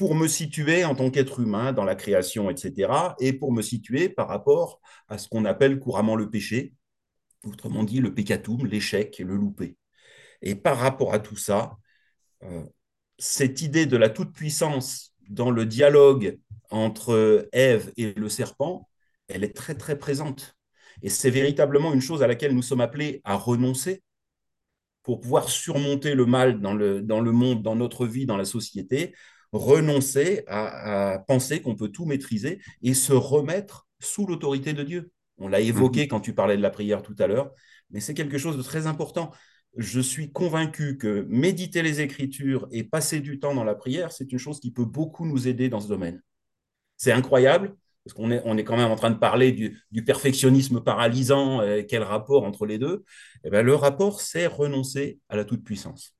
pour 0.00 0.14
me 0.14 0.28
situer 0.28 0.82
en 0.86 0.94
tant 0.94 1.10
qu'être 1.10 1.40
humain 1.40 1.74
dans 1.74 1.84
la 1.84 1.94
création, 1.94 2.48
etc., 2.48 3.14
et 3.20 3.34
pour 3.34 3.52
me 3.52 3.60
situer 3.60 4.08
par 4.08 4.28
rapport 4.28 4.80
à 5.08 5.18
ce 5.18 5.28
qu'on 5.28 5.44
appelle 5.44 5.78
couramment 5.78 6.16
le 6.16 6.30
péché, 6.30 6.72
autrement 7.44 7.84
dit 7.84 8.00
le 8.00 8.14
pécatum, 8.14 8.64
l'échec 8.66 9.18
le 9.18 9.36
loupé. 9.36 9.76
Et 10.40 10.54
par 10.54 10.78
rapport 10.78 11.12
à 11.12 11.18
tout 11.18 11.36
ça, 11.36 11.76
euh, 12.44 12.64
cette 13.18 13.60
idée 13.60 13.84
de 13.84 13.98
la 13.98 14.08
toute-puissance 14.08 15.09
dans 15.30 15.50
le 15.50 15.64
dialogue 15.64 16.38
entre 16.70 17.48
Ève 17.52 17.92
et 17.96 18.12
le 18.12 18.28
serpent, 18.28 18.88
elle 19.28 19.44
est 19.44 19.56
très 19.56 19.74
très 19.74 19.98
présente. 19.98 20.56
Et 21.02 21.08
c'est 21.08 21.30
véritablement 21.30 21.94
une 21.94 22.02
chose 22.02 22.22
à 22.22 22.26
laquelle 22.26 22.54
nous 22.54 22.62
sommes 22.62 22.82
appelés 22.82 23.22
à 23.24 23.36
renoncer 23.36 24.02
pour 25.02 25.20
pouvoir 25.20 25.48
surmonter 25.48 26.14
le 26.14 26.26
mal 26.26 26.60
dans 26.60 26.74
le, 26.74 27.00
dans 27.00 27.20
le 27.20 27.32
monde, 27.32 27.62
dans 27.62 27.74
notre 27.76 28.06
vie, 28.06 28.26
dans 28.26 28.36
la 28.36 28.44
société, 28.44 29.14
renoncer 29.52 30.44
à, 30.46 31.12
à 31.14 31.18
penser 31.20 31.62
qu'on 31.62 31.74
peut 31.74 31.88
tout 31.88 32.04
maîtriser 32.04 32.60
et 32.82 32.94
se 32.94 33.12
remettre 33.12 33.88
sous 33.98 34.26
l'autorité 34.26 34.72
de 34.72 34.82
Dieu. 34.82 35.10
On 35.38 35.48
l'a 35.48 35.60
évoqué 35.60 36.06
quand 36.06 36.20
tu 36.20 36.34
parlais 36.34 36.56
de 36.56 36.62
la 36.62 36.70
prière 36.70 37.02
tout 37.02 37.16
à 37.18 37.26
l'heure, 37.26 37.50
mais 37.90 38.00
c'est 38.00 38.14
quelque 38.14 38.38
chose 38.38 38.56
de 38.58 38.62
très 38.62 38.86
important. 38.86 39.30
Je 39.76 40.00
suis 40.00 40.32
convaincu 40.32 40.98
que 40.98 41.24
méditer 41.28 41.82
les 41.82 42.00
Écritures 42.00 42.66
et 42.72 42.82
passer 42.82 43.20
du 43.20 43.38
temps 43.38 43.54
dans 43.54 43.64
la 43.64 43.74
prière, 43.74 44.12
c'est 44.12 44.32
une 44.32 44.38
chose 44.38 44.60
qui 44.60 44.72
peut 44.72 44.84
beaucoup 44.84 45.26
nous 45.26 45.46
aider 45.48 45.68
dans 45.68 45.80
ce 45.80 45.88
domaine. 45.88 46.22
C'est 46.96 47.12
incroyable, 47.12 47.76
parce 48.04 48.14
qu'on 48.14 48.30
est, 48.30 48.42
on 48.44 48.58
est 48.58 48.64
quand 48.64 48.76
même 48.76 48.90
en 48.90 48.96
train 48.96 49.10
de 49.10 49.18
parler 49.18 49.52
du, 49.52 49.80
du 49.90 50.04
perfectionnisme 50.04 50.82
paralysant, 50.82 51.60
euh, 51.60 51.82
quel 51.88 52.02
rapport 52.02 52.44
entre 52.44 52.66
les 52.66 52.78
deux? 52.78 53.04
Eh 53.44 53.50
bien, 53.50 53.62
Le 53.62 53.74
rapport, 53.74 54.20
c'est 54.20 54.46
renoncer 54.46 55.20
à 55.28 55.36
la 55.36 55.44
toute-puissance 55.44 56.14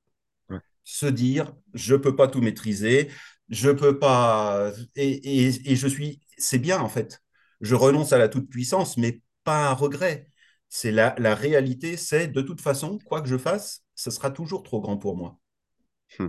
se 0.85 1.07
dire 1.07 1.55
je 1.75 1.95
peux 1.95 2.17
pas 2.17 2.29
tout 2.29 2.41
maîtriser, 2.41 3.11
je 3.49 3.71
peux 3.71 3.99
pas 3.99 4.73
et, 4.97 5.47
et, 5.47 5.73
et 5.73 5.77
je 5.77 5.89
suis 5.89 6.21
c'est 6.39 6.59
bien 6.59 6.81
en 6.81 6.89
fait. 6.89 7.21
Je 7.61 7.75
renonce 7.75 8.13
à 8.13 8.19
la 8.19 8.29
toute 8.29 8.49
puissance, 8.49 8.97
mais 8.97 9.21
pas 9.45 9.69
un 9.71 9.75
regret. 9.75 10.30
C'est 10.71 10.91
la, 10.93 11.15
la 11.19 11.35
réalité, 11.35 11.99
c'est 11.99 12.29
de 12.29 12.41
toute 12.41 12.63
façon, 12.63 12.99
quoi 13.05 13.21
que 13.21 13.29
je 13.29 13.37
fasse, 13.37 13.85
ce 13.95 14.11
sera 14.11 14.31
toujours 14.31 14.63
trop 14.63 14.81
grand 14.81 14.97
pour 14.97 15.17
moi. 15.17 15.39
Hmm. 16.19 16.29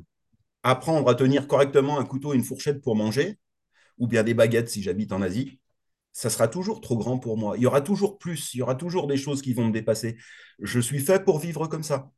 Apprendre 0.64 1.10
à 1.10 1.16
tenir 1.16 1.48
correctement 1.48 2.00
un 2.00 2.06
couteau 2.06 2.34
et 2.34 2.38
une 2.38 2.44
fourchette 2.44 2.82
pour 2.82 2.98
manger, 2.98 3.40
ou 4.00 4.08
bien 4.08 4.24
des 4.24 4.34
baguettes 4.34 4.70
si 4.70 4.84
j'habite 4.84 5.14
en 5.14 5.22
Asie, 5.22 5.62
ça 6.12 6.30
sera 6.30 6.50
toujours 6.50 6.82
trop 6.82 6.98
grand 6.98 7.20
pour 7.20 7.38
moi. 7.38 7.56
Il 7.58 7.64
y 7.64 7.68
aura 7.68 7.82
toujours 7.82 8.18
plus, 8.18 8.54
il 8.54 8.58
y 8.58 8.62
aura 8.62 8.76
toujours 8.76 9.08
des 9.08 9.18
choses 9.18 9.42
qui 9.42 9.54
vont 9.54 9.68
me 9.68 9.72
dépasser. 9.72 10.18
Je 10.60 10.80
suis 10.82 11.00
fait 11.00 11.24
pour 11.24 11.40
vivre 11.40 11.68
comme 11.68 11.84
ça 11.84 12.12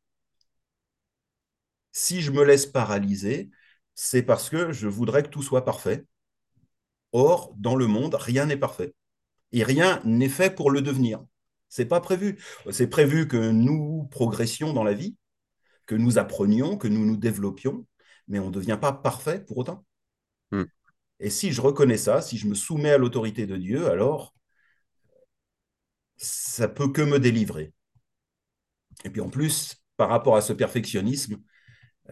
si 1.94 2.22
je 2.22 2.32
me 2.32 2.44
laisse 2.44 2.66
paralyser, 2.66 3.50
c'est 3.96 4.24
parce 4.24 4.50
que 4.50 4.74
je 4.74 4.88
voudrais 4.88 5.24
que 5.24 5.30
tout 5.30 5.44
soit 5.44 5.64
parfait. 5.66 6.06
Or, 7.14 7.54
dans 7.58 7.76
le 7.78 7.88
monde, 7.88 8.16
rien 8.16 8.46
n'est 8.46 8.58
parfait. 8.58 8.94
Et 9.54 9.64
rien 9.64 10.02
n'est 10.04 10.30
fait 10.30 10.54
pour 10.54 10.72
le 10.72 10.82
devenir. 10.82 11.24
C'est 11.74 11.88
pas 11.88 12.02
prévu. 12.02 12.38
C'est 12.70 12.86
prévu 12.86 13.28
que 13.28 13.50
nous 13.50 14.08
progressions 14.12 14.74
dans 14.74 14.84
la 14.84 14.94
vie, 14.94 15.18
que 15.88 15.96
nous 15.96 16.20
apprenions, 16.20 16.78
que 16.78 16.88
nous 16.88 17.04
nous 17.04 17.18
développions, 17.18 17.88
mais 18.28 18.38
on 18.38 18.50
ne 18.50 18.54
devient 18.54 18.78
pas 18.80 18.94
parfait 18.94 19.44
pour 19.44 19.58
autant. 19.58 19.84
Hmm. 20.52 20.66
Et 21.20 21.32
si 21.32 21.52
je 21.52 21.62
reconnais 21.62 21.98
ça, 21.98 22.22
si 22.22 22.38
je 22.38 22.46
me 22.46 22.54
soumets 22.54 22.92
à 22.92 23.00
l'autorité 23.00 23.48
de 23.48 23.58
Dieu, 23.58 23.88
alors 23.90 24.36
ça 26.16 26.68
peut 26.68 26.92
que 26.92 27.02
me 27.02 27.18
délivrer. 27.18 27.74
Et 29.04 29.10
puis 29.10 29.22
en 29.22 29.30
plus, 29.30 29.84
par 29.98 30.10
rapport 30.10 30.36
à 30.36 30.42
ce 30.42 30.54
perfectionnisme, 30.54 31.42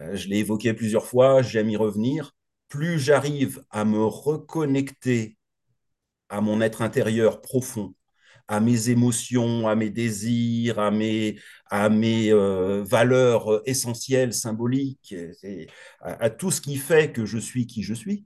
euh, 0.00 0.16
je 0.16 0.26
l'ai 0.26 0.38
évoqué 0.38 0.74
plusieurs 0.74 1.06
fois, 1.06 1.40
j'aime 1.40 1.70
y 1.70 1.76
revenir, 1.76 2.32
plus 2.66 2.98
j'arrive 2.98 3.64
à 3.70 3.84
me 3.84 4.04
reconnecter 4.04 5.38
à 6.30 6.40
mon 6.40 6.60
être 6.60 6.82
intérieur 6.82 7.40
profond, 7.40 7.94
à 8.48 8.60
mes 8.60 8.90
émotions, 8.90 9.68
à 9.68 9.74
mes 9.74 9.90
désirs, 9.90 10.78
à 10.78 10.90
mes, 10.90 11.38
à 11.70 11.88
mes 11.88 12.32
euh, 12.32 12.82
valeurs 12.84 13.62
essentielles, 13.66 14.34
symboliques, 14.34 15.14
à, 16.00 16.30
tout 16.30 16.50
ce 16.50 16.60
qui 16.60 16.76
fait 16.76 17.12
que 17.12 17.24
je 17.26 17.38
suis 17.38 17.66
qui 17.66 17.82
je 17.82 17.94
suis. 17.94 18.24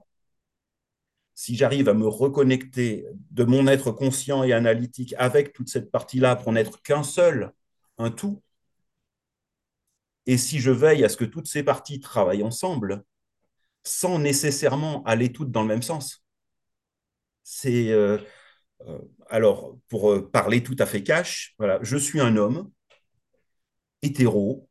Si 1.35 1.55
j'arrive 1.55 1.87
à 1.87 1.93
me 1.93 2.07
reconnecter 2.07 3.05
de 3.31 3.43
mon 3.43 3.67
être 3.67 3.91
conscient 3.91 4.43
et 4.43 4.53
analytique 4.53 5.13
avec 5.17 5.53
toute 5.53 5.69
cette 5.69 5.91
partie-là 5.91 6.35
pour 6.35 6.51
n'être 6.51 6.81
qu'un 6.81 7.03
seul, 7.03 7.53
un 7.99 8.09
tout, 8.11 8.41
et 10.25 10.37
si 10.37 10.59
je 10.59 10.71
veille 10.71 11.03
à 11.05 11.09
ce 11.09 11.17
que 11.17 11.25
toutes 11.25 11.47
ces 11.47 11.63
parties 11.63 11.99
travaillent 11.99 12.43
ensemble, 12.43 13.03
sans 13.83 14.19
nécessairement 14.19 15.03
aller 15.05 15.31
toutes 15.31 15.51
dans 15.51 15.61
le 15.61 15.67
même 15.67 15.81
sens. 15.81 16.23
C'est 17.43 17.91
euh, 17.91 18.17
euh, 18.17 18.17
alors 19.29 19.77
pour 19.89 20.11
euh, 20.11 20.29
parler 20.29 20.63
tout 20.63 20.75
à 20.79 20.85
fait 20.85 21.03
cash, 21.03 21.55
voilà, 21.57 21.79
je 21.81 21.97
suis 21.97 22.19
un 22.19 22.37
homme 22.37 22.69
hétéro, 24.01 24.69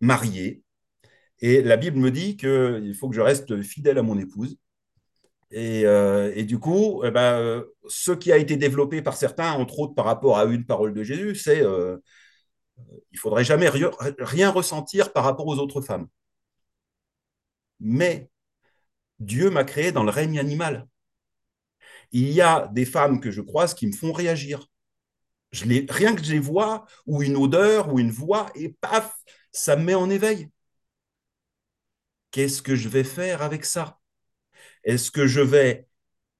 marié, 0.00 0.62
et 1.40 1.62
la 1.62 1.76
Bible 1.76 1.98
me 1.98 2.10
dit 2.10 2.36
qu'il 2.36 2.94
faut 2.94 3.08
que 3.08 3.16
je 3.16 3.20
reste 3.20 3.62
fidèle 3.62 3.98
à 3.98 4.02
mon 4.02 4.18
épouse. 4.18 4.58
Et, 5.50 5.86
euh, 5.86 6.42
du 6.44 6.58
coup, 6.58 7.02
eh 7.04 7.10
ben, 7.10 7.64
ce 7.88 8.12
qui 8.12 8.32
a 8.32 8.38
été 8.38 8.56
développé 8.56 9.02
par 9.02 9.16
certains, 9.16 9.52
entre 9.52 9.78
autres 9.80 9.94
par 9.94 10.04
rapport 10.06 10.38
à 10.38 10.44
une 10.46 10.66
parole 10.66 10.94
de 10.94 11.02
Jésus, 11.04 11.34
c'est 11.36 11.62
euh, 11.62 11.98
il 13.12 13.18
faudrait 13.18 13.44
jamais 13.44 13.68
rien 13.68 14.50
ressentir 14.50 15.12
par 15.12 15.24
rapport 15.24 15.46
aux 15.46 15.58
autres 15.58 15.80
femmes. 15.80 16.08
Mais 17.80 18.30
Dieu 19.20 19.50
m'a 19.50 19.64
créé 19.64 19.92
dans 19.92 20.04
le 20.04 20.10
règne 20.10 20.38
animal. 20.38 20.86
Il 22.12 22.30
y 22.30 22.40
a 22.40 22.68
des 22.72 22.84
femmes 22.84 23.20
que 23.20 23.30
je 23.30 23.40
croise 23.40 23.74
qui 23.74 23.86
me 23.86 23.92
font 23.92 24.12
réagir. 24.12 24.66
Je 25.52 25.64
les, 25.66 25.86
rien 25.88 26.14
que 26.14 26.24
je 26.24 26.32
les 26.32 26.38
vois, 26.40 26.86
ou 27.06 27.22
une 27.22 27.36
odeur, 27.36 27.92
ou 27.92 27.98
une 28.00 28.10
voix, 28.10 28.50
et 28.54 28.70
paf, 28.80 29.14
ça 29.52 29.76
me 29.76 29.84
met 29.84 29.94
en 29.94 30.10
éveil. 30.10 30.50
Qu'est-ce 32.30 32.62
que 32.62 32.74
je 32.76 32.88
vais 32.88 33.04
faire 33.04 33.42
avec 33.42 33.64
ça? 33.64 33.98
Est-ce 34.84 35.10
que 35.10 35.26
je 35.26 35.40
vais 35.40 35.88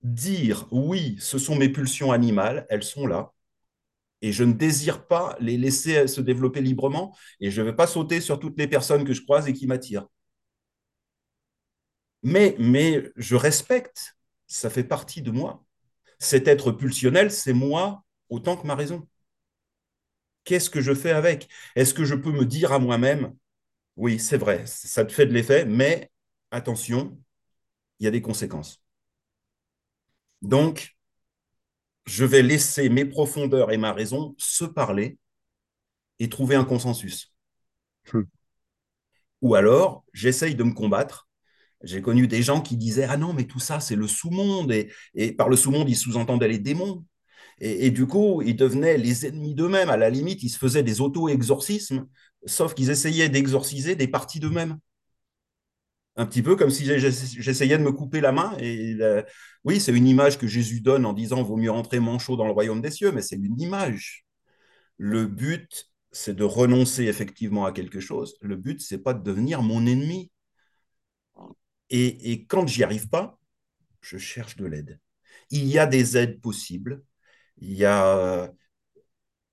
dire, 0.02 0.68
oui, 0.72 1.16
ce 1.20 1.38
sont 1.38 1.56
mes 1.56 1.70
pulsions 1.70 2.12
animales, 2.12 2.66
elles 2.70 2.84
sont 2.84 3.06
là, 3.06 3.32
et 4.22 4.32
je 4.32 4.44
ne 4.44 4.52
désire 4.52 5.06
pas 5.06 5.36
les 5.40 5.58
laisser 5.58 6.08
se 6.08 6.20
développer 6.20 6.60
librement 6.62 7.16
et 7.40 7.50
je 7.50 7.62
ne 7.62 7.66
vais 7.68 7.76
pas 7.76 7.86
sauter 7.86 8.20
sur 8.20 8.40
toutes 8.40 8.58
les 8.58 8.68
personnes 8.68 9.04
que 9.04 9.14
je 9.14 9.22
croise 9.22 9.48
et 9.48 9.52
qui 9.54 9.66
m'attirent? 9.66 10.08
Mais, 12.22 12.56
mais 12.58 13.10
je 13.16 13.36
respecte, 13.36 14.16
ça 14.46 14.70
fait 14.70 14.84
partie 14.84 15.22
de 15.22 15.30
moi. 15.30 15.64
Cet 16.18 16.48
être 16.48 16.72
pulsionnel, 16.72 17.30
c'est 17.30 17.52
moi 17.52 18.04
autant 18.28 18.56
que 18.56 18.66
ma 18.66 18.74
raison. 18.74 19.08
Qu'est-ce 20.44 20.70
que 20.70 20.80
je 20.80 20.94
fais 20.94 21.10
avec? 21.10 21.48
Est-ce 21.74 21.94
que 21.94 22.04
je 22.04 22.14
peux 22.14 22.32
me 22.32 22.44
dire 22.44 22.72
à 22.72 22.78
moi-même, 22.78 23.34
oui, 23.96 24.18
c'est 24.18 24.36
vrai, 24.36 24.66
ça 24.66 25.04
te 25.04 25.12
fait 25.12 25.26
de 25.26 25.32
l'effet, 25.32 25.64
mais 25.64 26.10
attention, 26.50 27.18
il 27.98 28.04
y 28.04 28.06
a 28.06 28.10
des 28.10 28.22
conséquences. 28.22 28.82
Donc, 30.42 30.96
je 32.06 32.24
vais 32.24 32.42
laisser 32.42 32.88
mes 32.88 33.04
profondeurs 33.04 33.72
et 33.72 33.78
ma 33.78 33.92
raison 33.92 34.34
se 34.38 34.64
parler 34.64 35.18
et 36.18 36.28
trouver 36.28 36.54
un 36.54 36.64
consensus. 36.64 37.32
Hmm. 38.12 38.24
Ou 39.42 39.54
alors, 39.54 40.04
j'essaye 40.12 40.54
de 40.54 40.64
me 40.64 40.72
combattre. 40.72 41.28
J'ai 41.84 42.02
connu 42.02 42.26
des 42.26 42.42
gens 42.42 42.60
qui 42.60 42.76
disaient 42.76 43.06
Ah 43.08 43.16
non, 43.16 43.32
mais 43.32 43.44
tout 43.44 43.60
ça, 43.60 43.80
c'est 43.80 43.96
le 43.96 44.08
sous-monde. 44.08 44.72
Et, 44.72 44.90
et 45.14 45.32
par 45.32 45.48
le 45.48 45.56
sous-monde, 45.56 45.88
ils 45.88 45.96
sous-entendaient 45.96 46.48
les 46.48 46.58
démons. 46.58 47.04
Et, 47.60 47.90
du 47.90 48.06
coup, 48.06 48.42
ils 48.42 48.56
devenaient 48.56 48.98
les 48.98 49.26
ennemis 49.26 49.54
d'eux-mêmes. 49.54 49.90
À 49.90 49.96
la 49.96 50.10
limite, 50.10 50.42
ils 50.42 50.48
se 50.48 50.58
faisaient 50.58 50.82
des 50.82 51.00
auto-exorcismes, 51.00 52.06
sauf 52.46 52.74
qu'ils 52.74 52.90
essayaient 52.90 53.28
d'exorciser 53.28 53.94
des 53.94 54.08
parties 54.08 54.40
d'eux-mêmes. 54.40 54.78
Un 56.16 56.26
petit 56.26 56.42
peu 56.42 56.54
comme 56.54 56.70
si 56.70 56.84
j'essayais 56.86 57.78
de 57.78 57.82
me 57.82 57.92
couper 57.92 58.20
la 58.20 58.32
main. 58.32 58.56
Et 58.60 58.96
oui, 59.64 59.80
c'est 59.80 59.92
une 59.92 60.06
image 60.06 60.38
que 60.38 60.46
Jésus 60.46 60.80
donne 60.80 61.06
en 61.06 61.12
disant 61.12 61.42
Vaut 61.42 61.56
mieux 61.56 61.72
entrer 61.72 62.00
manchot 62.00 62.36
dans 62.36 62.46
le 62.46 62.52
royaume 62.52 62.80
des 62.80 62.90
cieux, 62.90 63.12
mais 63.12 63.22
c'est 63.22 63.36
une 63.36 63.60
image. 63.60 64.24
Le 64.98 65.26
but, 65.26 65.90
c'est 66.12 66.36
de 66.36 66.44
renoncer 66.44 67.04
effectivement 67.04 67.66
à 67.66 67.72
quelque 67.72 68.00
chose. 68.00 68.36
Le 68.40 68.56
but, 68.56 68.80
c'est 68.80 69.02
pas 69.02 69.14
de 69.14 69.22
devenir 69.22 69.62
mon 69.62 69.86
ennemi. 69.86 70.30
Et, 71.96 72.44
quand 72.46 72.66
j'y 72.66 72.82
arrive 72.82 73.08
pas, 73.08 73.38
je 74.00 74.18
cherche 74.18 74.56
de 74.56 74.66
l'aide. 74.66 74.98
Il 75.50 75.66
y 75.66 75.78
a 75.78 75.86
des 75.86 76.16
aides 76.16 76.40
possibles. 76.40 77.04
Il 77.58 77.72
y 77.72 77.84
a 77.84 78.50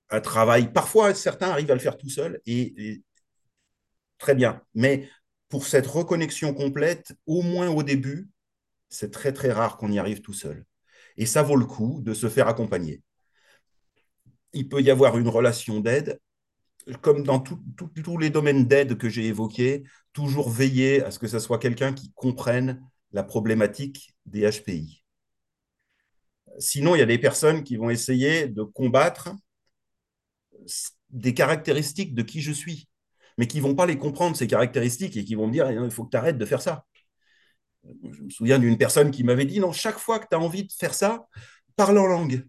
un 0.10 0.22
travail. 0.22 0.74
Parfois, 0.74 1.14
certains 1.14 1.50
arrivent 1.52 1.70
à 1.70 1.76
le 1.76 1.80
faire 1.80 1.98
tout 1.98 2.10
seul 2.10 2.42
et, 2.48 2.90
et 2.90 3.04
très 4.18 4.34
bien. 4.34 4.64
Mais 4.74 5.08
pour 5.50 5.68
cette 5.68 5.86
reconnexion 5.86 6.54
complète, 6.56 7.14
au 7.28 7.44
moins 7.44 7.70
au 7.70 7.84
début, 7.84 8.30
c'est 8.90 9.12
très 9.12 9.34
très 9.34 9.52
rare 9.52 9.78
qu'on 9.78 9.92
y 9.92 10.00
arrive 10.00 10.22
tout 10.22 10.34
seul. 10.34 10.66
Et 11.18 11.28
ça 11.28 11.44
vaut 11.44 11.58
le 11.58 11.66
coup 11.66 12.02
de 12.02 12.16
se 12.16 12.28
faire 12.28 12.48
accompagner. 12.48 13.04
Il 14.54 14.68
peut 14.68 14.82
y 14.82 14.90
avoir 14.90 15.16
une 15.20 15.30
relation 15.30 15.80
d'aide 15.80 16.20
comme 17.02 17.24
dans 17.24 17.40
tous 17.40 18.18
les 18.18 18.30
domaines 18.30 18.66
d'aide 18.66 18.98
que 18.98 19.10
j'ai 19.10 19.28
évoqués, 19.28 19.84
toujours 20.14 20.50
veiller 20.50 21.04
à 21.04 21.12
ce 21.12 21.20
que 21.20 21.28
ce 21.28 21.40
soit 21.40 21.60
quelqu'un 21.60 21.94
qui 21.94 22.12
comprenne 22.14 22.82
la 23.12 23.24
problématique 23.24 24.16
des 24.26 24.50
HPI. 24.50 25.04
Sinon, 26.60 26.96
il 26.96 27.00
y 27.00 27.04
a 27.04 27.06
des 27.08 27.18
personnes 27.18 27.64
qui 27.64 27.78
vont 27.78 27.90
essayer 27.90 28.48
de 28.48 28.64
combattre 28.64 29.32
des 31.10 31.34
caractéristiques 31.34 32.14
de 32.14 32.22
qui 32.22 32.42
je 32.42 32.52
suis, 32.52 32.88
mais 33.38 33.48
qui 33.48 33.58
ne 33.58 33.64
vont 33.64 33.76
pas 33.76 33.86
les 33.86 33.98
comprendre, 33.98 34.36
ces 34.36 34.48
caractéristiques, 34.48 35.18
et 35.18 35.26
qui 35.26 35.36
vont 35.36 35.48
me 35.48 35.54
dire, 35.54 35.70
il 35.72 35.92
faut 35.92 36.06
que 36.06 36.12
tu 36.12 36.18
arrêtes 36.18 36.38
de 36.38 36.46
faire 36.46 36.62
ça. 36.62 36.86
Je 37.84 38.22
me 38.22 38.30
souviens 38.30 38.60
d'une 38.60 38.78
personne 38.78 39.12
qui 39.12 39.24
m'avait 39.24 39.46
dit, 39.46 39.60
non, 39.60 39.72
chaque 39.72 39.98
fois 39.98 40.20
que 40.20 40.28
tu 40.30 40.36
as 40.36 40.40
envie 40.40 40.66
de 40.66 40.72
faire 40.72 40.94
ça, 40.94 41.28
parle 41.76 41.98
en 41.98 42.06
langue. 42.06 42.46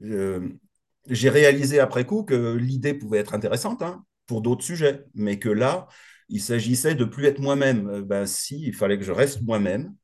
J'ai 0.00 1.28
réalisé 1.28 1.80
après 1.80 2.06
coup 2.06 2.24
que 2.24 2.54
l'idée 2.54 2.94
pouvait 2.94 3.18
être 3.18 3.34
intéressante 3.34 3.82
hein, 3.82 4.04
pour 4.26 4.40
d'autres 4.40 4.64
sujets, 4.64 5.04
mais 5.14 5.38
que 5.38 5.48
là, 5.48 5.86
il 6.28 6.40
s'agissait 6.40 6.94
de 6.94 7.04
plus 7.04 7.26
être 7.26 7.40
moi-même. 7.40 8.02
Ben, 8.02 8.26
si, 8.26 8.60
il 8.62 8.74
fallait 8.74 8.98
que 8.98 9.04
je 9.04 9.12
reste 9.12 9.42
moi-même 9.42 9.94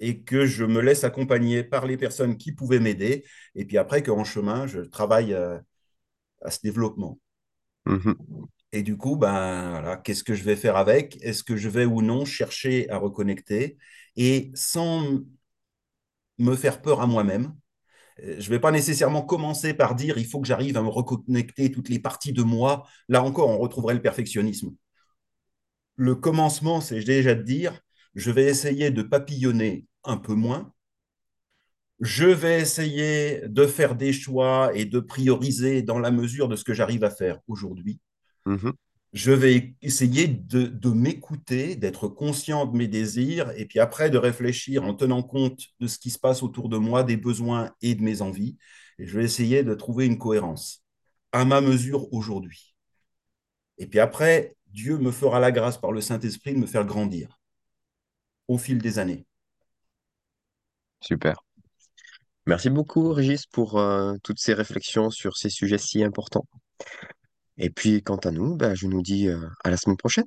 et 0.00 0.22
que 0.22 0.46
je 0.46 0.64
me 0.64 0.80
laisse 0.80 1.04
accompagner 1.04 1.64
par 1.64 1.86
les 1.86 1.96
personnes 1.96 2.36
qui 2.36 2.52
pouvaient 2.52 2.78
m'aider, 2.78 3.24
et 3.54 3.64
puis 3.64 3.78
après 3.78 4.02
qu'en 4.02 4.24
chemin, 4.24 4.66
je 4.66 4.80
travaille 4.80 5.34
à, 5.34 5.62
à 6.42 6.50
ce 6.50 6.60
développement. 6.62 7.18
Mmh. 7.86 8.12
Et 8.72 8.82
du 8.82 8.96
coup, 8.96 9.16
ben, 9.16 9.70
voilà, 9.70 9.96
qu'est-ce 9.96 10.22
que 10.22 10.34
je 10.34 10.44
vais 10.44 10.56
faire 10.56 10.76
avec? 10.76 11.18
Est-ce 11.22 11.42
que 11.42 11.56
je 11.56 11.68
vais 11.68 11.84
ou 11.84 12.02
non 12.02 12.24
chercher 12.24 12.88
à 12.90 12.98
reconnecter? 12.98 13.78
Et 14.16 14.52
sans 14.54 15.20
me 16.38 16.54
faire 16.54 16.80
peur 16.80 17.00
à 17.00 17.06
moi-même 17.06 17.54
je 18.20 18.32
ne 18.32 18.50
vais 18.50 18.58
pas 18.60 18.70
nécessairement 18.70 19.22
commencer 19.22 19.74
par 19.74 19.94
dire 19.94 20.18
il 20.18 20.26
faut 20.26 20.40
que 20.40 20.46
j'arrive 20.46 20.76
à 20.76 20.82
me 20.82 20.88
reconnecter 20.88 21.70
toutes 21.70 21.88
les 21.88 21.98
parties 21.98 22.32
de 22.32 22.42
moi. 22.42 22.86
Là 23.08 23.22
encore, 23.22 23.48
on 23.48 23.58
retrouverait 23.58 23.94
le 23.94 24.02
perfectionnisme. 24.02 24.74
Le 25.98 26.14
commencement, 26.14 26.80
c'est 26.80 27.02
déjà 27.02 27.34
de 27.34 27.42
dire 27.42 27.78
je 28.14 28.30
vais 28.30 28.44
essayer 28.44 28.92
de 28.92 29.02
papillonner 29.02 29.84
un 30.04 30.16
peu 30.16 30.34
moins. 30.34 30.72
Je 32.00 32.26
vais 32.26 32.60
essayer 32.60 33.42
de 33.48 33.66
faire 33.66 33.96
des 33.96 34.12
choix 34.12 34.70
et 34.74 34.84
de 34.84 35.00
prioriser 35.00 35.82
dans 35.82 35.98
la 35.98 36.12
mesure 36.12 36.46
de 36.46 36.54
ce 36.54 36.62
que 36.62 36.72
j'arrive 36.72 37.02
à 37.02 37.10
faire 37.10 37.40
aujourd'hui. 37.48 37.98
Mmh. 38.46 38.70
Je 39.12 39.32
vais 39.32 39.74
essayer 39.82 40.28
de, 40.28 40.66
de 40.66 40.90
m'écouter, 40.90 41.74
d'être 41.74 42.06
conscient 42.06 42.66
de 42.66 42.76
mes 42.76 42.86
désirs, 42.86 43.50
et 43.56 43.64
puis 43.64 43.80
après 43.80 44.08
de 44.08 44.18
réfléchir 44.18 44.84
en 44.84 44.94
tenant 44.94 45.24
compte 45.24 45.62
de 45.80 45.88
ce 45.88 45.98
qui 45.98 46.10
se 46.10 46.18
passe 46.20 46.44
autour 46.44 46.68
de 46.68 46.76
moi, 46.76 47.02
des 47.02 47.16
besoins 47.16 47.72
et 47.82 47.96
de 47.96 48.02
mes 48.02 48.22
envies. 48.22 48.56
Et 49.00 49.06
je 49.06 49.18
vais 49.18 49.24
essayer 49.24 49.64
de 49.64 49.74
trouver 49.74 50.06
une 50.06 50.18
cohérence 50.18 50.84
à 51.32 51.44
ma 51.44 51.60
mesure 51.60 52.12
aujourd'hui. 52.12 52.76
Et 53.78 53.88
puis 53.88 53.98
après, 53.98 54.56
Dieu 54.70 54.98
me 54.98 55.10
fera 55.10 55.40
la 55.40 55.52
grâce 55.52 55.78
par 55.78 55.92
le 55.92 56.00
Saint-Esprit 56.00 56.54
de 56.54 56.58
me 56.58 56.66
faire 56.66 56.84
grandir 56.84 57.38
au 58.48 58.58
fil 58.58 58.78
des 58.78 58.98
années. 58.98 59.26
Super. 61.00 61.44
Merci 62.46 62.70
beaucoup, 62.70 63.12
Régis, 63.12 63.46
pour 63.46 63.78
euh, 63.78 64.14
toutes 64.22 64.40
ces 64.40 64.54
réflexions 64.54 65.10
sur 65.10 65.36
ces 65.36 65.50
sujets 65.50 65.78
si 65.78 66.02
importants. 66.02 66.46
Et 67.58 67.70
puis, 67.70 68.02
quant 68.02 68.16
à 68.16 68.30
nous, 68.30 68.56
bah, 68.56 68.74
je 68.74 68.86
nous 68.86 69.02
dis 69.02 69.28
euh, 69.28 69.38
à 69.64 69.70
la 69.70 69.76
semaine 69.76 69.96
prochaine. 69.98 70.24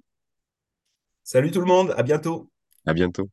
Salut 1.24 1.52
tout 1.52 1.62
le 1.62 1.66
monde, 1.66 1.94
à 1.98 2.04
bientôt. 2.04 2.50
À 2.86 2.94
bientôt. 2.94 3.30